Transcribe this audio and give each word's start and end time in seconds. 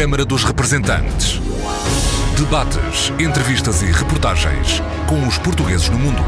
Câmara 0.00 0.24
dos 0.24 0.44
Representantes. 0.44 1.38
Debates, 2.34 3.10
entrevistas 3.20 3.82
e 3.82 3.92
reportagens 3.92 4.80
com 5.06 5.28
os 5.28 5.36
portugueses 5.36 5.90
no 5.90 5.98
mundo. 5.98 6.22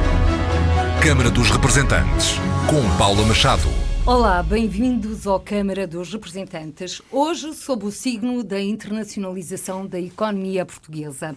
Câmara 1.03 1.30
dos 1.30 1.48
Representantes, 1.48 2.35
com 2.69 2.98
Paula 2.98 3.24
Machado. 3.24 3.66
Olá, 4.04 4.43
bem-vindos 4.43 5.27
ao 5.27 5.40
Câmara 5.40 5.87
dos 5.87 6.12
Representantes. 6.12 7.00
Hoje, 7.11 7.54
sob 7.54 7.87
o 7.87 7.90
signo 7.90 8.45
da 8.45 8.61
internacionalização 8.61 9.87
da 9.87 9.99
economia 9.99 10.67
portuguesa. 10.67 11.35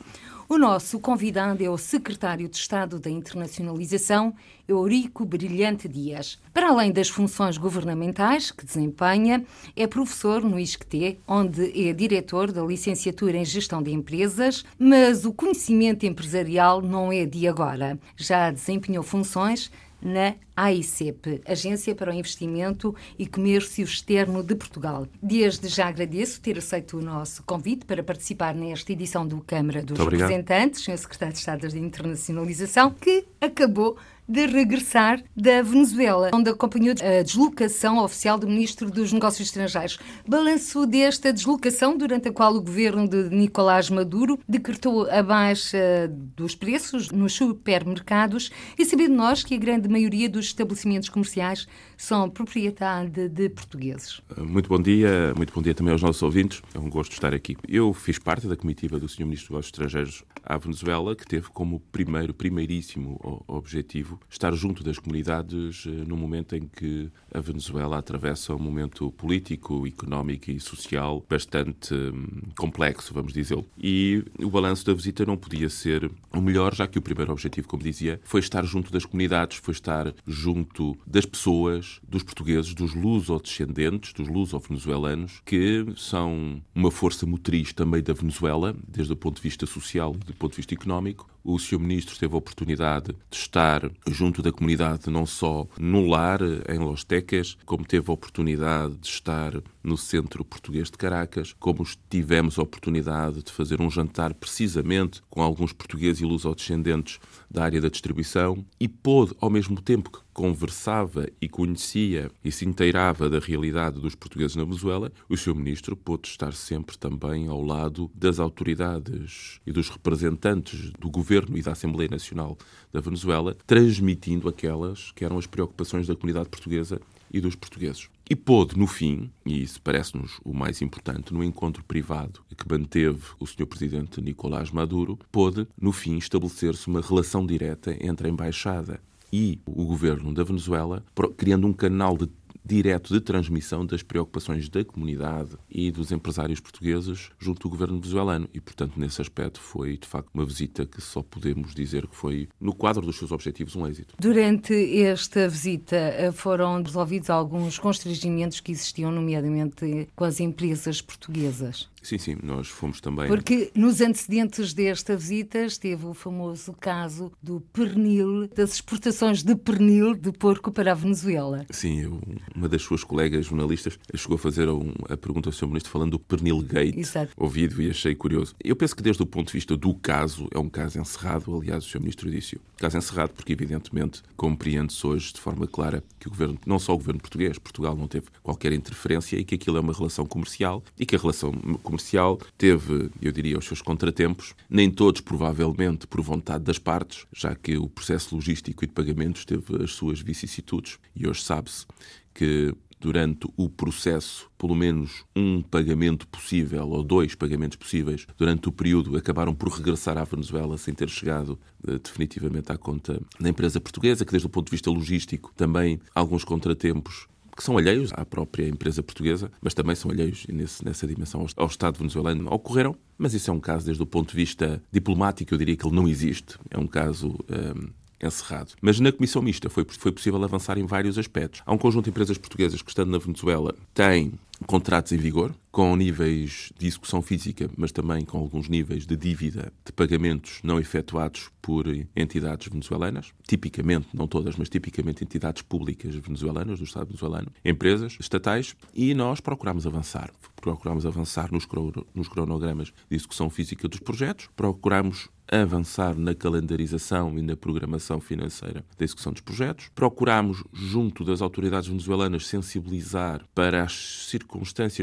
O 0.48 0.60
nosso 0.60 1.00
convidado 1.00 1.64
é 1.64 1.70
o 1.70 1.76
secretário 1.76 2.48
de 2.48 2.56
Estado 2.56 3.00
da 3.00 3.10
Internacionalização, 3.10 4.32
Eurico 4.68 5.26
Brilhante 5.26 5.88
Dias. 5.88 6.40
Para 6.54 6.70
além 6.70 6.92
das 6.92 7.10
funções 7.10 7.58
governamentais 7.58 8.52
que 8.52 8.64
desempenha, 8.64 9.44
é 9.76 9.88
professor 9.88 10.44
no 10.44 10.60
ISCTE, 10.60 11.18
onde 11.28 11.90
é 11.90 11.92
diretor 11.94 12.52
da 12.52 12.64
licenciatura 12.64 13.38
em 13.38 13.44
Gestão 13.44 13.82
de 13.82 13.92
Empresas, 13.92 14.64
mas 14.78 15.26
o 15.26 15.34
conhecimento 15.34 16.06
empresarial 16.06 16.80
não 16.80 17.12
é 17.12 17.26
de 17.26 17.48
agora. 17.48 17.98
Já 18.16 18.52
desempenhou 18.52 19.04
funções 19.04 19.72
na 20.06 20.36
AICEP, 20.56 21.42
Agência 21.48 21.96
para 21.96 22.12
o 22.12 22.14
Investimento 22.14 22.96
e 23.18 23.26
Comércio 23.26 23.84
Externo 23.84 24.44
de 24.44 24.54
Portugal. 24.54 25.08
Desde 25.22 25.68
já 25.68 25.88
agradeço 25.88 26.40
ter 26.40 26.60
aceito 26.60 27.00
o 27.00 27.02
nosso 27.02 27.42
convite 27.44 27.86
para 27.86 28.04
participar 28.04 28.54
nesta 28.54 28.92
edição 28.94 29.28
do 29.28 29.42
Câmara 29.42 29.82
dos 29.82 29.98
Representantes, 29.98 30.84
Sr. 30.84 30.98
Secretário 30.98 31.34
de 31.34 31.40
Estado 31.40 31.68
de 31.68 31.80
Internacionalização, 31.80 32.92
que 32.92 33.26
acabou 33.42 33.98
de 34.28 34.46
regressar 34.46 35.24
da 35.36 35.62
Venezuela, 35.62 36.32
onde 36.34 36.50
acompanhou 36.50 36.96
a 37.02 37.22
deslocação 37.22 38.04
oficial 38.04 38.38
do 38.38 38.48
Ministro 38.48 38.90
dos 38.90 39.14
Negócios 39.14 39.48
Estrangeiros. 39.48 40.00
Balanço 40.28 40.86
desta 40.86 41.32
deslocação, 41.32 41.98
durante 41.98 42.30
a 42.30 42.32
qual 42.32 42.56
o 42.56 42.62
governo 42.62 43.08
de 43.08 43.30
Nicolás 43.30 43.90
Maduro 43.90 44.40
decretou 44.48 45.10
a 45.10 45.22
baixa 45.22 46.12
dos 46.36 46.56
preços 46.56 47.12
nos 47.12 47.34
supermercados 47.34 48.52
e 48.78 48.86
sabendo 48.86 49.16
nós 49.16 49.44
que 49.44 49.56
a 49.56 49.58
grande 49.58 49.88
maioria 49.88 50.30
dos 50.30 50.46
estabelecimentos 50.46 51.10
comerciais 51.10 51.68
são 51.98 52.30
propriedade 52.30 53.30
de 53.30 53.50
portugueses. 53.50 54.22
Muito 54.38 54.70
bom 54.70 54.82
dia, 54.82 55.34
muito 55.36 55.54
bom 55.54 55.62
dia 55.62 55.74
também 55.74 55.92
aos 55.92 56.02
nossos 56.02 56.22
ouvintes. 56.22 56.62
É 56.74 56.80
um 56.80 56.90
gosto 56.90 57.14
estar 57.14 57.34
aqui. 57.34 57.56
Eu 57.68 57.94
fiz 57.94 58.18
parte 58.18 58.48
da 58.48 58.56
comitiva 58.56 59.00
do 59.00 59.08
Sr. 59.08 59.26
Ministro 59.26 59.48
dos 59.48 59.50
Negócios 59.50 59.68
Estrangeiros 59.68 60.24
à 60.44 60.58
Venezuela, 60.58 61.16
que 61.16 61.26
teve 61.26 61.50
como 61.50 61.80
primeiro, 61.92 62.34
primeiríssimo 62.34 63.44
objetivo 63.48 64.15
estar 64.30 64.54
junto 64.54 64.84
das 64.84 64.98
comunidades 64.98 65.86
eh, 65.88 65.90
no 66.08 66.16
momento 66.16 66.56
em 66.56 66.68
que 66.68 67.10
a 67.34 67.40
Venezuela 67.40 67.98
atravessa 67.98 68.56
um 68.56 68.60
momento 68.60 69.12
político, 69.12 69.86
económico 69.88 70.52
e 70.52 70.60
social 70.60 71.24
bastante 71.30 71.94
hum, 71.94 72.42
complexo, 72.58 73.14
vamos 73.14 73.34
dizê-lo. 73.34 73.66
E 73.78 74.24
o 74.40 74.50
balanço 74.50 74.86
da 74.86 74.94
visita 74.94 75.26
não 75.26 75.38
podia 75.38 75.70
ser 75.70 76.10
o 76.34 76.42
melhor, 76.42 76.74
já 76.74 76.88
que 76.88 76.98
o 76.98 77.02
primeiro 77.02 77.32
objetivo, 77.32 77.68
como 77.68 77.84
dizia, 77.84 78.20
foi 78.24 78.40
estar 78.40 78.64
junto 78.66 78.92
das 78.92 79.06
comunidades, 79.06 79.58
foi 79.58 79.74
estar 79.74 80.14
junto 80.26 80.98
das 81.06 81.26
pessoas, 81.26 82.00
dos 82.08 82.24
portugueses, 82.24 82.74
dos 82.74 82.94
luso-descendentes, 82.94 84.14
dos 84.14 84.28
luso-venezuelanos, 84.28 85.42
que 85.46 85.86
são 85.96 86.62
uma 86.74 86.92
força 86.92 87.26
motriz 87.26 87.74
também 87.74 88.02
da 88.02 88.14
Venezuela, 88.14 88.76
desde 88.88 89.14
o 89.14 89.16
ponto 89.16 89.38
de 89.38 89.42
vista 89.42 89.66
social 89.66 90.16
e 90.16 90.26
do 90.26 90.34
ponto 90.34 90.52
de 90.52 90.58
vista 90.58 90.74
económico. 90.74 91.35
O 91.48 91.60
Sr. 91.60 91.78
Ministro 91.78 92.18
teve 92.18 92.34
a 92.34 92.40
oportunidade 92.40 93.16
de 93.30 93.38
estar 93.38 93.92
junto 94.08 94.42
da 94.42 94.52
comunidade, 94.52 95.12
não 95.12 95.28
só 95.28 95.68
no 95.78 96.08
lar, 96.08 96.40
em 96.42 96.80
Los 96.80 97.04
Tecas, 97.04 97.56
como 97.68 97.86
teve 97.86 98.10
a 98.10 98.14
oportunidade 98.16 98.98
de 98.98 99.08
estar 99.08 99.54
no 99.84 99.96
Centro 99.96 100.44
Português 100.44 100.90
de 100.90 100.98
Caracas, 100.98 101.54
como 101.60 101.86
tivemos 102.10 102.58
a 102.58 102.64
oportunidade 102.64 103.44
de 103.44 103.52
fazer 103.52 103.80
um 103.80 103.92
jantar 103.92 104.34
precisamente 104.34 105.22
com 105.30 105.40
alguns 105.40 105.72
portugueses 105.72 106.22
e 106.22 106.26
luso-descendentes 106.26 107.20
da 107.48 107.64
área 107.64 107.80
da 107.80 107.90
distribuição 107.90 108.66
e 108.80 108.88
pôde, 108.88 109.36
ao 109.40 109.52
mesmo 109.52 109.80
tempo 109.80 110.10
que 110.10 110.25
conversava 110.36 111.30
e 111.42 111.48
conhecia 111.48 112.30
e 112.44 112.52
se 112.52 112.66
inteirava 112.66 113.30
da 113.30 113.40
realidade 113.40 114.02
dos 114.02 114.16
portugueses 114.16 114.58
na 114.58 114.66
Venezuela, 114.66 115.10
o 115.30 115.38
seu 115.38 115.56
ministro 115.56 115.96
pôde 115.96 116.28
estar 116.28 116.52
sempre 116.52 116.98
também 116.98 117.48
ao 117.48 117.64
lado 117.64 118.12
das 118.14 118.38
autoridades 118.38 119.62
e 119.66 119.72
dos 119.72 119.90
representantes 119.90 120.92
do 121.00 121.10
governo 121.10 121.58
e 121.58 121.62
da 121.62 121.72
Assembleia 121.72 122.10
Nacional 122.12 122.58
da 122.92 123.00
Venezuela, 123.00 123.56
transmitindo 123.66 124.50
aquelas 124.50 125.14
que 125.14 125.24
eram 125.24 125.38
as 125.38 125.48
preocupações 125.48 126.06
da 126.06 126.16
comunidade 126.16 126.50
portuguesa 126.50 127.00
e 127.32 127.40
dos 127.40 127.56
portugueses. 127.56 128.10
E 128.30 128.36
pôde, 128.36 128.78
no 128.78 128.88
fim, 128.88 129.32
e 129.46 129.64
isso 129.64 129.82
parece-nos 129.82 130.42
o 130.44 130.54
mais 130.54 130.82
importante, 130.82 131.34
no 131.34 131.44
encontro 131.46 131.82
privado 131.84 132.42
que 132.58 132.70
manteve 132.70 133.24
o 133.40 133.48
Sr. 133.48 133.68
Presidente 133.68 134.20
Nicolás 134.20 134.70
Maduro, 134.70 135.18
pôde, 135.32 135.66
no 135.80 135.94
fim, 135.94 136.18
estabelecer-se 136.18 136.88
uma 136.88 137.00
relação 137.00 137.46
direta 137.46 137.96
entre 138.06 138.28
a 138.28 138.30
Embaixada 138.30 139.00
e 139.36 139.60
o 139.66 139.84
governo 139.84 140.34
da 140.34 140.46
Venezuela, 140.46 141.04
criando 141.36 141.68
um 141.68 141.74
canal 141.74 142.16
de 142.16 142.30
direto 142.64 143.14
de 143.14 143.20
transmissão 143.20 143.86
das 143.86 144.02
preocupações 144.02 144.68
da 144.70 144.84
comunidade 144.84 145.52
e 145.70 145.92
dos 145.92 146.12
empresários 146.12 146.60
portugueses 146.60 147.30
junto 147.38 147.62
do 147.62 147.70
governo 147.70 148.00
venezuelano. 148.00 148.50
E, 148.54 148.60
portanto, 148.60 149.00
nesse 149.00 149.22
aspecto 149.22 149.60
foi, 149.60 149.98
de 149.98 150.08
facto, 150.08 150.30
uma 150.34 150.46
visita 150.46 150.86
que 150.86 151.00
só 151.00 151.22
podemos 151.22 151.76
dizer 151.76 152.08
que 152.08 152.16
foi, 152.16 152.48
no 152.60 152.74
quadro 152.74 153.06
dos 153.06 153.18
seus 153.18 153.32
objetivos, 153.32 153.76
um 153.76 153.86
êxito. 153.86 154.16
Durante 154.18 154.74
esta 155.04 155.48
visita 155.48 155.96
eh, 155.96 156.32
foram 156.32 156.82
resolvidos 156.82 157.30
alguns 157.30 157.78
constrangimentos 157.78 158.62
que 158.62 158.72
existiam, 158.72 159.12
nomeadamente 159.12 160.08
com 160.16 160.24
as 160.24 160.40
empresas 160.40 161.02
portuguesas. 161.02 161.88
Sim, 162.06 162.20
sim, 162.20 162.38
nós 162.44 162.68
fomos 162.68 163.02
também. 163.02 163.28
Porque 163.28 163.72
nos 163.74 164.00
antecedentes 164.00 164.76
desta 164.76 165.18
visita 165.18 165.66
esteve 165.66 166.06
o 166.06 166.14
famoso 166.14 166.72
caso 166.74 167.32
do 167.42 167.60
pernil, 167.74 168.48
das 168.50 168.76
exportações 168.76 169.42
de 169.42 169.56
pernil 169.56 170.14
de 170.14 170.32
porco 170.32 170.72
para 170.72 170.92
a 170.92 170.94
Venezuela. 170.94 171.66
Sim, 171.72 172.02
eu, 172.02 172.22
uma 172.56 172.70
das 172.70 172.84
suas 172.84 173.04
colegas 173.04 173.48
jornalistas 173.48 173.98
chegou 174.14 174.36
a 174.36 174.38
fazer 174.38 174.70
um, 174.70 174.94
a 175.10 175.18
pergunta 175.18 175.50
ao 175.50 175.54
Sr. 175.54 175.66
Ministro 175.66 175.92
falando 175.92 176.12
do 176.12 176.20
pernil 176.20 176.62
gate, 176.62 176.96
Exato. 176.96 177.32
ouvido 177.36 177.82
e 177.82 177.90
achei 177.90 178.14
curioso. 178.14 178.54
Eu 178.64 178.76
penso 178.76 178.96
que 178.96 179.02
desde 179.02 179.24
o 179.24 179.26
ponto 179.26 179.48
de 179.48 179.54
vista 179.54 179.76
do 179.76 179.92
caso, 179.96 180.48
é 180.54 180.60
um 180.60 180.70
caso 180.70 181.00
encerrado, 181.00 181.58
aliás, 181.58 181.86
o 181.86 181.90
Sr. 181.90 182.02
Ministro 182.02 182.30
disse 182.30 182.62
caso 182.78 183.00
encerrado 183.00 183.32
porque 183.32 183.52
evidentemente 183.52 184.22
compreende-se 184.38 185.08
hoje 185.08 185.34
de 185.34 185.40
forma 185.40 185.66
clara 185.66 186.04
que 186.20 186.28
o 186.28 186.30
governo, 186.30 186.60
não 186.68 186.78
só 186.78 186.94
o 186.94 186.98
governo 186.98 187.20
português, 187.20 187.58
Portugal 187.58 187.96
não 187.96 188.08
teve 188.08 188.28
qualquer 188.44 188.74
interferência 188.74 189.38
e 189.38 189.44
que 189.44 189.56
aquilo 189.56 189.78
é 189.78 189.80
uma 189.80 189.94
relação 189.94 190.24
comercial 190.24 190.84
e 191.00 191.04
que 191.04 191.16
a 191.16 191.20
relação 191.20 191.52
comercial 191.82 191.95
comercial 191.96 192.40
teve, 192.58 193.10
eu 193.22 193.32
diria, 193.32 193.58
os 193.58 193.66
seus 193.66 193.82
contratempos, 193.82 194.54
nem 194.70 194.92
todos 194.92 195.22
provavelmente 195.22 196.06
por 196.06 196.22
vontade 196.22 196.64
das 196.64 196.78
partes, 196.78 197.26
já 197.34 197.56
que 197.56 197.78
o 197.78 197.88
processo 197.88 198.36
logístico 198.36 198.84
e 198.84 198.88
de 198.88 198.94
pagamentos 198.94 199.46
teve 199.46 199.84
as 199.84 199.92
suas 199.92 200.20
vicissitudes. 200.20 201.00
E 201.16 201.28
hoje 201.28 201.42
sabe-se 201.42 201.86
que 202.34 202.74
durante 203.00 203.48
o 203.56 203.70
processo, 203.70 204.50
pelo 204.58 204.76
menos 204.76 205.24
um 205.36 205.62
pagamento 205.62 206.28
possível 206.28 206.90
ou 206.90 207.04
dois 207.04 207.36
pagamentos 207.36 207.78
possíveis 207.78 208.26
durante 208.38 208.68
o 208.68 208.72
período 208.72 209.16
acabaram 209.16 209.54
por 209.54 209.70
regressar 209.70 210.18
à 210.18 210.24
Venezuela 210.24 210.78
sem 210.78 210.94
ter 210.94 211.10
chegado 211.10 211.60
uh, 211.88 212.00
definitivamente 212.00 212.72
à 212.72 212.78
conta 212.78 213.22
da 213.40 213.50
empresa 213.50 213.80
portuguesa, 213.80 214.26
que 214.26 214.32
desde 214.32 214.48
o 214.48 214.50
ponto 214.50 214.68
de 214.68 214.72
vista 214.72 214.90
logístico 214.90 215.54
também 215.56 216.00
alguns 216.14 216.44
contratempos 216.44 217.28
que 217.56 217.64
são 217.64 217.78
alheios 217.78 218.12
à 218.14 218.26
própria 218.26 218.68
empresa 218.68 219.02
portuguesa, 219.02 219.52
mas 219.62 219.74
também 219.74 219.96
são 219.96 220.12
alheios 220.12 220.46
nesse, 220.48 220.84
nessa 220.84 221.08
dimensão 221.08 221.46
ao, 221.56 221.68
Estado 221.68 221.98
venezuelano. 221.98 222.52
Ocorreram, 222.54 222.96
mas 223.18 223.34
isso 223.34 223.50
é 223.50 223.54
um 223.54 223.60
caso, 223.60 223.86
desde 223.86 224.04
o 224.04 224.06
ponto 224.06 224.32
de 224.32 224.36
vista 224.36 224.82
diplomático, 224.92 225.54
eu 225.54 225.58
diria 225.58 225.76
que 225.76 225.86
ele 225.86 225.96
não 225.96 226.08
existe. 226.08 226.58
É 226.70 226.78
um 226.78 226.88
caso. 226.88 227.38
Um, 227.50 228.06
encerrado. 228.22 228.74
Mas 228.82 229.00
na 229.00 229.12
comissão 229.12 229.42
mista 229.42 229.70
foi, 229.70 229.86
foi 229.88 230.12
possível 230.12 230.42
avançar 230.44 230.78
em 230.78 230.86
vários 230.86 231.18
aspectos. 231.18 231.62
Há 231.66 231.74
um 231.74 231.78
conjunto 231.78 232.06
de 232.06 232.10
empresas 232.10 232.38
portuguesas 232.38 232.82
que, 232.82 232.90
estando 232.90 233.12
na 233.12 233.18
Venezuela, 233.18 233.76
têm 233.94 234.34
contratos 234.66 235.12
em 235.12 235.18
vigor, 235.18 235.54
com 235.72 235.96
níveis 235.96 236.72
de 236.80 236.88
execução 236.88 237.22
física, 237.22 237.70
mas 237.76 237.92
também 237.92 238.24
com 238.24 238.38
alguns 238.38 238.70
níveis 238.70 239.06
de 239.06 239.18
dívida 239.18 239.74
de 239.86 239.92
pagamentos 239.92 240.60
não 240.64 240.80
efetuados 240.80 241.50
por 241.62 241.86
entidades 242.16 242.70
venezuelanas, 242.70 243.34
tipicamente, 243.46 244.08
não 244.14 244.28
todas, 244.28 244.56
mas 244.56 244.70
tipicamente 244.70 245.24
entidades 245.24 245.62
públicas 245.62 246.16
venezuelanas, 246.16 246.80
do 246.80 246.86
Estado 246.86 247.08
venezuelano, 247.08 247.52
empresas 247.64 248.16
estatais, 248.20 248.76
e 248.94 249.14
nós 249.14 249.42
procuramos 249.42 249.86
avançar. 249.86 250.32
Procuramos 250.56 251.06
avançar 251.06 251.52
nos, 251.52 251.68
nos 252.14 252.28
cronogramas 252.30 252.94
de 253.10 253.16
execução 253.16 253.50
física 253.50 253.88
dos 253.88 254.00
projetos, 254.00 254.50
procuramos 254.56 255.30
avançar 255.52 256.18
na 256.18 256.34
calendarização 256.34 257.38
e 257.38 257.42
na 257.42 257.56
programação 257.56 258.20
financeira 258.20 258.84
da 258.98 259.06
execução 259.06 259.32
dos 259.32 259.42
projetos. 259.42 259.90
Procuramos, 259.94 260.64
junto 260.74 261.24
das 261.24 261.42
autoridades 261.42 261.88
venezuelanas, 261.88 262.48
sensibilizar 262.48 263.46
para 263.54 263.84
as 263.84 264.28
circunstâncias 264.28 264.45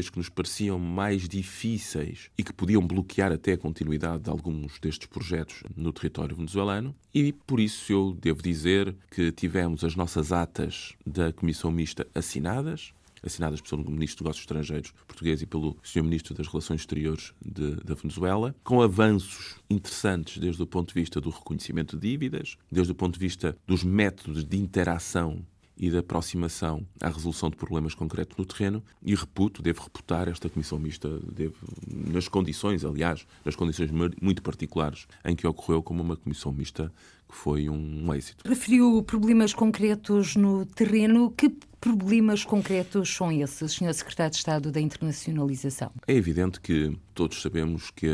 que 0.09 0.17
nos 0.17 0.29
pareciam 0.29 0.79
mais 0.79 1.27
difíceis 1.27 2.29
e 2.37 2.43
que 2.43 2.53
podiam 2.53 2.85
bloquear 2.85 3.31
até 3.31 3.53
a 3.53 3.57
continuidade 3.57 4.23
de 4.23 4.29
alguns 4.29 4.79
destes 4.79 5.07
projetos 5.07 5.63
no 5.75 5.91
território 5.91 6.35
venezuelano. 6.35 6.95
E 7.13 7.31
por 7.31 7.59
isso 7.59 7.91
eu 7.91 8.17
devo 8.19 8.41
dizer 8.41 8.95
que 9.11 9.31
tivemos 9.31 9.83
as 9.83 9.95
nossas 9.95 10.31
atas 10.31 10.93
da 11.05 11.31
Comissão 11.31 11.71
Mista 11.71 12.07
assinadas, 12.13 12.93
assinadas 13.21 13.61
pelo 13.61 13.89
Ministro 13.89 14.17
dos 14.17 14.21
Negócios 14.23 14.43
Estrangeiros 14.43 14.93
português 15.07 15.41
e 15.41 15.45
pelo 15.45 15.77
Sr. 15.83 16.03
Ministro 16.03 16.33
das 16.33 16.47
Relações 16.47 16.81
Exteriores 16.81 17.33
de, 17.43 17.75
da 17.77 17.95
Venezuela, 17.95 18.55
com 18.63 18.81
avanços 18.81 19.55
interessantes 19.69 20.37
desde 20.37 20.61
o 20.61 20.67
ponto 20.67 20.89
de 20.89 20.99
vista 20.99 21.21
do 21.21 21.29
reconhecimento 21.29 21.97
de 21.97 22.09
dívidas, 22.09 22.57
desde 22.71 22.91
o 22.91 22.95
ponto 22.95 23.13
de 23.13 23.19
vista 23.19 23.57
dos 23.65 23.83
métodos 23.83 24.43
de 24.43 24.57
interação 24.57 25.45
e 25.77 25.89
da 25.89 25.99
aproximação 25.99 26.85
à 27.01 27.09
resolução 27.09 27.49
de 27.49 27.55
problemas 27.55 27.95
concretos 27.95 28.37
no 28.37 28.45
terreno 28.45 28.83
e 29.01 29.15
reputo, 29.15 29.61
devo 29.61 29.81
reputar 29.83 30.27
esta 30.27 30.49
comissão 30.49 30.77
mista, 30.77 31.09
devo, 31.31 31.55
nas 31.87 32.27
condições, 32.27 32.85
aliás, 32.85 33.25
nas 33.43 33.55
condições 33.55 33.89
muito 34.21 34.41
particulares 34.41 35.07
em 35.25 35.35
que 35.35 35.47
ocorreu 35.47 35.81
como 35.81 36.03
uma 36.03 36.15
comissão 36.15 36.51
mista 36.51 36.91
foi 37.35 37.69
um 37.69 38.13
êxito. 38.13 38.47
Referiu 38.47 39.03
problemas 39.03 39.53
concretos 39.53 40.35
no 40.35 40.65
terreno. 40.65 41.31
Que 41.31 41.49
problemas 41.83 42.45
concretos 42.45 43.13
são 43.13 43.29
esses, 43.29 43.73
Sr. 43.73 43.93
Secretário 43.93 44.31
de 44.31 44.37
Estado 44.37 44.71
da 44.71 44.79
Internacionalização? 44.79 45.91
É 46.07 46.13
evidente 46.13 46.61
que 46.61 46.97
todos 47.13 47.41
sabemos 47.41 47.91
que 47.91 48.07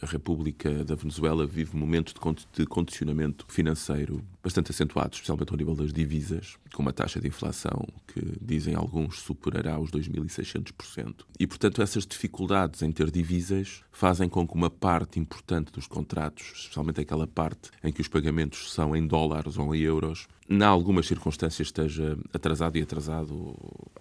a 0.00 0.06
República 0.06 0.82
da 0.82 0.94
Venezuela 0.94 1.46
vive 1.46 1.76
momentos 1.76 2.14
de 2.54 2.64
condicionamento 2.64 3.44
financeiro 3.48 4.24
bastante 4.42 4.70
acentuados, 4.70 5.18
especialmente 5.18 5.50
ao 5.50 5.58
nível 5.58 5.74
das 5.74 5.92
divisas, 5.92 6.56
com 6.72 6.80
uma 6.80 6.92
taxa 6.92 7.20
de 7.20 7.28
inflação 7.28 7.86
que, 8.06 8.20
dizem 8.40 8.74
alguns, 8.74 9.20
superará 9.20 9.78
os 9.78 9.90
2.600%. 9.90 11.16
E, 11.38 11.46
portanto, 11.46 11.82
essas 11.82 12.06
dificuldades 12.06 12.80
em 12.80 12.90
ter 12.90 13.10
divisas 13.10 13.82
fazem 13.92 14.28
com 14.28 14.46
que 14.46 14.54
uma 14.54 14.70
parte 14.70 15.20
importante 15.20 15.70
dos 15.70 15.86
contratos, 15.86 16.52
especialmente 16.54 17.00
aquela 17.00 17.26
parte 17.26 17.70
em 17.84 17.92
que 17.92 18.00
os 18.00 18.08
pagamentos 18.08 18.72
são 18.72 18.96
em 18.96 19.06
dólares 19.06 19.58
ou 19.58 19.74
em 19.74 19.80
euros, 19.80 20.26
em 20.52 20.62
algumas 20.62 21.06
circunstâncias 21.06 21.68
esteja 21.68 22.18
atrasado 22.32 22.76
e 22.76 22.82
atrasado 22.82 23.56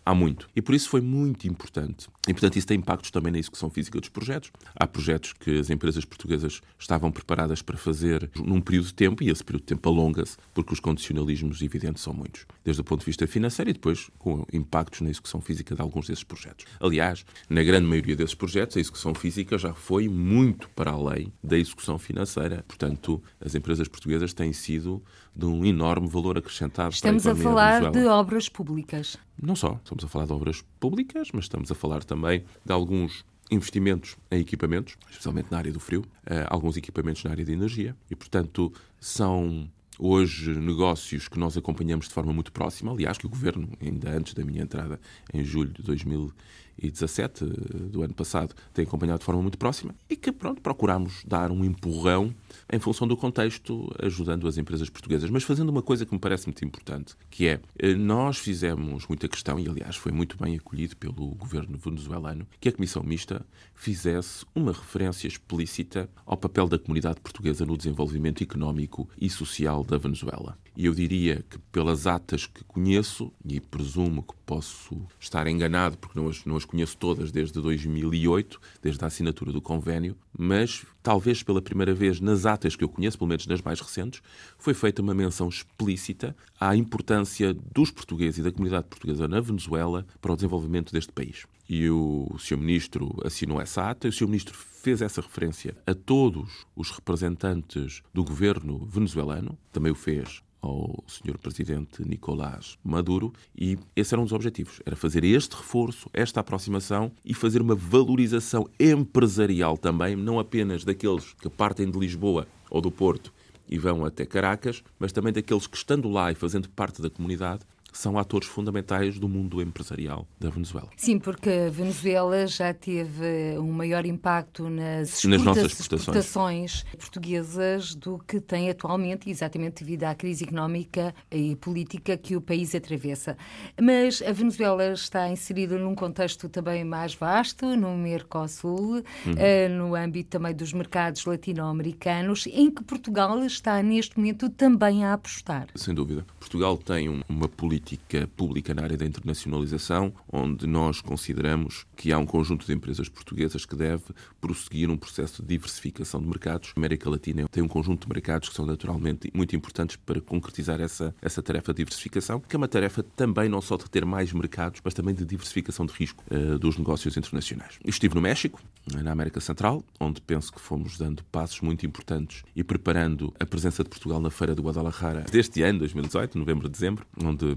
há 0.05 0.13
muito. 0.13 0.49
E 0.53 0.61
por 0.61 0.75
isso 0.75 0.89
foi 0.89 0.99
muito 0.99 1.47
importante. 1.47 2.07
E, 2.27 2.33
portanto, 2.33 2.57
isso 2.57 2.67
tem 2.67 2.77
impactos 2.77 3.09
também 3.09 3.31
na 3.31 3.39
execução 3.39 3.69
física 3.69 3.99
dos 3.99 4.09
projetos. 4.09 4.51
Há 4.75 4.85
projetos 4.85 5.31
que 5.33 5.59
as 5.59 5.69
empresas 5.69 6.03
portuguesas 6.03 6.61
estavam 6.77 7.11
preparadas 7.11 7.61
para 7.61 7.77
fazer 7.77 8.29
num 8.35 8.59
período 8.59 8.87
de 8.87 8.93
tempo 8.93 9.23
e 9.23 9.29
esse 9.29 9.43
período 9.43 9.61
de 9.61 9.67
tempo 9.67 9.87
alonga-se 9.87 10.37
porque 10.53 10.73
os 10.73 10.79
condicionalismos 10.79 11.61
evidentes 11.61 12.03
são 12.03 12.13
muitos, 12.13 12.45
desde 12.65 12.81
o 12.81 12.83
ponto 12.83 12.99
de 12.99 13.05
vista 13.05 13.25
financeiro 13.25 13.69
e 13.69 13.73
depois 13.73 14.09
com 14.19 14.45
impactos 14.51 15.01
na 15.01 15.09
execução 15.09 15.39
física 15.39 15.73
de 15.73 15.81
alguns 15.81 16.07
desses 16.07 16.23
projetos. 16.23 16.65
Aliás, 16.79 17.25
na 17.49 17.63
grande 17.63 17.87
maioria 17.87 18.15
desses 18.15 18.35
projetos, 18.35 18.75
a 18.75 18.79
execução 18.79 19.15
física 19.15 19.57
já 19.57 19.73
foi 19.73 20.09
muito 20.09 20.69
para 20.69 20.91
além 20.91 21.31
da 21.41 21.57
execução 21.57 21.97
financeira. 21.97 22.65
Portanto, 22.67 23.23
as 23.39 23.55
empresas 23.55 23.87
portuguesas 23.87 24.33
têm 24.33 24.51
sido 24.51 25.01
de 25.35 25.45
um 25.45 25.65
enorme 25.65 26.07
valor 26.07 26.37
acrescentado. 26.41 26.93
Estamos 26.93 27.25
a, 27.25 27.31
a 27.31 27.35
falar 27.35 27.91
de 27.91 28.05
obras 28.05 28.49
públicas. 28.49 29.17
Não 29.41 29.55
só, 29.55 29.79
estamos 29.83 30.03
a 30.03 30.07
falar 30.07 30.25
de 30.25 30.33
obras 30.33 30.63
públicas, 30.79 31.29
mas 31.33 31.45
estamos 31.45 31.71
a 31.71 31.75
falar 31.75 32.03
também 32.03 32.43
de 32.65 32.73
alguns 32.73 33.25
investimentos 33.49 34.17
em 34.29 34.39
equipamentos, 34.39 34.97
especialmente 35.09 35.51
na 35.51 35.57
área 35.57 35.71
do 35.71 35.79
frio, 35.79 36.01
uh, 36.01 36.47
alguns 36.47 36.77
equipamentos 36.77 37.23
na 37.23 37.31
área 37.31 37.43
de 37.43 37.51
energia, 37.51 37.95
e, 38.09 38.15
portanto, 38.15 38.71
são 38.99 39.69
hoje 39.99 40.51
negócios 40.57 41.27
que 41.27 41.37
nós 41.37 41.55
acompanhamos 41.57 42.07
de 42.07 42.13
forma 42.13 42.33
muito 42.33 42.51
próxima. 42.51 42.91
Aliás, 42.91 43.17
que 43.17 43.25
o 43.25 43.29
Governo, 43.29 43.69
ainda 43.79 44.09
antes 44.09 44.33
da 44.33 44.43
minha 44.43 44.63
entrada 44.63 44.99
em 45.33 45.43
julho 45.43 45.71
de 45.71 45.83
2000 45.83 46.33
2017, 46.81 47.45
do 47.89 48.01
ano 48.01 48.13
passado, 48.13 48.55
tem 48.73 48.83
acompanhado 48.83 49.19
de 49.19 49.25
forma 49.25 49.41
muito 49.41 49.57
próxima 49.57 49.93
e 50.09 50.15
que, 50.15 50.31
pronto, 50.31 50.61
procuramos 50.61 51.23
dar 51.25 51.51
um 51.51 51.63
empurrão 51.63 52.33
em 52.71 52.79
função 52.79 53.07
do 53.07 53.15
contexto, 53.15 53.89
ajudando 53.99 54.47
as 54.47 54.57
empresas 54.57 54.89
portuguesas, 54.89 55.29
mas 55.29 55.43
fazendo 55.43 55.69
uma 55.69 55.81
coisa 55.81 56.05
que 56.05 56.13
me 56.13 56.19
parece 56.19 56.47
muito 56.47 56.63
importante, 56.65 57.15
que 57.29 57.47
é, 57.47 57.59
eh, 57.77 57.93
nós 57.93 58.37
fizemos 58.37 59.05
muita 59.07 59.27
questão, 59.27 59.59
e 59.59 59.67
aliás 59.67 59.95
foi 59.95 60.11
muito 60.11 60.37
bem 60.41 60.55
acolhido 60.55 60.97
pelo 60.97 61.35
governo 61.35 61.77
venezuelano, 61.77 62.47
que 62.59 62.69
a 62.69 62.71
Comissão 62.71 63.03
Mista 63.03 63.45
fizesse 63.75 64.45
uma 64.53 64.71
referência 64.71 65.27
explícita 65.27 66.09
ao 66.25 66.37
papel 66.37 66.67
da 66.67 66.79
comunidade 66.79 67.19
portuguesa 67.19 67.65
no 67.65 67.77
desenvolvimento 67.77 68.43
económico 68.43 69.09
e 69.19 69.29
social 69.29 69.83
da 69.83 69.97
Venezuela. 69.97 70.57
E 70.75 70.85
eu 70.85 70.93
diria 70.93 71.43
que, 71.49 71.57
pelas 71.71 72.07
atas 72.07 72.45
que 72.45 72.63
conheço, 72.63 73.31
e 73.43 73.59
presumo 73.59 74.23
que 74.23 74.33
posso 74.45 75.01
estar 75.19 75.45
enganado, 75.47 75.97
porque 75.97 76.19
não 76.19 76.29
as, 76.29 76.45
não 76.45 76.55
as 76.55 76.63
conheço 76.71 76.97
todas 76.97 77.31
desde 77.31 77.61
2008, 77.61 78.59
desde 78.81 79.03
a 79.03 79.07
assinatura 79.07 79.51
do 79.51 79.61
convênio, 79.61 80.15
mas 80.37 80.85
talvez 81.03 81.43
pela 81.43 81.61
primeira 81.61 81.93
vez 81.93 82.19
nas 82.19 82.45
atas 82.45 82.75
que 82.75 82.83
eu 82.83 82.89
conheço, 82.89 83.17
pelo 83.17 83.27
menos 83.27 83.45
nas 83.45 83.61
mais 83.61 83.79
recentes, 83.79 84.21
foi 84.57 84.73
feita 84.73 85.01
uma 85.01 85.13
menção 85.13 85.49
explícita 85.49 86.35
à 86.59 86.75
importância 86.75 87.53
dos 87.53 87.91
portugueses 87.91 88.39
e 88.39 88.43
da 88.43 88.51
comunidade 88.51 88.87
portuguesa 88.87 89.27
na 89.27 89.41
Venezuela 89.41 90.05
para 90.21 90.31
o 90.31 90.35
desenvolvimento 90.35 90.93
deste 90.93 91.11
país. 91.11 91.45
E 91.69 91.89
o 91.89 92.35
Sr. 92.39 92.57
Ministro 92.57 93.15
assinou 93.23 93.61
essa 93.61 93.89
ata, 93.89 94.07
e 94.07 94.09
o 94.09 94.13
Sr. 94.13 94.27
Ministro 94.27 94.57
fez 94.57 95.01
essa 95.01 95.21
referência 95.21 95.75
a 95.85 95.93
todos 95.93 96.65
os 96.75 96.89
representantes 96.89 98.01
do 98.13 98.23
governo 98.23 98.85
venezuelano, 98.85 99.57
também 99.71 99.91
o 99.91 99.95
fez 99.95 100.41
ao 100.61 101.03
Sr. 101.07 101.37
Presidente 101.37 102.07
Nicolás 102.07 102.77
Maduro 102.83 103.33
e 103.57 103.77
esse 103.95 104.13
era 104.13 104.21
um 104.21 104.25
dos 104.25 104.33
objetivos, 104.33 104.79
era 104.85 104.95
fazer 104.95 105.23
este 105.23 105.55
reforço, 105.55 106.09
esta 106.13 106.39
aproximação 106.39 107.11
e 107.25 107.33
fazer 107.33 107.61
uma 107.61 107.75
valorização 107.75 108.69
empresarial 108.79 109.77
também, 109.77 110.15
não 110.15 110.39
apenas 110.39 110.83
daqueles 110.83 111.33
que 111.33 111.49
partem 111.49 111.89
de 111.89 111.97
Lisboa 111.97 112.47
ou 112.69 112.79
do 112.79 112.91
Porto 112.91 113.33
e 113.67 113.77
vão 113.77 114.05
até 114.05 114.25
Caracas, 114.25 114.83
mas 114.99 115.11
também 115.11 115.31
daqueles 115.31 115.65
que 115.65 115.77
estando 115.77 116.09
lá 116.09 116.31
e 116.31 116.35
fazendo 116.35 116.69
parte 116.69 117.01
da 117.01 117.09
comunidade 117.09 117.65
são 117.91 118.17
atores 118.17 118.47
fundamentais 118.47 119.19
do 119.19 119.27
mundo 119.27 119.61
empresarial 119.61 120.27
da 120.39 120.49
Venezuela. 120.49 120.89
Sim, 120.95 121.19
porque 121.19 121.49
a 121.49 121.69
Venezuela 121.69 122.47
já 122.47 122.73
teve 122.73 123.57
um 123.59 123.71
maior 123.71 124.05
impacto 124.05 124.69
nas, 124.69 125.23
nas 125.25 125.43
nossas 125.43 125.79
exportações. 125.79 126.01
exportações 126.01 126.85
portuguesas 126.97 127.95
do 127.95 128.17
que 128.19 128.39
tem 128.39 128.69
atualmente, 128.69 129.29
exatamente 129.29 129.83
devido 129.83 130.05
à 130.05 130.15
crise 130.15 130.45
económica 130.45 131.13
e 131.29 131.55
política 131.55 132.15
que 132.15 132.35
o 132.35 132.41
país 132.41 132.73
atravessa. 132.73 133.37
Mas 133.81 134.21
a 134.21 134.31
Venezuela 134.31 134.93
está 134.93 135.29
inserida 135.29 135.77
num 135.77 135.95
contexto 135.95 136.47
também 136.47 136.83
mais 136.83 137.13
vasto, 137.13 137.75
no 137.75 137.97
Mercosul, 137.97 138.95
uhum. 139.25 139.33
Eh, 139.37 139.67
no 139.67 139.95
âmbito 139.95 140.29
também 140.31 140.53
dos 140.53 140.73
mercados 140.73 141.25
latino-americanos, 141.25 142.47
em 142.47 142.69
que 142.69 142.83
Portugal 142.83 143.43
está 143.43 143.81
neste 143.81 144.17
momento 144.17 144.49
também 144.49 145.03
a 145.03 145.13
apostar. 145.13 145.67
Sem 145.75 145.93
dúvida. 145.93 146.25
Portugal 146.39 146.77
tem 146.77 147.23
uma 147.27 147.47
política 147.47 147.80
política 147.81 148.29
pública 148.37 148.73
na 148.73 148.83
área 148.83 148.97
da 148.97 149.05
internacionalização, 149.05 150.13
onde 150.31 150.67
nós 150.67 151.01
consideramos 151.01 151.85
que 151.95 152.11
há 152.11 152.17
um 152.17 152.25
conjunto 152.25 152.65
de 152.65 152.73
empresas 152.73 153.09
portuguesas 153.09 153.65
que 153.65 153.75
deve 153.75 154.03
prosseguir 154.39 154.89
um 154.89 154.97
processo 154.97 155.41
de 155.41 155.47
diversificação 155.49 156.21
de 156.21 156.27
mercados. 156.27 156.73
A 156.75 156.79
América 156.79 157.09
Latina 157.09 157.47
tem 157.49 157.63
um 157.63 157.67
conjunto 157.67 158.07
de 158.07 158.13
mercados 158.13 158.49
que 158.49 158.55
são 158.55 158.65
naturalmente 158.65 159.29
muito 159.33 159.55
importantes 159.55 159.95
para 159.95 160.21
concretizar 160.21 160.79
essa, 160.79 161.13
essa 161.21 161.41
tarefa 161.41 161.73
de 161.73 161.77
diversificação, 161.77 162.39
que 162.39 162.55
é 162.55 162.57
uma 162.57 162.67
tarefa 162.67 163.03
também 163.03 163.49
não 163.49 163.61
só 163.61 163.75
de 163.77 163.89
ter 163.89 164.05
mais 164.05 164.31
mercados, 164.31 164.79
mas 164.83 164.93
também 164.93 165.15
de 165.15 165.25
diversificação 165.25 165.85
de 165.85 165.93
risco 165.93 166.23
uh, 166.31 166.59
dos 166.59 166.77
negócios 166.77 167.17
internacionais. 167.17 167.79
Estive 167.83 168.15
no 168.15 168.21
México, 168.21 168.61
na 168.87 169.11
América 169.11 169.39
Central, 169.39 169.83
onde 169.99 170.21
penso 170.21 170.51
que 170.51 170.59
fomos 170.59 170.97
dando 170.97 171.23
passos 171.25 171.61
muito 171.61 171.85
importantes 171.85 172.43
e 172.55 172.63
preparando 172.63 173.33
a 173.39 173.45
presença 173.45 173.83
de 173.83 173.89
Portugal 173.89 174.19
na 174.19 174.29
Feira 174.29 174.55
do 174.55 174.61
Guadalajara 174.61 175.21
deste 175.31 175.61
ano, 175.61 175.79
2018, 175.79 176.37
novembro, 176.37 176.67
dezembro, 176.67 177.05
onde 177.23 177.55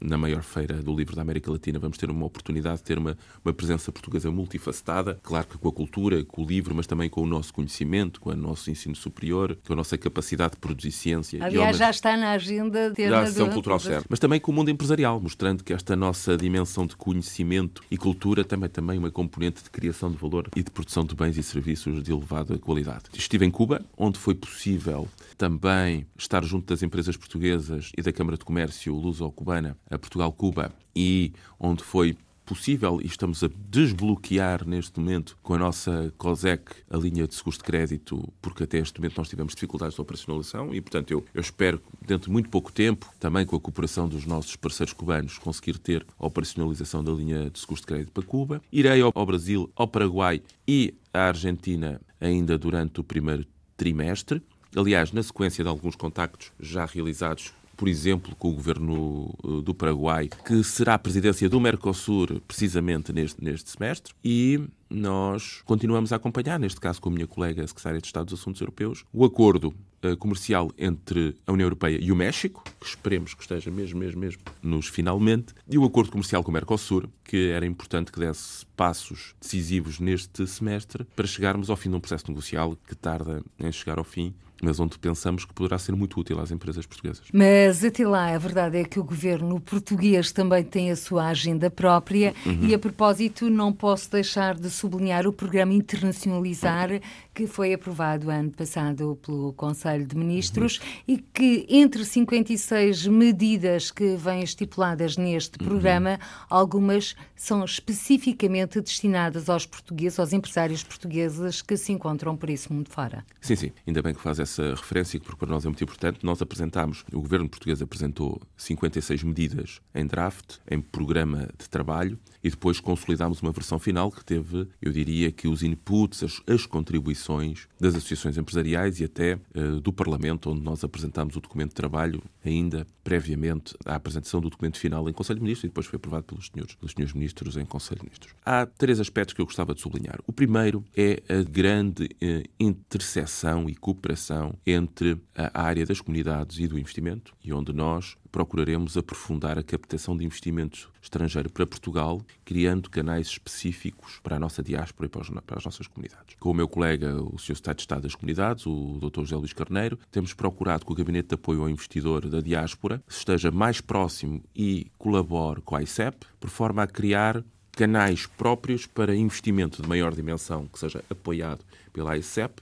na 0.00 0.16
maior 0.16 0.42
feira 0.42 0.74
do 0.82 0.94
livro 0.94 1.16
da 1.16 1.22
América 1.22 1.50
Latina 1.50 1.78
vamos 1.78 1.98
ter 1.98 2.10
uma 2.10 2.24
oportunidade 2.24 2.78
de 2.78 2.84
ter 2.84 2.98
uma, 2.98 3.16
uma 3.44 3.52
presença 3.52 3.90
portuguesa 3.90 4.30
multifacetada, 4.30 5.18
claro 5.22 5.46
que 5.46 5.58
com 5.58 5.68
a 5.68 5.72
cultura, 5.72 6.24
com 6.24 6.42
o 6.42 6.46
livro, 6.46 6.74
mas 6.74 6.86
também 6.86 7.08
com 7.08 7.22
o 7.22 7.26
nosso 7.26 7.52
conhecimento, 7.52 8.20
com 8.20 8.30
o 8.30 8.36
nosso 8.36 8.70
ensino 8.70 8.94
superior, 8.94 9.56
com 9.66 9.72
a 9.72 9.76
nossa 9.76 9.98
capacidade 9.98 10.52
de 10.52 10.58
produzir 10.58 10.92
ciência. 10.92 11.44
Aliás, 11.44 11.76
já 11.76 11.90
está 11.90 12.16
na 12.16 12.32
agenda 12.32 12.92
ter 12.92 13.10
da 13.10 13.20
ação 13.20 13.50
cultural 13.50 13.78
certo. 13.78 14.06
Mas 14.08 14.18
também 14.18 14.38
com 14.38 14.52
o 14.52 14.54
mundo 14.54 14.70
empresarial, 14.70 15.20
mostrando 15.20 15.64
que 15.64 15.72
esta 15.72 15.96
nossa 15.96 16.36
dimensão 16.36 16.86
de 16.86 16.96
conhecimento 16.96 17.82
e 17.90 17.96
cultura 17.96 18.44
também 18.44 18.68
também 18.68 18.98
uma 18.98 19.10
componente 19.10 19.62
de 19.62 19.70
criação 19.70 20.10
de 20.10 20.16
valor 20.16 20.48
e 20.54 20.62
de 20.62 20.70
produção 20.70 21.04
de 21.04 21.14
bens 21.14 21.36
e 21.36 21.42
serviços 21.42 22.02
de 22.02 22.12
elevada 22.12 22.58
qualidade. 22.58 23.04
Estive 23.14 23.44
em 23.44 23.50
Cuba, 23.50 23.84
onde 23.96 24.18
foi 24.18 24.34
possível 24.34 25.08
também 25.36 26.06
estar 26.16 26.44
junto 26.44 26.66
das 26.66 26.82
empresas 26.82 27.16
portuguesas 27.16 27.92
e 27.96 28.02
da 28.02 28.12
Câmara 28.12 28.36
de 28.36 28.44
Comércio 28.44 28.94
Luso-Cubana, 28.94 29.55
a 29.90 29.98
Portugal-Cuba, 29.98 30.72
e 30.94 31.32
onde 31.58 31.82
foi 31.82 32.16
possível 32.46 33.00
e 33.02 33.06
estamos 33.06 33.42
a 33.42 33.50
desbloquear 33.68 34.66
neste 34.66 35.00
momento 35.00 35.36
com 35.42 35.54
a 35.54 35.58
nossa 35.58 36.14
COSEC 36.16 36.76
a 36.88 36.96
linha 36.96 37.26
de 37.26 37.34
seguros 37.34 37.58
de 37.58 37.64
crédito, 37.64 38.32
porque 38.40 38.62
até 38.62 38.78
este 38.78 38.98
momento 39.00 39.18
nós 39.18 39.28
tivemos 39.28 39.54
dificuldades 39.54 39.96
de 39.96 40.00
operacionalização 40.00 40.72
e, 40.72 40.80
portanto, 40.80 41.10
eu, 41.10 41.24
eu 41.34 41.40
espero, 41.40 41.82
dentro 42.00 42.26
de 42.26 42.32
muito 42.32 42.48
pouco 42.48 42.72
tempo, 42.72 43.12
também 43.18 43.44
com 43.44 43.56
a 43.56 43.60
cooperação 43.60 44.08
dos 44.08 44.24
nossos 44.24 44.54
parceiros 44.54 44.92
cubanos, 44.92 45.38
conseguir 45.38 45.76
ter 45.78 46.06
a 46.18 46.26
operacionalização 46.26 47.02
da 47.02 47.12
linha 47.12 47.50
de 47.50 47.58
seguros 47.58 47.80
de 47.80 47.86
crédito 47.86 48.12
para 48.12 48.22
Cuba. 48.22 48.62
Irei 48.70 49.00
ao, 49.00 49.10
ao 49.12 49.26
Brasil, 49.26 49.68
ao 49.74 49.88
Paraguai 49.88 50.40
e 50.66 50.94
à 51.12 51.26
Argentina 51.26 52.00
ainda 52.20 52.56
durante 52.56 53.00
o 53.00 53.04
primeiro 53.04 53.44
trimestre. 53.76 54.40
Aliás, 54.74 55.10
na 55.10 55.22
sequência 55.22 55.64
de 55.64 55.68
alguns 55.68 55.96
contactos 55.96 56.52
já 56.60 56.84
realizados 56.86 57.52
por 57.76 57.88
exemplo, 57.88 58.34
com 58.36 58.50
o 58.50 58.54
governo 58.54 59.34
eh, 59.44 59.62
do 59.62 59.74
Paraguai, 59.74 60.28
que 60.44 60.64
será 60.64 60.94
a 60.94 60.98
presidência 60.98 61.48
do 61.48 61.60
Mercosul 61.60 62.40
precisamente 62.46 63.12
neste, 63.12 63.42
neste 63.42 63.70
semestre, 63.70 64.14
e 64.24 64.60
nós 64.88 65.62
continuamos 65.64 66.12
a 66.12 66.16
acompanhar, 66.16 66.58
neste 66.58 66.80
caso 66.80 67.00
com 67.00 67.08
a 67.08 67.12
minha 67.12 67.26
colega 67.26 67.66
secretária 67.66 68.00
de 68.00 68.06
Estado 68.06 68.26
dos 68.26 68.40
Assuntos 68.40 68.60
Europeus, 68.60 69.04
o 69.12 69.24
acordo 69.24 69.74
uh, 70.04 70.16
comercial 70.16 70.70
entre 70.78 71.34
a 71.46 71.52
União 71.52 71.66
Europeia 71.66 71.98
e 72.00 72.12
o 72.12 72.16
México, 72.16 72.62
que 72.80 72.86
esperemos 72.86 73.34
que 73.34 73.42
esteja 73.42 73.70
mesmo, 73.70 73.98
mesmo, 73.98 74.20
mesmo 74.20 74.42
nos 74.62 74.86
finalmente, 74.86 75.54
e 75.68 75.76
o 75.76 75.84
acordo 75.84 76.10
comercial 76.10 76.42
com 76.42 76.50
o 76.50 76.54
Mercosul, 76.54 77.04
que 77.24 77.50
era 77.50 77.66
importante 77.66 78.12
que 78.12 78.20
desse 78.20 78.64
passos 78.76 79.34
decisivos 79.40 79.98
neste 79.98 80.46
semestre 80.46 81.04
para 81.16 81.26
chegarmos 81.26 81.68
ao 81.68 81.76
fim 81.76 81.90
de 81.90 81.96
um 81.96 82.00
processo 82.00 82.28
negocial 82.28 82.76
que 82.86 82.94
tarda 82.94 83.42
em 83.58 83.72
chegar 83.72 83.98
ao 83.98 84.04
fim 84.04 84.32
mas 84.62 84.80
onde 84.80 84.98
pensamos 84.98 85.44
que 85.44 85.52
poderá 85.52 85.78
ser 85.78 85.94
muito 85.94 86.18
útil 86.18 86.40
às 86.40 86.50
empresas 86.50 86.86
portuguesas. 86.86 87.26
Mas 87.32 87.84
até 87.84 88.06
lá, 88.06 88.34
a 88.34 88.38
verdade 88.38 88.78
é 88.78 88.84
que 88.84 88.98
o 88.98 89.04
governo 89.04 89.60
português 89.60 90.32
também 90.32 90.64
tem 90.64 90.90
a 90.90 90.96
sua 90.96 91.28
agenda 91.28 91.70
própria 91.70 92.34
uhum. 92.44 92.64
e, 92.66 92.74
a 92.74 92.78
propósito, 92.78 93.50
não 93.50 93.72
posso 93.72 94.10
deixar 94.10 94.54
de 94.54 94.70
sublinhar 94.70 95.26
o 95.26 95.32
programa 95.32 95.72
Internacionalizar 95.72 97.00
que 97.34 97.46
foi 97.46 97.74
aprovado 97.74 98.30
ano 98.30 98.50
passado 98.50 99.18
pelo 99.22 99.52
Conselho 99.52 100.06
de 100.06 100.16
Ministros 100.16 100.78
uhum. 100.78 101.14
e 101.14 101.18
que, 101.18 101.66
entre 101.68 102.04
56 102.04 103.06
medidas 103.08 103.90
que 103.90 104.16
vêm 104.16 104.42
estipuladas 104.42 105.18
neste 105.18 105.58
programa, 105.58 106.12
uhum. 106.12 106.46
algumas 106.48 107.14
são 107.34 107.62
especificamente 107.62 108.80
destinadas 108.80 109.50
aos 109.50 109.66
portugueses, 109.66 110.18
aos 110.18 110.32
empresários 110.32 110.82
portugueses 110.82 111.60
que 111.60 111.76
se 111.76 111.92
encontram 111.92 112.34
por 112.34 112.48
esse 112.48 112.72
mundo 112.72 112.88
fora. 112.88 113.24
Sim, 113.40 113.56
sim. 113.56 113.72
Ainda 113.86 114.00
bem 114.00 114.14
que 114.14 114.20
faz 114.20 114.40
essa 114.46 114.70
referência, 114.70 115.20
porque 115.20 115.36
para 115.36 115.50
nós 115.50 115.64
é 115.64 115.68
muito 115.68 115.82
importante. 115.84 116.20
Nós 116.22 116.40
apresentámos, 116.40 117.04
o 117.12 117.20
governo 117.20 117.48
português 117.48 117.82
apresentou 117.82 118.40
56 118.56 119.22
medidas 119.24 119.80
em 119.94 120.06
draft, 120.06 120.56
em 120.70 120.80
programa 120.80 121.48
de 121.58 121.68
trabalho, 121.68 122.18
e 122.46 122.50
depois 122.50 122.78
consolidámos 122.78 123.42
uma 123.42 123.50
versão 123.50 123.76
final 123.76 124.08
que 124.08 124.24
teve, 124.24 124.68
eu 124.80 124.92
diria 124.92 125.32
que 125.32 125.48
os 125.48 125.64
inputs, 125.64 126.22
as, 126.22 126.40
as 126.46 126.64
contribuições 126.64 127.66
das 127.80 127.96
associações 127.96 128.38
empresariais 128.38 129.00
e 129.00 129.04
até 129.04 129.34
uh, 129.34 129.80
do 129.80 129.92
Parlamento, 129.92 130.50
onde 130.50 130.60
nós 130.60 130.84
apresentámos 130.84 131.34
o 131.34 131.40
documento 131.40 131.70
de 131.70 131.74
trabalho 131.74 132.22
ainda 132.44 132.86
previamente 133.02 133.74
à 133.84 133.96
apresentação 133.96 134.40
do 134.40 134.48
documento 134.48 134.78
final 134.78 135.08
em 135.08 135.12
Conselho 135.12 135.40
de 135.40 135.42
Ministros 135.42 135.64
e 135.64 135.68
depois 135.68 135.86
foi 135.86 135.96
aprovado 135.96 136.22
pelos 136.22 136.46
senhores, 136.46 136.76
pelos 136.76 136.92
senhores 136.92 137.14
ministros 137.14 137.56
em 137.56 137.64
Conselho 137.64 137.98
de 137.98 138.06
Ministros. 138.06 138.32
Há 138.44 138.64
três 138.64 139.00
aspectos 139.00 139.34
que 139.34 139.40
eu 139.40 139.46
gostava 139.46 139.74
de 139.74 139.80
sublinhar. 139.80 140.20
O 140.24 140.32
primeiro 140.32 140.84
é 140.96 141.20
a 141.28 141.42
grande 141.42 142.04
uh, 142.04 142.48
interseção 142.60 143.68
e 143.68 143.74
cooperação 143.74 144.54
entre 144.64 145.20
a 145.34 145.62
área 145.62 145.84
das 145.84 146.00
comunidades 146.00 146.60
e 146.60 146.68
do 146.68 146.78
investimento 146.78 147.34
e 147.44 147.52
onde 147.52 147.72
nós 147.72 148.16
procuraremos 148.36 148.98
aprofundar 148.98 149.58
a 149.58 149.62
captação 149.62 150.14
de 150.14 150.22
investimento 150.22 150.92
estrangeiro 151.00 151.48
para 151.48 151.66
Portugal, 151.66 152.20
criando 152.44 152.90
canais 152.90 153.28
específicos 153.28 154.20
para 154.22 154.36
a 154.36 154.38
nossa 154.38 154.62
diáspora 154.62 155.06
e 155.06 155.08
para, 155.08 155.56
as 155.56 155.64
nossas 155.64 155.86
comunidades. 155.86 156.36
Com 156.38 156.50
o 156.50 156.54
meu 156.54 156.68
colega, 156.68 157.16
o 157.16 157.38
Sr. 157.38 157.52
Estado 157.52 157.76
de 157.76 157.82
Estado 157.84 158.02
das 158.02 158.14
Comunidades, 158.14 158.66
o 158.66 158.98
Dr. 159.00 159.20
José 159.20 159.36
Luís 159.36 159.54
Carneiro, 159.54 159.98
temos 160.10 160.34
procurado 160.34 160.84
que 160.84 160.92
o 160.92 160.94
Gabinete 160.94 161.28
de 161.28 161.34
Apoio 161.34 161.62
ao 161.62 161.70
Investidor 161.70 162.28
da 162.28 162.42
Diáspora 162.42 163.02
esteja 163.08 163.50
mais 163.50 163.80
próximo 163.80 164.44
e 164.54 164.92
colabore 164.98 165.62
com 165.62 165.74
a 165.74 165.82
ICEP, 165.82 166.26
por 166.38 166.50
forma 166.50 166.82
a 166.82 166.86
criar 166.86 167.42
canais 167.72 168.26
próprios 168.26 168.84
para 168.84 169.16
investimento 169.16 169.80
de 169.80 169.88
maior 169.88 170.14
dimensão 170.14 170.66
que 170.66 170.78
seja 170.78 171.02
apoiado 171.08 171.64
pela 171.90 172.18
ICEP, 172.18 172.60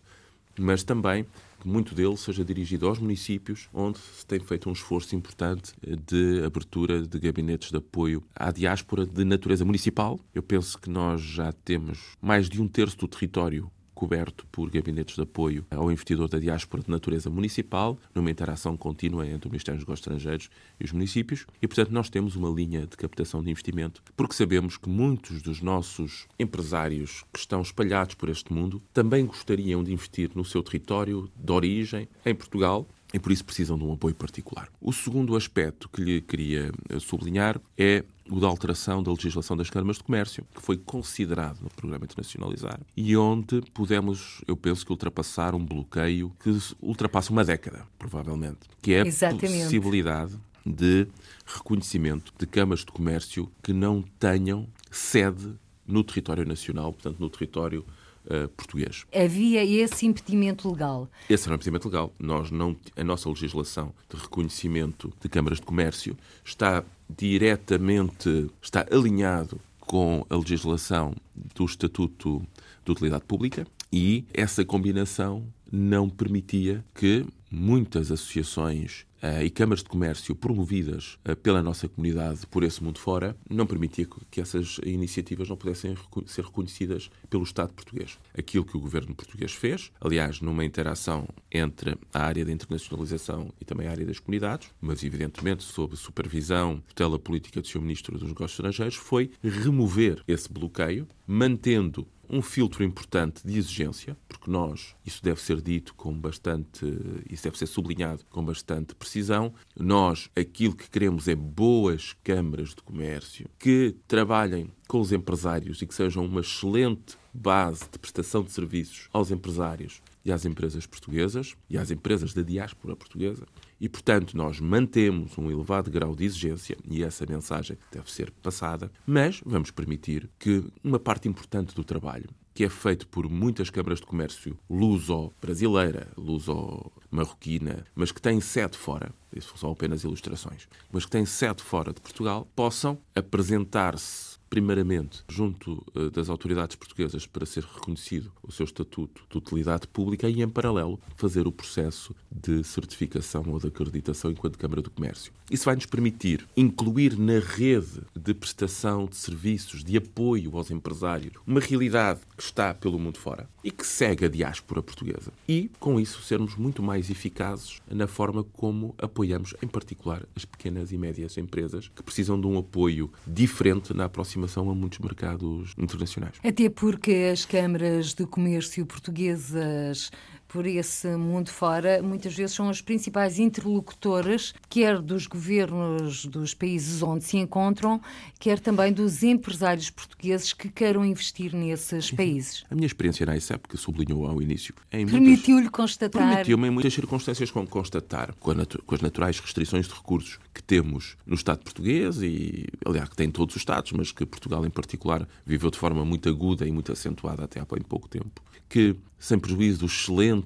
mas 0.57 0.85
também 0.85 1.27
que 1.65 1.69
muito 1.69 1.95
dele 1.95 2.17
seja 2.19 2.45
dirigido 2.45 2.87
aos 2.87 2.99
municípios, 2.99 3.71
onde 3.73 3.99
se 3.99 4.27
tem 4.27 4.39
feito 4.39 4.69
um 4.69 4.73
esforço 4.73 5.17
importante 5.17 5.73
de 6.07 6.45
abertura 6.45 7.01
de 7.01 7.19
gabinetes 7.19 7.71
de 7.71 7.79
apoio 7.79 8.23
à 8.37 8.53
diáspora 8.53 9.07
de 9.07 9.25
natureza 9.25 9.65
municipal. 9.65 10.21
Eu 10.35 10.43
penso 10.43 10.79
que 10.79 10.91
nós 10.91 11.23
já 11.23 11.53
temos 11.53 12.17
mais 12.21 12.51
de 12.51 12.61
um 12.61 12.69
terço 12.69 12.99
do 12.99 13.09
território 13.09 13.71
coberto 14.05 14.47
por 14.53 14.69
gabinetes 14.69 15.15
de 15.15 15.23
apoio 15.23 15.65
ao 15.71 15.91
investidor 15.91 16.29
da 16.29 16.39
diáspora 16.39 16.83
de 16.83 16.91
natureza 16.91 17.31
municipal, 17.31 17.99
numa 18.15 18.31
interação 18.31 18.77
contínua 18.77 19.27
entre 19.27 19.49
o 19.49 19.51
Ministério 19.51 19.79
dos 19.79 19.87
Negócios 19.87 20.07
Estrangeiros 20.07 20.51
e 20.79 20.85
os 20.85 20.93
municípios. 20.93 21.47
E, 21.63 21.67
portanto, 21.67 21.91
nós 21.91 22.11
temos 22.11 22.37
uma 22.37 22.51
linha 22.51 22.87
de 22.87 22.99
captação 22.99 23.43
de 23.43 23.51
investimento, 23.51 24.03
porque 24.15 24.35
sabemos 24.35 24.77
que 24.77 24.91
muitos 24.91 25.41
dos 25.41 25.63
nossos 25.63 26.27
empresários 26.39 27.25
que 27.33 27.39
estão 27.39 27.63
espalhados 27.63 28.15
por 28.15 28.29
este 28.29 28.53
mundo 28.53 28.83
também 28.93 29.25
gostariam 29.25 29.83
de 29.83 29.91
investir 29.91 30.31
no 30.35 30.45
seu 30.45 30.63
território 30.63 31.31
de 31.35 31.53
origem, 31.53 32.07
em 32.27 32.35
Portugal, 32.35 32.87
e 33.15 33.19
por 33.21 33.31
isso 33.31 33.45
precisam 33.45 33.79
de 33.79 33.85
um 33.85 33.93
apoio 33.93 34.13
particular. 34.13 34.69
O 34.81 34.93
segundo 34.93 35.37
aspecto 35.37 35.89
que 35.89 36.03
lhe 36.03 36.21
queria 36.21 36.73
sublinhar 36.99 37.61
é 37.79 38.05
o 38.29 38.41
da 38.41 38.49
alteração 38.49 39.05
da 39.05 39.13
legislação 39.13 39.57
das 39.57 39.71
câmaras 39.71 39.99
de 39.99 40.03
comércio, 40.03 40.45
que 40.53 40.61
foi 40.61 40.77
considerado 40.77 41.61
no 41.61 41.71
programa 41.71 42.05
Internacionalizar 42.05 42.81
e 42.97 43.17
onde 43.17 43.63
pudemos, 43.73 44.43
eu 44.49 44.57
penso 44.57 44.85
que 44.85 44.91
ultrapassar 44.91 45.55
um 45.55 45.65
bloqueio 45.65 46.33
que 46.41 46.51
ultrapassa 46.83 47.31
uma 47.31 47.45
década, 47.45 47.87
provavelmente, 47.97 48.61
que 48.83 48.95
é 48.95 49.03
a 49.03 49.07
Exatamente. 49.07 49.63
possibilidade 49.63 50.37
de 50.67 51.07
reconhecimento 51.47 52.33
de 52.37 52.47
câmaras 52.47 52.81
de 52.81 52.87
comércio 52.87 53.49
que 53.63 53.73
não 53.73 54.03
tenham 54.19 54.67
sede 54.91 55.55
no 55.87 56.03
território 56.03 56.45
nacional, 56.45 56.93
portanto, 56.93 57.21
no 57.21 57.31
território 57.31 57.85
uh, 58.27 58.49
português. 58.49 59.05
Havia 59.15 59.65
esse 59.65 60.07
impedimento 60.07 60.71
legal? 60.71 61.09
Esse 61.29 61.45
era 61.45 61.53
um 61.53 61.57
impedimento 61.57 61.89
legal. 61.89 62.13
Nós 62.19 62.51
não, 62.51 62.77
a 62.97 63.05
nossa 63.05 63.29
legislação 63.29 63.93
de 64.09 64.21
reconhecimento 64.21 65.13
de 65.21 65.29
câmaras 65.29 65.59
de 65.59 65.67
comércio 65.67 66.17
está 66.45 66.85
diretamente, 67.09 68.51
está 68.63 68.87
alinhado 68.91 69.61
com 69.81 70.25
a 70.31 70.37
legislação 70.37 71.15
do 71.55 71.65
Estatuto 71.65 72.43
de 72.85 72.93
Utilidade 72.93 73.25
Pública 73.25 73.67
e 73.93 74.25
essa 74.33 74.65
combinação 74.65 75.47
não 75.71 76.09
permitia 76.09 76.85
que 76.95 77.25
muitas 77.51 78.11
associações 78.11 79.07
e 79.43 79.51
câmaras 79.51 79.83
de 79.83 79.89
comércio 79.89 80.35
promovidas 80.35 81.19
uh, 81.29 81.37
pela 81.37 81.63
nossa 81.63 81.89
comunidade 81.89 82.47
por 82.47 82.63
esse 82.63 82.83
mundo 82.83 82.99
fora, 82.99 83.37
não 83.49 83.67
permitia 83.67 84.07
que 84.31 84.41
essas 84.41 84.79
iniciativas 84.85 85.49
não 85.49 85.57
pudessem 85.57 85.97
ser 86.27 86.45
reconhecidas 86.45 87.11
pelo 87.31 87.45
Estado 87.45 87.73
português. 87.73 88.19
Aquilo 88.37 88.65
que 88.65 88.77
o 88.77 88.81
governo 88.81 89.15
português 89.15 89.53
fez, 89.53 89.91
aliás, 90.01 90.41
numa 90.41 90.65
interação 90.65 91.29
entre 91.51 91.97
a 92.13 92.23
área 92.23 92.45
da 92.45 92.53
internacionalização 92.53 93.53
e 93.61 93.65
também 93.65 93.87
a 93.87 93.91
área 93.91 94.07
das 94.07 94.19
comunidades, 94.19 94.69
mas 94.81 95.03
evidentemente 95.03 95.63
sob 95.63 95.97
supervisão, 95.97 96.83
tutela 96.87 97.19
política 97.19 97.61
do 97.61 97.67
Sr. 97.67 97.81
Ministro 97.81 98.19
dos 98.19 98.29
Negócios 98.29 98.59
Estrangeiros, 98.59 98.97
foi 98.97 99.31
remover 99.43 100.23
esse 100.29 100.53
bloqueio, 100.53 101.07
mantendo 101.27 102.07
um 102.29 102.43
filtro 102.43 102.83
importante 102.85 103.47
de 103.47 103.59
exigência, 103.59 104.17
porque 104.29 104.51
nós, 104.51 104.95
isso 105.05 105.23
deve 105.23 105.41
ser 105.41 105.61
dito 105.61 105.95
com 105.95 106.13
bastante, 106.13 106.85
isso 107.31 107.45
deve 107.45 107.59
ser 107.59 107.67
sublinhado 107.67 108.25
com 108.31 108.45
bastante 108.45 108.95
precisão, 108.95 109.53
nós 109.79 110.31
aquilo 110.37 110.77
que 110.77 110.91
queremos 110.91 111.29
é 111.29 111.35
boas 111.35 112.15
câmaras 112.25 112.71
de 112.71 112.83
comércio 112.83 113.49
que 113.59 113.97
trabalhem 114.07 114.71
com 114.89 115.01
os 115.01 115.13
empresários 115.13 115.81
e 115.83 115.87
que 115.87 115.95
sejam 115.95 116.25
uma 116.25 116.41
excelente 116.41 117.17
base 117.33 117.85
de 117.91 117.99
prestação 117.99 118.43
de 118.43 118.53
serviços 118.53 119.09
aos 119.13 119.31
empresários 119.31 120.01
e 120.25 120.33
às 120.33 120.45
empresas 120.45 120.87
portuguesas 120.87 121.55
e 121.69 121.77
às 121.77 121.91
empresas 121.91 122.33
da 122.33 122.43
diáspora 122.43 122.97
portuguesa. 122.97 123.45
E, 123.81 123.89
portanto, 123.89 124.37
nós 124.37 124.61
mantemos 124.61 125.37
um 125.37 125.51
elevado 125.51 125.91
grau 125.91 126.15
de 126.15 126.25
exigência 126.25 126.77
e 126.89 127.03
essa 127.03 127.27
mensagem 127.27 127.77
deve 127.93 128.11
ser 128.11 128.31
passada, 128.31 128.91
mas 129.07 129.41
vamos 129.45 129.71
permitir 129.71 130.31
que 130.39 130.65
uma 130.83 130.99
parte 130.99 131.29
importante 131.29 131.75
do 131.75 131.85
trabalho 131.85 132.29
que 132.55 132.65
é 132.65 132.69
feito 132.69 133.09
por 133.09 133.29
muitas 133.29 133.69
câmaras 133.69 133.99
de 133.99 134.07
comércio 134.07 134.57
luso-brasileira, 134.71 136.09
luso-marroquina, 136.17 137.85
mas 137.97 138.13
que 138.13 138.23
têm 138.23 138.41
sede 138.41 138.79
fora, 138.79 139.13
isso 139.35 139.59
são 139.59 139.73
apenas 139.73 140.05
ilustrações, 140.05 140.69
mas 140.93 141.05
que 141.05 141.11
têm 141.11 141.27
sede 141.27 141.63
fora 141.63 141.93
de 141.93 142.01
Portugal, 142.01 142.49
possam 142.55 142.97
apresentar-se 143.13 144.34
primeiramente, 144.49 145.25
junto 145.29 145.85
uh, 145.95 146.11
das 146.11 146.29
autoridades 146.29 146.77
portuguesas 146.77 147.27
para 147.27 147.45
ser 147.47 147.65
reconhecido 147.65 148.31
o 148.43 148.53
seu 148.53 148.65
estatuto 148.65 149.23
de 149.29 149.39
utilidade 149.39 149.87
pública 149.89 150.29
e, 150.29 150.43
em 150.43 150.49
paralelo, 150.49 151.01
fazer 151.17 151.47
o 151.47 151.53
processo 151.53 152.15
de 152.31 152.63
certificação 152.63 153.45
ou 153.49 153.59
de 153.59 153.67
acreditação 153.67 154.31
enquanto 154.31 154.59
Câmara 154.59 154.83
do 154.83 154.91
Comércio. 154.91 155.33
Isso 155.51 155.65
vai 155.65 155.75
nos 155.75 155.87
permitir 155.87 156.47
incluir 156.57 157.19
na 157.19 157.39
rede 157.39 158.01
de 158.15 158.33
prestação 158.33 159.07
de 159.07 159.17
serviços, 159.17 159.85
de 159.85 159.97
apoio 159.97 160.57
aos 160.57 160.71
empresários, 160.71 161.35
uma 161.47 161.61
realidade 161.61 162.21
que 162.37 162.43
está 162.43 162.73
pelo 162.73 162.99
mundo 162.99 163.19
fora 163.19 163.49
e 163.63 163.71
que 163.71 163.87
segue 163.87 164.25
a 164.25 164.29
diáspora 164.29 164.83
portuguesa. 164.83 165.33
E, 165.49 165.71
com 165.79 165.99
isso, 165.99 166.23
sermos 166.23 166.57
muito 166.57 166.83
mais 166.83 167.11
eficazes 167.11 167.81
na 167.91 168.07
forma 168.07 168.45
como 168.45 168.95
apoiamos, 168.99 169.55
em 169.63 169.67
particular, 169.67 170.23
as 170.35 170.45
pequenas 170.45 170.93
e 170.93 170.99
médias 170.99 171.37
empresas 171.37 171.91
que 171.95 172.03
precisam 172.03 172.41
de 172.41 172.47
um 172.47 172.59
apoio 172.59 173.11
diferente 173.27 173.93
na 173.93 174.05
aproximação 174.05 174.44
aproximação 174.45 174.71
a 174.71 174.75
muitos 174.75 174.99
mercados 174.99 175.75
internacionais. 175.79 176.35
Até 176.45 176.69
porque 176.69 177.31
as 177.33 177.45
câmaras 177.45 178.15
de 178.15 178.27
comércio 178.27 178.87
portuguesas 178.87 180.11
por 180.55 180.67
esse 180.69 181.09
mundo 181.17 181.51
fora, 181.51 182.01
muitas 182.01 182.33
vezes 182.33 182.55
são 182.55 182.69
as 182.69 182.81
principais 182.81 183.41
interlocutoras, 183.41 184.55
quer 184.69 185.01
dos 185.03 185.27
governos 185.27 186.27
dos 186.27 186.55
países 186.55 187.03
onde 187.03 187.25
se 187.25 187.37
encontram, 187.37 188.01
quer 188.39 188.61
também 188.61 188.93
dos 188.93 189.25
empresários 189.25 189.91
portugueses 189.91 190.53
que 190.53 190.69
queiram 190.69 191.05
investir 191.05 191.53
nesses 191.53 192.13
países. 192.13 192.65
A 192.71 192.75
minha 192.77 192.87
experiência 192.87 193.27
na 193.27 193.37
ICEP, 193.37 193.67
que 193.69 193.77
sublinhou 193.77 194.29
ao 194.29 194.41
início, 194.41 194.73
permitiu-lhe 194.89 195.69
constatar. 195.69 196.23
Permitiu-me 196.23 196.69
em 196.69 196.71
muitas 196.71 196.95
circunstâncias 196.95 197.51
constatar, 197.51 198.33
com, 198.39 198.53
com 198.87 198.95
as 198.95 199.01
naturais 199.01 199.41
restrições 199.41 199.89
de 199.89 199.95
recursos 199.95 200.39
que 200.55 200.63
temos 200.63 201.17
no 201.27 201.35
Estado 201.35 201.65
português 201.65 202.23
e, 202.23 202.67
aliás, 202.87 203.09
que 203.09 203.17
tem 203.17 203.29
todos 203.29 203.57
os 203.57 203.61
Estados, 203.61 203.91
mas 203.91 204.13
que 204.13 204.25
Portugal 204.25 204.65
em 204.65 204.71
particular 204.71 205.27
viveu 205.45 205.69
de 205.69 205.79
forma 205.79 206.05
muito 206.05 206.29
aguda 206.29 206.65
e 206.65 206.71
muito 206.71 206.93
acentuada 206.93 207.43
até 207.43 207.59
há 207.59 207.65
bem 207.65 207.83
pouco 207.83 208.09
tempo, 208.09 208.41
que, 208.69 208.95
sem 209.19 209.39
prejuízo 209.39 209.81
do 209.81 209.87
excelente 209.87 210.44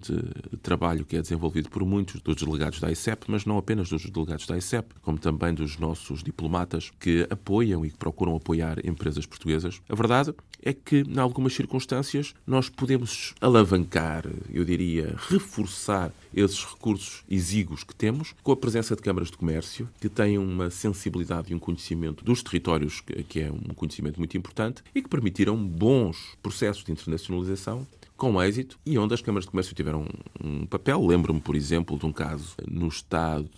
trabalho 0.63 1.05
que 1.05 1.17
é 1.17 1.23
desenvolvido 1.23 1.69
por 1.69 1.85
muitos 1.85 2.21
dos 2.21 2.37
delegados 2.37 2.81
da 2.81 2.91
ICEP, 2.91 3.25
mas 3.29 3.45
não 3.45 3.59
apenas 3.59 3.89
dos 3.89 4.09
delegados 4.09 4.47
da 4.47 4.57
ICEP, 4.57 4.95
como 5.03 5.19
também 5.19 5.55
dos 5.55 5.79
nossos 5.79 6.23
diplomatas 6.23 6.91
que 6.99 7.27
apoiam 7.31 7.85
e 7.85 7.91
que 7.91 7.97
procuram 7.97 8.37
apoiar 8.37 8.85
empresas 8.87 9.27
portuguesas, 9.27 9.81
a 9.89 9.95
verdade 9.95 10.35
é 10.63 10.73
que, 10.73 11.05
em 11.09 11.19
algumas 11.19 11.55
circunstâncias, 11.55 12.35
nós 12.47 12.69
podemos 12.69 13.35
alavancar, 13.41 14.25
eu 14.53 14.65
diria, 14.65 15.15
reforçar 15.29 16.13
esses 16.35 16.65
recursos 16.65 17.23
exíguos 17.29 17.85
que 17.85 17.95
temos 17.95 18.35
com 18.43 18.53
a 18.53 18.57
presença 18.57 18.95
de 18.95 19.03
câmaras 19.03 19.31
de 19.31 19.37
comércio, 19.37 19.89
que 20.01 20.09
têm 20.09 20.37
uma 20.39 20.71
sensibilidade 20.71 21.53
e 21.53 21.55
um 21.55 21.59
conhecimento 21.59 22.25
dos 22.25 22.43
territórios, 22.43 23.01
que 23.29 23.41
é 23.41 23.51
um 23.51 23.75
conhecimento 23.75 24.19
muito 24.19 24.37
importante, 24.37 24.83
e 24.95 25.03
que 25.03 25.09
permitiram 25.09 25.57
bons 25.57 26.37
processos 26.43 26.85
de 26.85 26.93
internacionalização 26.93 27.87
com 28.19 28.43
êxito 28.43 28.79
e 28.85 28.99
onde 28.99 29.15
as 29.15 29.23
câmaras 29.23 29.45
de 29.45 29.51
comércio 29.51 29.75
tiveram 29.75 30.05
um 30.43 30.67
papel. 30.67 31.07
Lembro-me, 31.07 31.41
por 31.41 31.55
exemplo, 31.55 31.97
de 31.97 32.05
um 32.05 32.13
caso 32.13 32.55
no 32.69 32.89
estado 32.89 33.49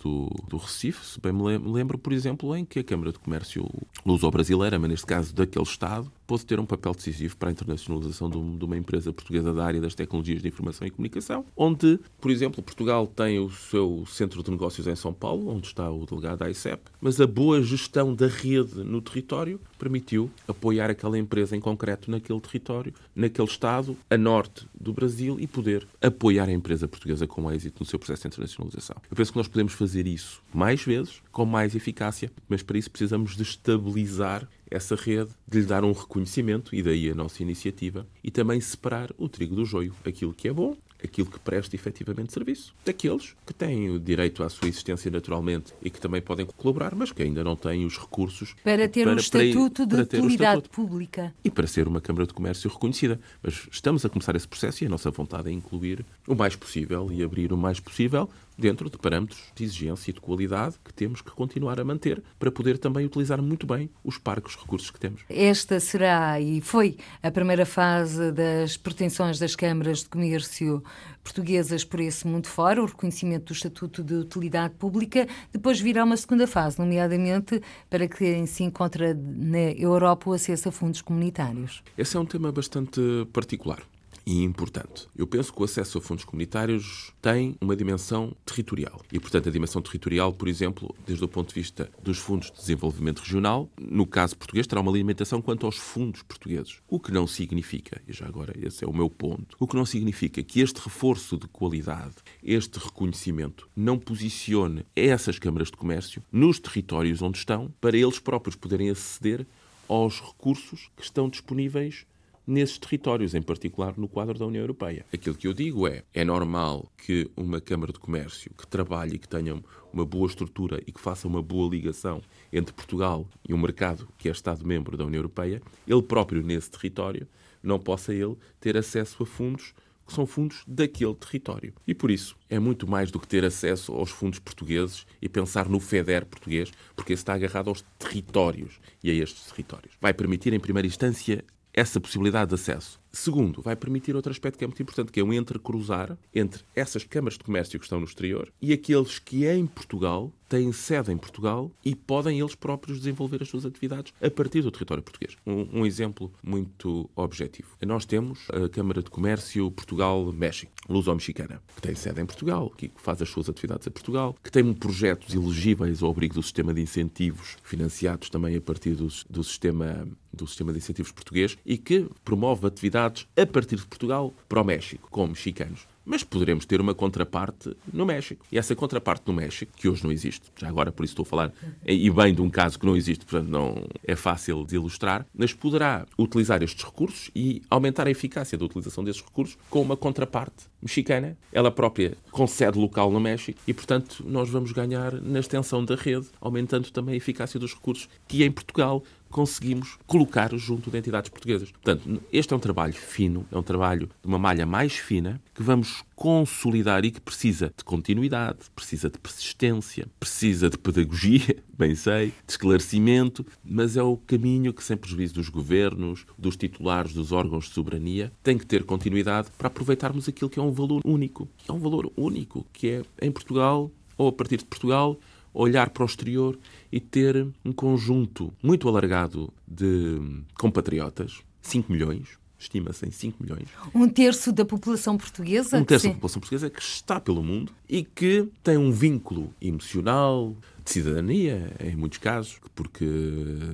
do 0.47 0.57
Recife, 0.57 1.03
se 1.05 1.19
bem 1.19 1.33
me 1.33 1.57
lembro, 1.57 1.97
por 1.97 2.13
exemplo, 2.13 2.55
em 2.55 2.63
que 2.63 2.79
a 2.79 2.83
Câmara 2.83 3.11
de 3.11 3.19
Comércio 3.19 3.67
luso-brasileira, 4.05 4.77
mas 4.79 4.89
neste 4.89 5.05
caso 5.05 5.33
daquele 5.33 5.65
estado, 5.65 6.11
pôde 6.31 6.45
ter 6.45 6.61
um 6.61 6.65
papel 6.65 6.93
decisivo 6.93 7.35
para 7.35 7.49
a 7.49 7.51
internacionalização 7.51 8.29
de 8.29 8.63
uma 8.63 8.77
empresa 8.77 9.11
portuguesa 9.11 9.53
da 9.53 9.65
área 9.65 9.81
das 9.81 9.93
tecnologias 9.93 10.41
de 10.41 10.47
informação 10.47 10.87
e 10.87 10.89
comunicação, 10.89 11.43
onde, 11.57 11.99
por 12.21 12.31
exemplo, 12.31 12.63
Portugal 12.63 13.05
tem 13.05 13.37
o 13.37 13.49
seu 13.49 14.05
centro 14.07 14.41
de 14.41 14.49
negócios 14.49 14.87
em 14.87 14.95
São 14.95 15.11
Paulo, 15.13 15.49
onde 15.49 15.67
está 15.67 15.91
o 15.91 16.05
delegado 16.05 16.39
da 16.39 16.49
ICEP, 16.49 16.83
mas 17.01 17.19
a 17.19 17.27
boa 17.27 17.61
gestão 17.61 18.15
da 18.15 18.27
rede 18.27 18.81
no 18.81 19.01
território 19.01 19.59
permitiu 19.77 20.31
apoiar 20.47 20.89
aquela 20.89 21.17
empresa 21.17 21.53
em 21.53 21.59
concreto 21.59 22.09
naquele 22.09 22.39
território, 22.39 22.93
naquele 23.13 23.49
estado, 23.49 23.97
a 24.09 24.17
norte 24.17 24.65
do 24.73 24.93
Brasil, 24.93 25.37
e 25.37 25.45
poder 25.45 25.85
apoiar 26.01 26.47
a 26.47 26.53
empresa 26.53 26.87
portuguesa 26.87 27.27
com 27.27 27.51
êxito 27.51 27.81
no 27.81 27.85
seu 27.85 27.99
processo 27.99 28.21
de 28.21 28.27
internacionalização. 28.29 28.95
Eu 29.09 29.17
penso 29.17 29.33
que 29.33 29.37
nós 29.37 29.49
podemos 29.49 29.73
fazer 29.73 30.07
isso 30.07 30.41
mais 30.53 30.81
vezes, 30.81 31.21
com 31.29 31.43
mais 31.43 31.75
eficácia, 31.75 32.31
mas 32.47 32.63
para 32.63 32.77
isso 32.77 32.89
precisamos 32.89 33.35
de 33.35 33.43
estabilizar 33.43 34.47
essa 34.71 34.95
rede, 34.95 35.29
de 35.47 35.59
lhe 35.59 35.65
dar 35.65 35.83
um 35.83 35.91
reconhecimento, 35.91 36.73
e 36.73 36.81
daí 36.81 37.11
a 37.11 37.15
nossa 37.15 37.43
iniciativa, 37.43 38.07
e 38.23 38.31
também 38.31 38.59
separar 38.61 39.11
o 39.17 39.27
trigo 39.27 39.53
do 39.53 39.65
joio, 39.65 39.93
aquilo 40.05 40.33
que 40.33 40.47
é 40.47 40.53
bom 40.53 40.75
aquilo 41.03 41.27
que 41.27 41.39
presta 41.39 41.75
efetivamente 41.75 42.33
serviço. 42.33 42.73
Daqueles 42.85 43.35
que 43.45 43.53
têm 43.53 43.89
o 43.89 43.99
direito 43.99 44.43
à 44.43 44.49
sua 44.49 44.67
existência 44.67 45.09
naturalmente 45.09 45.73
e 45.81 45.89
que 45.89 45.99
também 45.99 46.21
podem 46.21 46.45
colaborar, 46.45 46.95
mas 46.95 47.11
que 47.11 47.23
ainda 47.23 47.43
não 47.43 47.55
têm 47.55 47.85
os 47.85 47.97
recursos 47.97 48.55
para 48.63 48.87
ter 48.87 49.03
para, 49.03 49.13
um 49.13 49.17
estatuto 49.17 49.87
para, 49.87 50.05
de 50.05 50.17
utilidade 50.17 50.69
pública. 50.69 51.33
E 51.43 51.49
para 51.49 51.67
ser 51.67 51.87
uma 51.87 51.99
Câmara 51.99 52.27
de 52.27 52.33
Comércio 52.33 52.69
reconhecida. 52.69 53.19
Mas 53.41 53.67
estamos 53.71 54.05
a 54.05 54.09
começar 54.09 54.35
esse 54.35 54.47
processo 54.47 54.83
e 54.83 54.87
a 54.87 54.89
nossa 54.89 55.09
vontade 55.11 55.49
é 55.49 55.51
incluir 55.51 56.05
o 56.27 56.35
mais 56.35 56.55
possível 56.55 57.11
e 57.11 57.23
abrir 57.23 57.51
o 57.51 57.57
mais 57.57 57.79
possível 57.79 58.29
dentro 58.61 58.89
de 58.89 58.97
parâmetros 58.97 59.41
de 59.55 59.63
exigência 59.63 60.11
e 60.11 60.13
de 60.13 60.21
qualidade 60.21 60.75
que 60.85 60.93
temos 60.93 61.21
que 61.21 61.31
continuar 61.31 61.79
a 61.79 61.83
manter 61.83 62.23
para 62.39 62.51
poder 62.51 62.77
também 62.77 63.05
utilizar 63.05 63.41
muito 63.41 63.65
bem 63.65 63.89
os 64.03 64.17
parcos 64.17 64.55
recursos 64.55 64.91
que 64.91 64.99
temos. 64.99 65.21
Esta 65.27 65.79
será 65.79 66.39
e 66.39 66.61
foi 66.61 66.97
a 67.21 67.31
primeira 67.31 67.65
fase 67.65 68.31
das 68.31 68.77
pretensões 68.77 69.39
das 69.39 69.55
câmaras 69.55 69.99
de 69.99 70.09
comércio 70.09 70.83
portuguesas 71.23 71.83
por 71.83 71.99
esse 71.99 72.25
mundo 72.27 72.47
fora, 72.47 72.81
o 72.81 72.85
reconhecimento 72.85 73.45
do 73.45 73.53
Estatuto 73.53 74.03
de 74.03 74.13
Utilidade 74.13 74.75
Pública. 74.75 75.27
Depois 75.51 75.79
virá 75.79 76.03
uma 76.03 76.17
segunda 76.17 76.47
fase, 76.47 76.79
nomeadamente 76.79 77.61
para 77.89 78.07
quem 78.07 78.45
se 78.45 78.63
encontra 78.63 79.13
na 79.13 79.71
Europa 79.71 80.29
o 80.29 80.33
acesso 80.33 80.69
a 80.69 80.71
fundos 80.71 81.01
comunitários. 81.01 81.83
Esse 81.97 82.15
é 82.15 82.19
um 82.19 82.25
tema 82.25 82.51
bastante 82.51 83.01
particular 83.33 83.81
e 84.25 84.43
importante. 84.43 85.07
Eu 85.15 85.27
penso 85.27 85.53
que 85.53 85.61
o 85.61 85.65
acesso 85.65 85.97
a 85.97 86.01
fundos 86.01 86.23
comunitários 86.23 87.11
tem 87.21 87.55
uma 87.59 87.75
dimensão 87.75 88.35
territorial. 88.45 89.01
E, 89.11 89.19
portanto, 89.19 89.49
a 89.49 89.51
dimensão 89.51 89.81
territorial, 89.81 90.33
por 90.33 90.47
exemplo, 90.47 90.95
desde 91.05 91.23
o 91.23 91.27
ponto 91.27 91.49
de 91.49 91.55
vista 91.55 91.89
dos 92.03 92.17
fundos 92.17 92.51
de 92.51 92.57
desenvolvimento 92.57 93.19
regional, 93.19 93.69
no 93.79 94.05
caso 94.05 94.37
português, 94.37 94.67
terá 94.67 94.81
uma 94.81 94.91
limitação 94.91 95.41
quanto 95.41 95.65
aos 95.65 95.77
fundos 95.77 96.23
portugueses. 96.23 96.77
O 96.87 96.99
que 96.99 97.11
não 97.11 97.27
significa, 97.27 98.01
e 98.07 98.13
já 98.13 98.25
agora 98.25 98.53
esse 98.61 98.83
é 98.83 98.87
o 98.87 98.93
meu 98.93 99.09
ponto, 99.09 99.55
o 99.59 99.67
que 99.67 99.75
não 99.75 99.85
significa 99.85 100.43
que 100.43 100.61
este 100.61 100.77
reforço 100.77 101.37
de 101.37 101.47
qualidade, 101.47 102.15
este 102.43 102.79
reconhecimento, 102.79 103.69
não 103.75 103.97
posicione 103.97 104.85
essas 104.95 105.39
câmaras 105.39 105.69
de 105.69 105.77
comércio 105.77 106.23
nos 106.31 106.59
territórios 106.59 107.21
onde 107.21 107.37
estão, 107.37 107.73
para 107.79 107.97
eles 107.97 108.19
próprios 108.19 108.55
poderem 108.55 108.89
aceder 108.89 109.45
aos 109.87 110.21
recursos 110.21 110.89
que 110.95 111.03
estão 111.03 111.29
disponíveis 111.29 112.05
nesses 112.51 112.77
territórios, 112.77 113.33
em 113.33 113.41
particular 113.41 113.97
no 113.97 114.07
quadro 114.07 114.37
da 114.37 114.45
União 114.45 114.61
Europeia. 114.61 115.05
Aquilo 115.13 115.35
que 115.35 115.47
eu 115.47 115.53
digo 115.53 115.87
é, 115.87 116.03
é 116.13 116.25
normal 116.25 116.91
que 116.97 117.31
uma 117.35 117.61
Câmara 117.61 117.93
de 117.93 117.99
Comércio 117.99 118.51
que 118.53 118.67
trabalhe 118.67 119.15
e 119.15 119.19
que 119.19 119.27
tenha 119.27 119.61
uma 119.93 120.05
boa 120.05 120.27
estrutura 120.27 120.81
e 120.85 120.91
que 120.91 120.99
faça 120.99 121.27
uma 121.27 121.41
boa 121.41 121.69
ligação 121.69 122.21
entre 122.51 122.73
Portugal 122.73 123.25
e 123.47 123.53
um 123.53 123.57
mercado 123.57 124.07
que 124.17 124.27
é 124.27 124.31
Estado-membro 124.31 124.97
da 124.97 125.05
União 125.05 125.19
Europeia, 125.19 125.61
ele 125.87 126.01
próprio 126.01 126.43
nesse 126.43 126.69
território, 126.69 127.27
não 127.63 127.79
possa 127.79 128.13
ele 128.13 128.35
ter 128.59 128.75
acesso 128.75 129.23
a 129.23 129.25
fundos 129.25 129.73
que 130.05 130.13
são 130.13 130.25
fundos 130.25 130.63
daquele 130.67 131.15
território. 131.15 131.73
E 131.87 131.93
por 131.93 132.11
isso 132.11 132.35
é 132.49 132.59
muito 132.59 132.85
mais 132.85 133.11
do 133.11 133.19
que 133.19 133.27
ter 133.27 133.45
acesso 133.45 133.93
aos 133.93 134.09
fundos 134.09 134.39
portugueses 134.39 135.05
e 135.21 135.29
pensar 135.29 135.69
no 135.69 135.79
FEDER 135.79 136.25
português, 136.25 136.69
porque 136.95 137.13
está 137.13 137.33
agarrado 137.33 137.69
aos 137.69 137.81
territórios 137.97 138.81
e 139.01 139.09
a 139.09 139.13
estes 139.13 139.45
territórios. 139.45 139.93
Vai 140.01 140.13
permitir, 140.13 140.51
em 140.53 140.59
primeira 140.59 140.87
instância, 140.87 141.45
essa 141.73 141.99
possibilidade 141.99 142.49
de 142.49 142.55
acesso. 142.55 143.00
Segundo, 143.11 143.61
vai 143.61 143.75
permitir 143.75 144.15
outro 144.15 144.31
aspecto 144.31 144.57
que 144.57 144.63
é 144.63 144.67
muito 144.67 144.81
importante, 144.81 145.11
que 145.11 145.19
é 145.19 145.23
um 145.23 145.33
entrecruzar 145.33 146.17
entre 146.33 146.63
essas 146.75 147.03
câmaras 147.03 147.37
de 147.37 147.43
comércio 147.43 147.77
que 147.77 147.85
estão 147.85 147.99
no 147.99 148.05
exterior 148.05 148.51
e 148.61 148.71
aqueles 148.71 149.19
que 149.19 149.45
em 149.45 149.65
Portugal 149.65 150.31
têm 150.51 150.73
sede 150.73 151.13
em 151.13 151.17
Portugal 151.17 151.71
e 151.83 151.95
podem 151.95 152.41
eles 152.41 152.55
próprios 152.55 152.99
desenvolver 152.99 153.41
as 153.41 153.47
suas 153.47 153.65
atividades 153.65 154.13
a 154.21 154.29
partir 154.29 154.61
do 154.61 154.69
território 154.69 155.01
português. 155.01 155.37
Um, 155.47 155.79
um 155.79 155.85
exemplo 155.85 156.29
muito 156.43 157.09
objetivo. 157.15 157.69
Nós 157.85 158.05
temos 158.05 158.39
a 158.49 158.67
Câmara 158.67 159.01
de 159.01 159.09
Comércio 159.09 159.71
Portugal-México, 159.71 160.73
luso-mexicana, 160.89 161.61
que 161.73 161.81
tem 161.81 161.95
sede 161.95 162.19
em 162.19 162.25
Portugal, 162.25 162.69
que 162.69 162.91
faz 162.97 163.21
as 163.21 163.29
suas 163.29 163.47
atividades 163.47 163.87
a 163.87 163.91
Portugal, 163.91 164.35
que 164.43 164.51
tem 164.51 164.73
projetos 164.73 165.33
elegíveis 165.33 166.03
ao 166.03 166.11
abrigo 166.11 166.33
do 166.35 166.43
sistema 166.43 166.73
de 166.73 166.81
incentivos, 166.81 167.55
financiados 167.63 168.29
também 168.29 168.55
a 168.57 168.61
partir 168.61 168.91
do, 168.91 169.07
do 169.29 169.43
sistema 169.43 170.05
do 170.33 170.47
sistema 170.47 170.71
de 170.71 170.77
incentivos 170.77 171.11
português 171.11 171.57
e 171.65 171.77
que 171.77 172.07
promove 172.23 172.65
atividades 172.65 173.00
a 173.07 173.45
partir 173.45 173.77
de 173.77 173.85
Portugal 173.85 174.33
para 174.47 174.61
o 174.61 174.63
México, 174.63 175.07
com 175.09 175.27
mexicanos. 175.27 175.87
Mas 176.03 176.23
poderemos 176.23 176.65
ter 176.65 176.81
uma 176.81 176.95
contraparte 176.95 177.75
no 177.93 178.05
México. 178.05 178.45
E 178.51 178.57
essa 178.57 178.75
contraparte 178.75 179.23
no 179.27 179.33
México, 179.33 179.71
que 179.75 179.87
hoje 179.87 180.03
não 180.03 180.11
existe, 180.11 180.51
já 180.57 180.67
agora 180.67 180.91
por 180.91 181.03
isso 181.03 181.13
estou 181.13 181.23
a 181.23 181.25
falar, 181.25 181.53
e 181.85 182.09
bem 182.09 182.33
de 182.33 182.41
um 182.41 182.49
caso 182.49 182.79
que 182.79 182.85
não 182.85 182.95
existe, 182.95 183.23
portanto 183.23 183.49
não 183.49 183.87
é 184.03 184.15
fácil 184.15 184.65
de 184.65 184.75
ilustrar, 184.75 185.25
mas 185.33 185.53
poderá 185.53 186.05
utilizar 186.17 186.63
estes 186.63 186.83
recursos 186.83 187.29
e 187.35 187.61
aumentar 187.69 188.07
a 188.07 188.11
eficácia 188.11 188.57
da 188.57 188.65
utilização 188.65 189.03
desses 189.03 189.21
recursos 189.21 189.57
com 189.69 189.81
uma 189.81 189.95
contraparte 189.95 190.71
mexicana, 190.81 191.37
ela 191.53 191.69
própria 191.69 192.17
com 192.31 192.47
sede 192.47 192.79
local 192.79 193.11
no 193.11 193.19
México, 193.19 193.59
e 193.67 193.73
portanto 193.73 194.23
nós 194.25 194.49
vamos 194.49 194.71
ganhar 194.71 195.13
na 195.21 195.39
extensão 195.39 195.85
da 195.85 195.95
rede, 195.95 196.27
aumentando 196.41 196.89
também 196.89 197.13
a 197.13 197.17
eficácia 197.17 197.59
dos 197.59 197.75
recursos 197.75 198.09
que 198.27 198.43
em 198.43 198.51
Portugal 198.51 199.03
conseguimos 199.31 199.97
colocar 200.05 200.55
junto 200.55 200.91
de 200.91 200.97
entidades 200.97 201.29
portuguesas. 201.29 201.71
Portanto, 201.71 202.21
este 202.31 202.53
é 202.53 202.55
um 202.55 202.59
trabalho 202.59 202.93
fino, 202.93 203.45
é 203.51 203.57
um 203.57 203.63
trabalho 203.63 204.07
de 204.21 204.27
uma 204.27 204.37
malha 204.37 204.65
mais 204.65 204.93
fina 204.93 205.41
que 205.55 205.63
vamos 205.63 206.03
consolidar 206.15 207.03
e 207.03 207.11
que 207.11 207.19
precisa 207.19 207.73
de 207.75 207.83
continuidade, 207.83 208.59
precisa 208.75 209.09
de 209.09 209.17
persistência, 209.17 210.07
precisa 210.19 210.69
de 210.69 210.77
pedagogia, 210.77 211.57
bem 211.75 211.95
sei, 211.95 212.27
de 212.45 212.51
esclarecimento, 212.51 213.45
mas 213.63 213.97
é 213.97 214.03
o 214.03 214.17
caminho 214.17 214.73
que, 214.73 214.83
sem 214.83 214.95
prejuízo 214.95 215.33
dos 215.35 215.49
governos, 215.49 216.25
dos 216.37 216.55
titulares 216.55 217.13
dos 217.13 217.31
órgãos 217.31 217.65
de 217.65 217.71
soberania, 217.71 218.31
tem 218.43 218.57
que 218.57 218.65
ter 218.65 218.83
continuidade 218.83 219.49
para 219.57 219.67
aproveitarmos 219.67 220.29
aquilo 220.29 220.49
que 220.49 220.59
é 220.59 220.61
um 220.61 220.71
valor 220.71 221.01
único. 221.03 221.49
É 221.67 221.71
um 221.71 221.79
valor 221.79 222.11
único, 222.15 222.67
que 222.71 222.89
é 222.89 223.01
em 223.21 223.31
Portugal, 223.31 223.89
ou 224.17 224.27
a 224.27 224.31
partir 224.31 224.57
de 224.57 224.65
Portugal, 224.65 225.17
olhar 225.53 225.89
para 225.89 226.03
o 226.03 226.05
exterior 226.05 226.57
e 226.91 226.99
ter 226.99 227.47
um 227.63 227.71
conjunto 227.71 228.53
muito 228.61 228.87
alargado 228.87 229.53
de 229.67 230.19
compatriotas, 230.55 231.41
5 231.61 231.91
milhões, 231.91 232.39
estima-se 232.57 233.05
em 233.07 233.11
5 233.11 233.43
milhões. 233.43 233.67
Um 233.93 234.07
terço 234.07 234.51
da 234.51 234.63
população 234.63 235.17
portuguesa? 235.17 235.77
Um 235.77 235.83
terço 235.83 236.07
da 236.07 236.13
população 236.13 236.39
portuguesa 236.39 236.69
que 236.69 236.81
está 236.81 237.19
pelo 237.19 237.43
mundo 237.43 237.71
e 237.89 238.03
que 238.03 238.47
tem 238.63 238.77
um 238.77 238.91
vínculo 238.91 239.53
emocional, 239.61 240.55
de 240.83 240.91
cidadania, 240.91 241.71
em 241.79 241.95
muitos 241.95 242.17
casos, 242.17 242.59
porque 242.75 243.05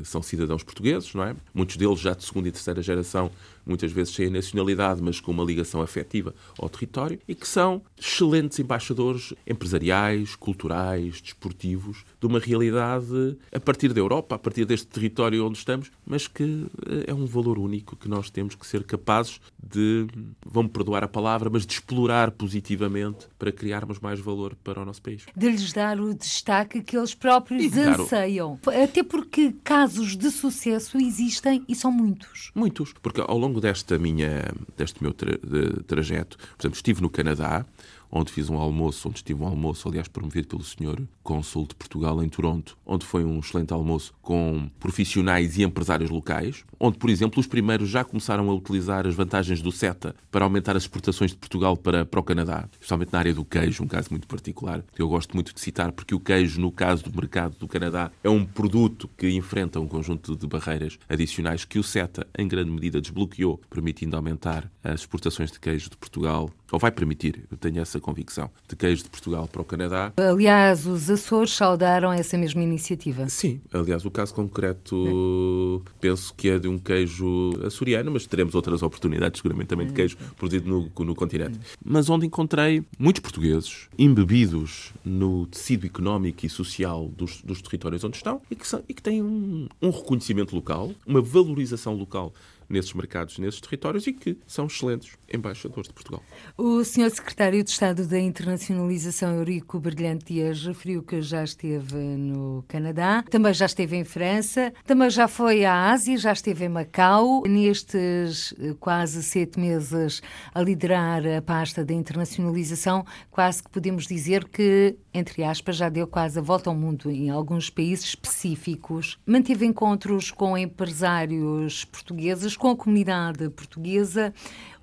são 0.03 0.21
cidadãos 0.21 0.63
portugueses, 0.63 1.13
não 1.13 1.23
é? 1.23 1.35
Muitos 1.53 1.77
deles 1.77 1.99
já 1.99 2.13
de 2.13 2.23
segunda 2.23 2.49
e 2.49 2.51
terceira 2.51 2.81
geração, 2.81 3.31
muitas 3.65 3.91
vezes 3.91 4.13
sem 4.13 4.27
a 4.27 4.29
nacionalidade, 4.29 5.01
mas 5.01 5.19
com 5.19 5.31
uma 5.31 5.43
ligação 5.43 5.81
afetiva 5.81 6.33
ao 6.57 6.69
território, 6.69 7.19
e 7.27 7.35
que 7.35 7.47
são 7.47 7.81
excelentes 7.97 8.59
embaixadores 8.59 9.33
empresariais, 9.45 10.35
culturais, 10.35 11.21
desportivos, 11.21 12.05
de 12.19 12.27
uma 12.27 12.39
realidade 12.39 13.37
a 13.53 13.59
partir 13.59 13.93
da 13.93 13.99
Europa, 13.99 14.35
a 14.35 14.39
partir 14.39 14.65
deste 14.65 14.87
território 14.87 15.45
onde 15.45 15.57
estamos, 15.57 15.91
mas 16.05 16.27
que 16.27 16.65
eh, 16.87 17.05
é 17.07 17.13
um 17.13 17.25
valor 17.25 17.59
único 17.59 17.95
que 17.95 18.07
nós 18.07 18.29
temos 18.29 18.55
que 18.55 18.65
ser 18.65 18.83
capazes 18.83 19.39
de, 19.61 20.07
vão-me 20.45 20.69
perdoar 20.69 21.03
a 21.03 21.07
palavra, 21.07 21.49
mas 21.49 21.65
de 21.65 21.73
explorar 21.73 22.31
positivamente 22.31 23.27
para 23.37 23.51
criarmos 23.51 23.99
mais 23.99 24.19
valor 24.19 24.55
para 24.63 24.81
o 24.81 24.85
nosso 24.85 25.01
país. 25.01 25.25
De 25.35 25.49
lhes 25.49 25.73
dar 25.73 25.99
o 25.99 26.13
destaque 26.13 26.81
que 26.81 26.96
eles 26.97 27.13
próprios 27.13 27.75
anseiam. 27.77 28.59
Até 28.83 29.03
porque 29.03 29.55
casos 29.63 30.15
de 30.15 30.29
sucesso 30.31 30.97
existem 30.97 31.63
e 31.67 31.75
são 31.75 31.91
muitos. 31.91 32.51
Muitos. 32.55 32.93
Porque 33.01 33.21
ao 33.21 33.37
longo 33.37 33.61
desta 33.61 33.97
minha, 33.97 34.51
deste 34.75 35.01
meu 35.01 35.13
tra 35.13 35.37
trajeto, 35.85 36.37
por 36.37 36.61
exemplo, 36.61 36.75
estive 36.75 37.01
no 37.01 37.09
Canadá, 37.09 37.65
onde 38.11 38.31
fiz 38.31 38.49
um 38.49 38.57
almoço, 38.57 39.07
onde 39.07 39.17
estive 39.19 39.41
um 39.41 39.47
almoço, 39.47 39.87
aliás, 39.87 40.07
promovido 40.07 40.47
pelo 40.47 40.63
senhor 40.63 41.01
cônsul 41.23 41.67
de 41.67 41.75
Portugal 41.75 42.23
em 42.23 42.29
Toronto, 42.29 42.77
onde 42.85 43.05
foi 43.05 43.25
um 43.25 43.39
excelente 43.39 43.73
almoço 43.73 44.13
com 44.21 44.69
profissionais 44.79 45.57
e 45.57 45.63
empresários 45.63 46.09
locais, 46.09 46.63
onde, 46.79 46.97
por 46.97 47.09
exemplo, 47.09 47.39
os 47.39 47.47
primeiros 47.47 47.89
já 47.89 48.03
começaram 48.03 48.49
a 48.49 48.53
utilizar 48.53 49.05
as 49.05 49.13
vantagens 49.13 49.61
do 49.61 49.71
CETA 49.71 50.15
para 50.31 50.45
aumentar 50.45 50.77
as 50.77 50.83
exportações 50.83 51.31
de 51.31 51.37
Portugal 51.37 51.75
para, 51.75 52.05
para 52.05 52.19
o 52.19 52.23
Canadá, 52.23 52.69
especialmente 52.71 53.11
na 53.11 53.19
área 53.19 53.33
do 53.33 53.43
queijo, 53.43 53.83
um 53.83 53.87
caso 53.87 54.07
muito 54.11 54.27
particular, 54.27 54.83
que 54.95 55.01
eu 55.01 55.09
gosto 55.09 55.33
muito 55.33 55.53
de 55.53 55.59
citar, 55.59 55.91
porque 55.91 56.15
o 56.15 56.19
queijo, 56.19 56.61
no 56.61 56.71
caso 56.71 57.03
do 57.03 57.13
mercado 57.13 57.57
do 57.57 57.67
Canadá, 57.67 58.11
é 58.23 58.29
um 58.29 58.45
produto 58.45 59.09
que 59.17 59.29
enfrenta 59.29 59.79
um 59.79 59.87
conjunto 59.87 60.35
de 60.35 60.47
barreiras 60.47 60.97
adicionais 61.09 61.65
que 61.65 61.79
o 61.79 61.83
CETA, 61.83 62.25
em 62.37 62.47
grande 62.47 62.71
medida, 62.71 63.01
desbloqueou, 63.01 63.59
permitindo 63.69 64.15
aumentar 64.15 64.71
as 64.83 65.01
exportações 65.01 65.51
de 65.51 65.59
queijo 65.59 65.89
de 65.89 65.97
Portugal, 65.97 66.49
ou 66.71 66.79
vai 66.79 66.91
permitir, 66.91 67.45
eu 67.49 67.57
tenho 67.57 67.81
essa 67.81 67.96
convicção, 67.99 68.49
de 68.67 68.75
queijo 68.75 69.03
de 69.03 69.09
Portugal 69.09 69.47
para 69.47 69.61
o 69.61 69.65
Canadá. 69.65 70.13
Aliás, 70.17 70.85
os 70.85 71.09
Açores 71.09 71.53
saudaram 71.53 72.11
essa 72.11 72.37
mesma 72.37 72.61
iniciativa. 72.63 73.27
Sim, 73.29 73.61
aliás, 73.73 74.05
o 74.05 74.11
caso 74.11 74.33
concreto 74.33 75.83
é. 75.85 75.89
penso 75.99 76.33
que 76.35 76.49
é 76.49 76.59
de 76.59 76.67
um 76.67 76.77
queijo 76.77 77.51
açoriano, 77.65 78.11
mas 78.11 78.25
teremos 78.25 78.55
outras 78.55 78.81
oportunidades, 78.81 79.39
seguramente 79.39 79.67
também 79.67 79.87
de 79.87 79.93
queijo 79.93 80.17
produzido 80.35 80.69
no, 80.69 81.05
no 81.05 81.15
continente. 81.15 81.59
Mas 81.83 82.09
onde 82.09 82.25
encontrei 82.25 82.83
muitos 82.97 83.21
portugueses 83.21 83.87
embebidos 83.97 84.93
no 85.03 85.45
tecido 85.47 85.85
económico 85.85 86.45
e 86.45 86.49
social 86.49 87.07
dos, 87.15 87.41
dos 87.41 87.61
territórios 87.61 88.03
onde 88.03 88.17
estão 88.17 88.41
e 88.49 88.55
que, 88.55 88.67
são, 88.67 88.83
e 88.87 88.93
que 88.93 89.01
têm 89.01 89.21
um, 89.21 89.67
um 89.81 89.89
reconhecimento 89.89 90.55
local, 90.55 90.91
uma 91.05 91.21
valorização 91.21 91.93
local 91.95 92.33
nesses 92.69 92.93
mercados, 92.93 93.37
nesses 93.39 93.61
territórios 93.61 94.07
e 94.07 94.13
que 94.13 94.37
são 94.45 94.65
excelentes 94.65 95.17
embaixadores 95.33 95.87
de 95.87 95.93
Portugal. 95.93 96.23
O 96.57 96.83
Sr. 96.83 97.09
Secretário 97.09 97.63
de 97.63 97.69
Estado 97.69 98.05
da 98.07 98.19
Internacionalização, 98.19 99.35
Eurico 99.35 99.79
Brilhante 99.79 100.33
Dias, 100.33 100.65
referiu 100.65 101.03
que 101.03 101.21
já 101.21 101.43
esteve 101.43 101.95
no 101.95 102.63
Canadá, 102.67 103.23
também 103.29 103.53
já 103.53 103.65
esteve 103.65 103.95
em 103.95 104.03
França, 104.03 104.73
também 104.85 105.09
já 105.09 105.27
foi 105.27 105.65
à 105.65 105.91
Ásia, 105.91 106.17
já 106.17 106.33
esteve 106.33 106.65
em 106.65 106.69
Macau. 106.69 107.43
Nestes 107.47 108.53
eh, 108.59 108.75
quase 108.79 109.23
sete 109.23 109.59
meses 109.59 110.21
a 110.53 110.61
liderar 110.61 111.25
a 111.25 111.41
pasta 111.41 111.85
da 111.85 111.93
internacionalização, 111.93 113.05
quase 113.31 113.63
que 113.63 113.69
podemos 113.69 114.07
dizer 114.07 114.45
que, 114.45 114.95
entre 115.13 115.43
aspas, 115.43 115.77
já 115.77 115.89
deu 115.89 116.07
quase 116.07 116.39
a 116.39 116.41
volta 116.41 116.69
ao 116.69 116.75
mundo 116.75 117.09
em 117.09 117.29
alguns 117.29 117.69
países 117.69 118.05
específicos. 118.05 119.17
Manteve 119.25 119.65
encontros 119.65 120.31
com 120.31 120.57
empresários 120.57 121.85
portugueses 121.85 122.56
com 122.57 122.69
a 122.69 122.75
comunidade 122.75 123.49
portuguesa. 123.49 124.33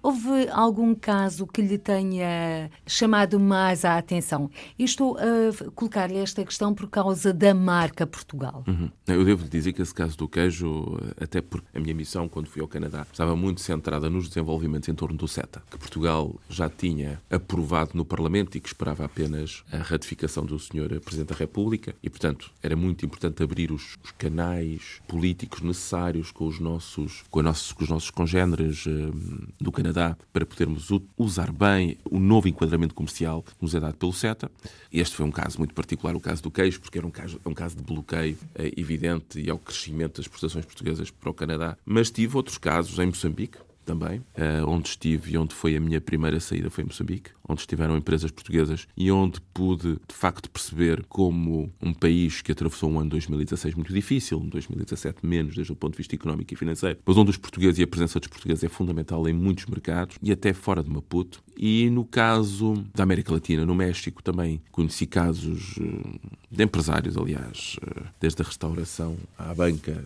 Houve 0.04 0.50
algum 0.52 0.94
caso 0.94 1.46
que 1.46 1.62
lhe 1.62 1.78
tenha 1.78 2.70
chamado 2.86 3.40
mais 3.40 3.86
a 3.86 3.96
atenção? 3.96 4.50
E 4.78 4.84
estou 4.84 5.16
a 5.16 5.70
colocar-lhe 5.74 6.18
esta 6.18 6.44
questão 6.44 6.74
por 6.74 6.90
causa 6.90 7.32
da 7.32 7.54
marca 7.54 8.06
Portugal. 8.06 8.62
Uhum. 8.68 8.90
Eu 9.06 9.24
devo 9.24 9.48
dizer 9.48 9.72
que 9.72 9.80
esse 9.80 9.94
caso 9.94 10.14
do 10.18 10.28
queijo, 10.28 10.98
até 11.18 11.40
porque 11.40 11.66
a 11.74 11.80
minha 11.80 11.94
missão, 11.94 12.28
quando 12.28 12.48
fui 12.48 12.60
ao 12.60 12.68
Canadá, 12.68 13.06
estava 13.10 13.34
muito 13.34 13.62
centrada 13.62 14.10
nos 14.10 14.28
desenvolvimentos 14.28 14.90
em 14.90 14.94
torno 14.94 15.16
do 15.16 15.26
CETA, 15.26 15.62
que 15.70 15.78
Portugal 15.78 16.34
já 16.50 16.68
tinha 16.68 17.18
aprovado 17.30 17.92
no 17.94 18.04
Parlamento 18.04 18.58
e 18.58 18.60
que 18.60 18.68
esperava 18.68 19.06
apenas 19.06 19.64
a 19.72 19.78
ratificação 19.78 20.44
do 20.44 20.58
Sr. 20.58 21.00
Presidente 21.02 21.28
da 21.28 21.34
República. 21.34 21.94
E, 22.02 22.10
portanto, 22.10 22.50
era 22.62 22.76
muito 22.76 23.06
importante 23.06 23.42
abrir 23.42 23.72
os, 23.72 23.96
os 24.04 24.10
canais 24.18 25.00
políticos 25.08 25.62
necessários 25.62 26.30
com 26.30 26.46
os 26.46 26.60
nossos, 26.60 27.24
com, 27.30 27.40
nossos, 27.40 27.72
com 27.72 27.84
os 27.84 27.88
nossos 27.88 28.10
congêneres 28.10 28.84
uh, 28.84 29.14
do 29.58 29.72
Canadá 29.72 29.93
Canadá 29.94 30.16
para 30.32 30.44
podermos 30.44 30.88
usar 31.16 31.52
bem 31.52 31.96
o 32.04 32.18
novo 32.18 32.48
enquadramento 32.48 32.94
comercial 32.94 33.42
que 33.42 33.52
nos 33.60 33.74
é 33.74 33.80
dado 33.80 33.96
pelo 33.96 34.12
CETA. 34.12 34.50
Este 34.92 35.16
foi 35.16 35.24
um 35.24 35.30
caso 35.30 35.58
muito 35.58 35.72
particular, 35.72 36.16
o 36.16 36.20
caso 36.20 36.42
do 36.42 36.50
queijo, 36.50 36.80
porque 36.80 36.98
era 36.98 37.06
um 37.06 37.10
caso, 37.10 37.40
um 37.46 37.54
caso 37.54 37.76
de 37.76 37.82
bloqueio 37.82 38.36
é, 38.54 38.72
evidente 38.76 39.40
e 39.40 39.48
ao 39.48 39.58
crescimento 39.58 40.16
das 40.16 40.26
exportações 40.26 40.64
portuguesas 40.64 41.10
para 41.10 41.30
o 41.30 41.34
Canadá. 41.34 41.76
Mas 41.84 42.10
tive 42.10 42.36
outros 42.36 42.58
casos 42.58 42.98
em 42.98 43.06
Moçambique, 43.06 43.58
também, 43.84 44.18
uh, 44.18 44.66
onde 44.66 44.88
estive 44.88 45.32
e 45.32 45.38
onde 45.38 45.54
foi 45.54 45.76
a 45.76 45.80
minha 45.80 46.00
primeira 46.00 46.40
saída 46.40 46.70
foi 46.70 46.82
em 46.82 46.86
Moçambique, 46.86 47.30
onde 47.48 47.60
estiveram 47.60 47.96
empresas 47.96 48.30
portuguesas 48.30 48.86
e 48.96 49.10
onde 49.12 49.40
pude, 49.52 49.98
de 50.08 50.14
facto, 50.14 50.50
perceber 50.50 51.04
como 51.08 51.72
um 51.80 51.92
país 51.92 52.40
que 52.42 52.52
atravessou 52.52 52.90
um 52.90 52.98
ano 52.98 53.10
2016 53.10 53.74
muito 53.74 53.92
difícil, 53.92 54.38
um 54.38 54.48
2017 54.48 55.24
menos 55.24 55.54
desde 55.54 55.72
o 55.72 55.76
ponto 55.76 55.92
de 55.92 55.98
vista 55.98 56.14
económico 56.14 56.52
e 56.52 56.56
financeiro, 56.56 56.98
mas 57.04 57.16
onde 57.16 57.30
os 57.30 57.36
portugueses 57.36 57.78
e 57.78 57.82
a 57.82 57.86
presença 57.86 58.18
dos 58.18 58.28
portugueses 58.28 58.64
é 58.64 58.68
fundamental 58.68 59.28
em 59.28 59.32
muitos 59.32 59.66
mercados 59.66 60.16
e 60.22 60.32
até 60.32 60.52
fora 60.52 60.82
de 60.82 60.90
Maputo. 60.90 61.42
E 61.56 61.88
no 61.90 62.04
caso 62.04 62.84
da 62.94 63.04
América 63.04 63.32
Latina, 63.32 63.64
no 63.64 63.74
México, 63.74 64.22
também 64.22 64.60
conheci 64.72 65.06
casos 65.06 65.76
eh, 65.80 66.18
de 66.50 66.64
empresários, 66.64 67.16
aliás, 67.16 67.76
eh, 67.80 68.02
desde 68.20 68.42
a 68.42 68.44
restauração 68.44 69.16
à 69.38 69.54
banca, 69.54 70.04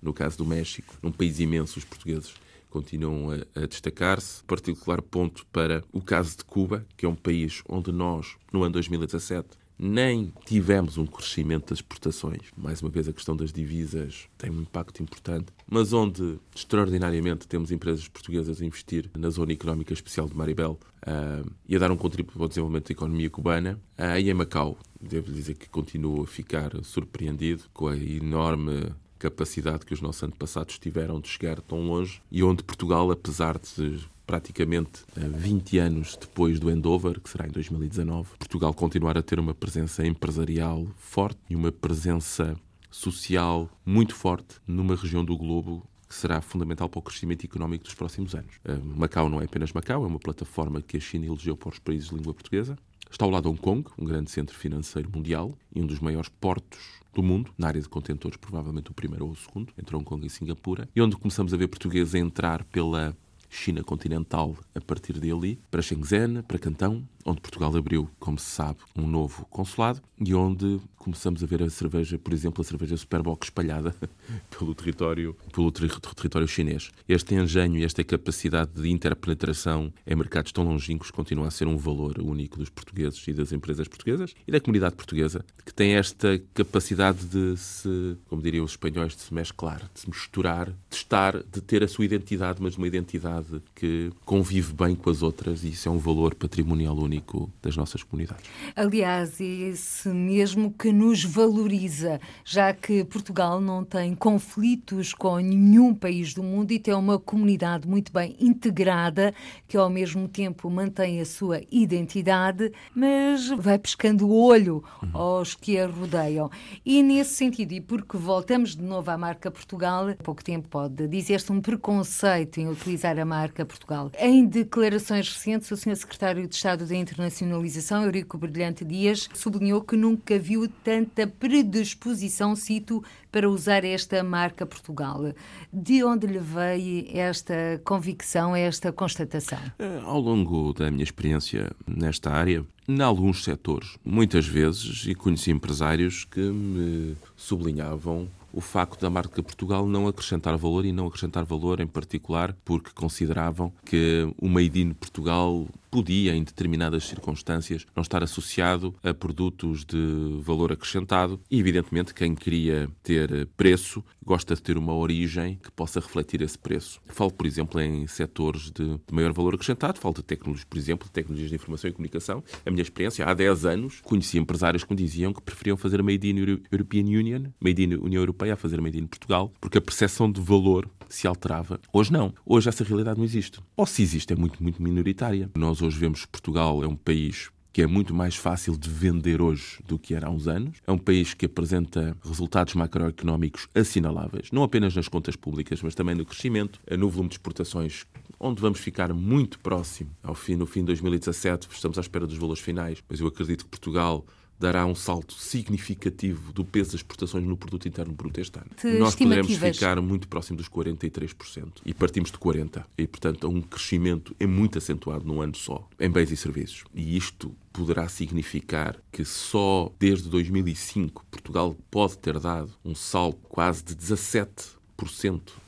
no 0.00 0.12
caso 0.12 0.38
do 0.38 0.46
México, 0.46 0.94
num 1.02 1.10
país 1.10 1.40
imenso, 1.40 1.78
os 1.78 1.84
portugueses 1.84 2.34
continuam 2.76 3.30
a, 3.30 3.62
a 3.62 3.66
destacar-se. 3.66 4.44
Particular 4.44 5.00
ponto 5.00 5.46
para 5.46 5.82
o 5.90 6.02
caso 6.02 6.36
de 6.36 6.44
Cuba, 6.44 6.86
que 6.94 7.06
é 7.06 7.08
um 7.08 7.14
país 7.14 7.62
onde 7.66 7.90
nós, 7.90 8.36
no 8.52 8.62
ano 8.62 8.74
2017, 8.74 9.48
nem 9.78 10.32
tivemos 10.44 10.96
um 10.96 11.06
crescimento 11.06 11.70
das 11.70 11.78
exportações. 11.78 12.40
Mais 12.56 12.82
uma 12.82 12.90
vez, 12.90 13.08
a 13.08 13.12
questão 13.12 13.36
das 13.36 13.52
divisas 13.52 14.26
tem 14.36 14.50
um 14.50 14.60
impacto 14.60 15.02
importante, 15.02 15.46
mas 15.66 15.92
onde 15.92 16.38
extraordinariamente 16.54 17.46
temos 17.46 17.70
empresas 17.70 18.08
portuguesas 18.08 18.60
a 18.60 18.64
investir 18.64 19.10
na 19.16 19.30
zona 19.30 19.52
económica 19.52 19.92
especial 19.92 20.28
de 20.28 20.36
Maribel 20.36 20.78
uh, 21.02 21.50
e 21.68 21.76
a 21.76 21.78
dar 21.78 21.90
um 21.90 21.96
contributo 21.96 22.38
para 22.38 22.46
o 22.46 22.48
desenvolvimento 22.48 22.88
da 22.88 22.92
economia 22.92 23.30
cubana. 23.30 23.78
Uh, 23.98 24.18
e 24.18 24.30
em 24.30 24.34
Macau, 24.34 24.78
devo 25.00 25.32
dizer 25.32 25.54
que 25.54 25.68
continuo 25.68 26.22
a 26.22 26.26
ficar 26.26 26.72
surpreendido 26.82 27.64
com 27.72 27.88
a 27.88 27.96
enorme 27.96 28.94
capacidade 29.26 29.84
que 29.84 29.92
os 29.92 30.00
nossos 30.00 30.22
antepassados 30.22 30.78
tiveram 30.78 31.20
de 31.20 31.28
chegar 31.28 31.60
tão 31.60 31.86
longe 31.86 32.20
e 32.30 32.42
onde 32.42 32.62
Portugal, 32.62 33.10
apesar 33.10 33.58
de 33.58 34.06
praticamente 34.26 35.04
20 35.16 35.78
anos 35.78 36.16
depois 36.16 36.58
do 36.60 36.70
Endover, 36.70 37.20
que 37.20 37.28
será 37.28 37.46
em 37.46 37.50
2019, 37.50 38.30
Portugal 38.38 38.72
continuar 38.72 39.18
a 39.18 39.22
ter 39.22 39.38
uma 39.38 39.54
presença 39.54 40.06
empresarial 40.06 40.86
forte 40.96 41.38
e 41.50 41.56
uma 41.56 41.70
presença 41.72 42.56
social 42.90 43.68
muito 43.84 44.14
forte 44.14 44.56
numa 44.66 44.96
região 44.96 45.24
do 45.24 45.36
globo 45.36 45.86
que 46.08 46.14
será 46.14 46.40
fundamental 46.40 46.88
para 46.88 47.00
o 47.00 47.02
crescimento 47.02 47.44
económico 47.44 47.84
dos 47.84 47.94
próximos 47.94 48.34
anos. 48.34 48.54
Macau 48.96 49.28
não 49.28 49.40
é 49.40 49.44
apenas 49.44 49.72
Macau, 49.72 50.04
é 50.04 50.06
uma 50.06 50.20
plataforma 50.20 50.80
que 50.80 50.96
a 50.96 51.00
China 51.00 51.26
elegeu 51.26 51.56
para 51.56 51.68
os 51.70 51.78
países 51.80 52.10
de 52.10 52.14
língua 52.14 52.32
portuguesa. 52.32 52.78
Está 53.16 53.24
ao 53.24 53.30
lado 53.30 53.48
Hong 53.48 53.58
Kong, 53.58 53.88
um 53.98 54.04
grande 54.04 54.30
centro 54.30 54.54
financeiro 54.54 55.10
mundial 55.10 55.56
e 55.74 55.80
um 55.80 55.86
dos 55.86 56.00
maiores 56.00 56.28
portos 56.28 57.00
do 57.14 57.22
mundo, 57.22 57.50
na 57.56 57.68
área 57.68 57.80
de 57.80 57.88
contentores, 57.88 58.36
provavelmente 58.36 58.90
o 58.90 58.94
primeiro 58.94 59.24
ou 59.24 59.30
o 59.32 59.34
segundo, 59.34 59.72
entre 59.78 59.96
Hong 59.96 60.04
Kong 60.04 60.26
e 60.26 60.28
Singapura, 60.28 60.86
e 60.94 61.00
onde 61.00 61.16
começamos 61.16 61.54
a 61.54 61.56
ver 61.56 61.66
portugueses 61.66 62.14
entrar 62.14 62.62
pela 62.64 63.16
China 63.56 63.82
continental 63.82 64.56
a 64.74 64.80
partir 64.80 65.14
dali, 65.18 65.58
para 65.70 65.82
Shenzhen, 65.82 66.42
para 66.42 66.58
Cantão, 66.58 67.02
onde 67.26 67.40
Portugal 67.40 67.74
abriu, 67.76 68.08
como 68.20 68.38
se 68.38 68.46
sabe, 68.46 68.78
um 68.94 69.06
novo 69.06 69.44
consulado 69.46 70.00
e 70.18 70.32
onde 70.34 70.80
começamos 70.96 71.42
a 71.42 71.46
ver 71.46 71.62
a 71.62 71.68
cerveja, 71.68 72.18
por 72.18 72.32
exemplo, 72.32 72.62
a 72.62 72.64
cerveja 72.64 72.96
Superboc 72.96 73.44
espalhada 73.44 73.94
pelo 74.56 74.74
território, 74.74 75.36
pelo 75.52 75.70
ter 75.72 75.88
território 76.14 76.46
chinês. 76.46 76.90
Este 77.08 77.34
engenho 77.34 77.78
e 77.78 77.84
esta 77.84 78.04
capacidade 78.04 78.70
de 78.80 78.88
interpenetração 78.88 79.92
em 80.06 80.14
mercados 80.14 80.52
tão 80.52 80.64
longínquos 80.64 81.10
continua 81.10 81.48
a 81.48 81.50
ser 81.50 81.66
um 81.66 81.76
valor 81.76 82.20
único 82.20 82.58
dos 82.58 82.70
portugueses 82.70 83.26
e 83.26 83.32
das 83.32 83.52
empresas 83.52 83.88
portuguesas 83.88 84.34
e 84.46 84.52
da 84.52 84.60
comunidade 84.60 84.94
portuguesa, 84.94 85.44
que 85.64 85.74
tem 85.74 85.94
esta 85.94 86.40
capacidade 86.54 87.24
de 87.26 87.56
se, 87.56 88.16
como 88.28 88.42
diriam 88.42 88.64
os 88.64 88.72
espanhóis, 88.72 89.16
de 89.16 89.22
se 89.22 89.34
mesclar, 89.34 89.88
de 89.92 90.00
se 90.00 90.08
misturar, 90.08 90.68
de 90.68 90.96
estar, 90.96 91.42
de 91.42 91.60
ter 91.60 91.82
a 91.82 91.88
sua 91.88 92.04
identidade, 92.04 92.62
mas 92.62 92.76
uma 92.76 92.86
identidade 92.86 93.45
que 93.74 94.10
convive 94.24 94.72
bem 94.72 94.94
com 94.94 95.10
as 95.10 95.22
outras 95.22 95.64
e 95.64 95.70
isso 95.70 95.88
é 95.88 95.92
um 95.92 95.98
valor 95.98 96.34
patrimonial 96.34 96.96
único 96.96 97.50
das 97.62 97.76
nossas 97.76 98.02
comunidades. 98.02 98.44
Aliás, 98.74 99.40
esse 99.40 100.08
mesmo 100.08 100.72
que 100.72 100.92
nos 100.92 101.24
valoriza, 101.24 102.20
já 102.44 102.72
que 102.72 103.04
Portugal 103.04 103.60
não 103.60 103.84
tem 103.84 104.14
conflitos 104.14 105.12
com 105.12 105.38
nenhum 105.38 105.94
país 105.94 106.34
do 106.34 106.42
mundo 106.42 106.72
e 106.72 106.78
tem 106.78 106.94
uma 106.94 107.18
comunidade 107.18 107.86
muito 107.86 108.12
bem 108.12 108.36
integrada, 108.40 109.34
que 109.68 109.76
ao 109.76 109.90
mesmo 109.90 110.28
tempo 110.28 110.70
mantém 110.70 111.20
a 111.20 111.24
sua 111.24 111.60
identidade, 111.70 112.72
mas 112.94 113.48
vai 113.48 113.78
pescando 113.78 114.26
o 114.26 114.34
olho 114.34 114.82
uhum. 115.02 115.10
aos 115.12 115.54
que 115.54 115.78
a 115.78 115.86
rodeiam. 115.86 116.50
E 116.84 117.02
nesse 117.02 117.34
sentido, 117.34 117.72
e 117.72 117.80
porque 117.80 118.16
voltamos 118.16 118.76
de 118.76 118.82
novo 118.82 119.10
à 119.10 119.18
marca 119.18 119.50
Portugal, 119.50 120.14
pouco 120.22 120.42
tempo 120.42 120.68
pode 120.68 121.06
dizer-se 121.08 121.52
um 121.52 121.60
preconceito 121.60 122.58
em 122.58 122.68
utilizar 122.68 123.18
a 123.18 123.24
marca 123.26 123.66
Portugal. 123.66 124.10
Em 124.18 124.46
declarações 124.46 125.28
recentes, 125.28 125.70
o 125.70 125.76
Sr. 125.76 125.96
Secretário 125.96 126.46
de 126.46 126.54
Estado 126.54 126.86
da 126.86 126.96
internacionalização, 126.96 128.04
Eurico 128.04 128.38
Brilhante 128.38 128.84
Dias, 128.84 129.28
sublinhou 129.34 129.82
que 129.82 129.96
nunca 129.96 130.38
viu 130.38 130.66
tanta 130.82 131.26
predisposição, 131.26 132.56
cito, 132.56 133.04
para 133.30 133.50
usar 133.50 133.84
esta 133.84 134.22
marca 134.22 134.64
Portugal. 134.64 135.34
De 135.70 136.02
onde 136.02 136.26
lhe 136.26 136.38
veio 136.38 137.06
esta 137.12 137.78
convicção, 137.84 138.56
esta 138.56 138.90
constatação? 138.92 139.58
Eh, 139.78 140.00
ao 140.04 140.18
longo 140.18 140.72
da 140.72 140.90
minha 140.90 141.04
experiência 141.04 141.70
nesta 141.86 142.30
área, 142.30 142.64
em 142.88 143.02
alguns 143.02 143.42
setores, 143.42 143.98
muitas 144.04 144.46
vezes, 144.46 145.04
e 145.06 145.14
conheci 145.14 145.50
empresários 145.50 146.24
que 146.24 146.40
me 146.40 147.16
sublinhavam 147.36 148.28
o 148.56 148.60
facto 148.62 149.02
da 149.02 149.10
marca 149.10 149.42
Portugal 149.42 149.86
não 149.86 150.08
acrescentar 150.08 150.56
valor 150.56 150.86
e 150.86 150.90
não 150.90 151.06
acrescentar 151.06 151.44
valor 151.44 151.78
em 151.78 151.86
particular 151.86 152.56
porque 152.64 152.90
consideravam 152.94 153.70
que 153.84 154.32
o 154.40 154.48
Made 154.48 154.80
in 154.80 154.94
Portugal 154.94 155.68
podia, 155.90 156.34
em 156.34 156.42
determinadas 156.42 157.04
circunstâncias, 157.04 157.86
não 157.94 158.02
estar 158.02 158.22
associado 158.22 158.94
a 159.02 159.12
produtos 159.12 159.84
de 159.84 160.40
valor 160.42 160.72
acrescentado. 160.72 161.40
E, 161.50 161.58
evidentemente, 161.58 162.14
quem 162.14 162.34
queria 162.34 162.88
ter 163.02 163.46
preço 163.56 164.02
gosta 164.26 164.56
de 164.56 164.62
ter 164.62 164.76
uma 164.76 164.92
origem 164.92 165.58
que 165.62 165.70
possa 165.70 166.00
refletir 166.00 166.42
esse 166.42 166.58
preço. 166.58 167.00
Falo, 167.06 167.32
por 167.32 167.46
exemplo, 167.46 167.80
em 167.80 168.06
setores 168.08 168.72
de, 168.72 169.00
maior 169.10 169.32
valor 169.32 169.54
acrescentado, 169.54 170.00
falo 170.00 170.14
de 170.14 170.24
tecnologias, 170.24 170.64
por 170.64 170.76
exemplo, 170.76 171.06
de 171.06 171.12
tecnologias 171.12 171.48
de 171.48 171.54
informação 171.54 171.88
e 171.88 171.92
comunicação. 171.92 172.42
A 172.64 172.70
minha 172.70 172.82
experiência, 172.82 173.24
há 173.24 173.32
10 173.32 173.64
anos, 173.64 174.00
conheci 174.02 174.36
empresários 174.38 174.82
que 174.82 174.90
me 174.92 174.96
diziam 174.96 175.32
que 175.32 175.40
preferiam 175.40 175.76
fazer 175.76 176.02
Made 176.02 176.28
in 176.28 176.58
European 176.72 177.04
Union, 177.04 177.44
Made 177.60 177.84
in 177.84 177.94
União 177.94 178.20
Europeia, 178.20 178.54
a 178.54 178.56
fazer 178.56 178.80
Made 178.80 178.98
in 178.98 179.06
Portugal, 179.06 179.52
porque 179.60 179.78
a 179.78 179.80
percepção 179.80 180.30
de 180.30 180.40
valor 180.40 180.90
se 181.08 181.26
alterava. 181.26 181.80
Hoje 181.92 182.12
não. 182.12 182.34
Hoje 182.44 182.68
essa 182.68 182.82
realidade 182.82 183.18
não 183.18 183.24
existe. 183.24 183.60
Ou 183.76 183.86
se 183.86 184.02
existe, 184.02 184.32
é 184.32 184.36
muito, 184.36 184.60
muito 184.60 184.82
minoritária. 184.82 185.50
Nós 185.56 185.80
hoje 185.80 185.96
vemos 185.98 186.24
que 186.24 186.32
Portugal 186.32 186.82
é 186.82 186.88
um 186.88 186.96
país 186.96 187.50
que 187.76 187.82
é 187.82 187.86
muito 187.86 188.14
mais 188.14 188.34
fácil 188.34 188.74
de 188.74 188.88
vender 188.88 189.42
hoje 189.42 189.80
do 189.86 189.98
que 189.98 190.14
era 190.14 190.28
há 190.28 190.30
uns 190.30 190.48
anos. 190.48 190.78
É 190.86 190.90
um 190.90 190.96
país 190.96 191.34
que 191.34 191.44
apresenta 191.44 192.16
resultados 192.24 192.72
macroeconómicos 192.72 193.68
assinaláveis, 193.74 194.50
não 194.50 194.62
apenas 194.62 194.96
nas 194.96 195.08
contas 195.08 195.36
públicas, 195.36 195.82
mas 195.82 195.94
também 195.94 196.14
no 196.14 196.24
crescimento, 196.24 196.80
no 196.98 197.10
volume 197.10 197.28
de 197.28 197.34
exportações, 197.34 198.06
onde 198.40 198.62
vamos 198.62 198.80
ficar 198.80 199.12
muito 199.12 199.58
próximo 199.58 200.08
ao 200.22 200.34
fim, 200.34 200.56
no 200.56 200.64
fim 200.64 200.80
de 200.80 200.86
2017, 200.86 201.68
estamos 201.70 201.98
à 201.98 202.00
espera 202.00 202.26
dos 202.26 202.38
valores 202.38 202.62
finais, 202.62 203.04
mas 203.06 203.20
eu 203.20 203.26
acredito 203.26 203.66
que 203.66 203.70
Portugal 203.70 204.24
dará 204.58 204.86
um 204.86 204.94
salto 204.94 205.34
significativo 205.34 206.52
do 206.52 206.64
peso 206.64 206.92
das 206.92 207.00
exportações 207.00 207.44
no 207.44 207.56
produto 207.56 207.86
interno 207.86 208.12
bruto 208.12 208.40
este 208.40 208.58
ano. 208.58 208.70
De 208.82 208.98
Nós 208.98 209.14
poderemos 209.14 209.56
ficar 209.56 210.00
muito 210.00 210.28
próximo 210.28 210.56
dos 210.56 210.68
43% 210.68 211.68
e 211.84 211.92
partimos 211.92 212.30
de 212.30 212.38
40%. 212.38 212.84
E, 212.96 213.06
portanto, 213.06 213.48
um 213.48 213.60
crescimento 213.60 214.34
é 214.40 214.46
muito 214.46 214.78
acentuado 214.78 215.24
num 215.24 215.40
ano 215.40 215.56
só, 215.56 215.88
em 216.00 216.10
bens 216.10 216.30
e 216.30 216.36
serviços. 216.36 216.84
E 216.94 217.16
isto 217.16 217.54
poderá 217.72 218.08
significar 218.08 218.96
que 219.12 219.24
só 219.24 219.92
desde 219.98 220.28
2005 220.28 221.24
Portugal 221.30 221.76
pode 221.90 222.16
ter 222.18 222.38
dado 222.40 222.72
um 222.84 222.94
salto 222.94 223.38
quase 223.48 223.84
de 223.84 223.94
17 223.94 224.76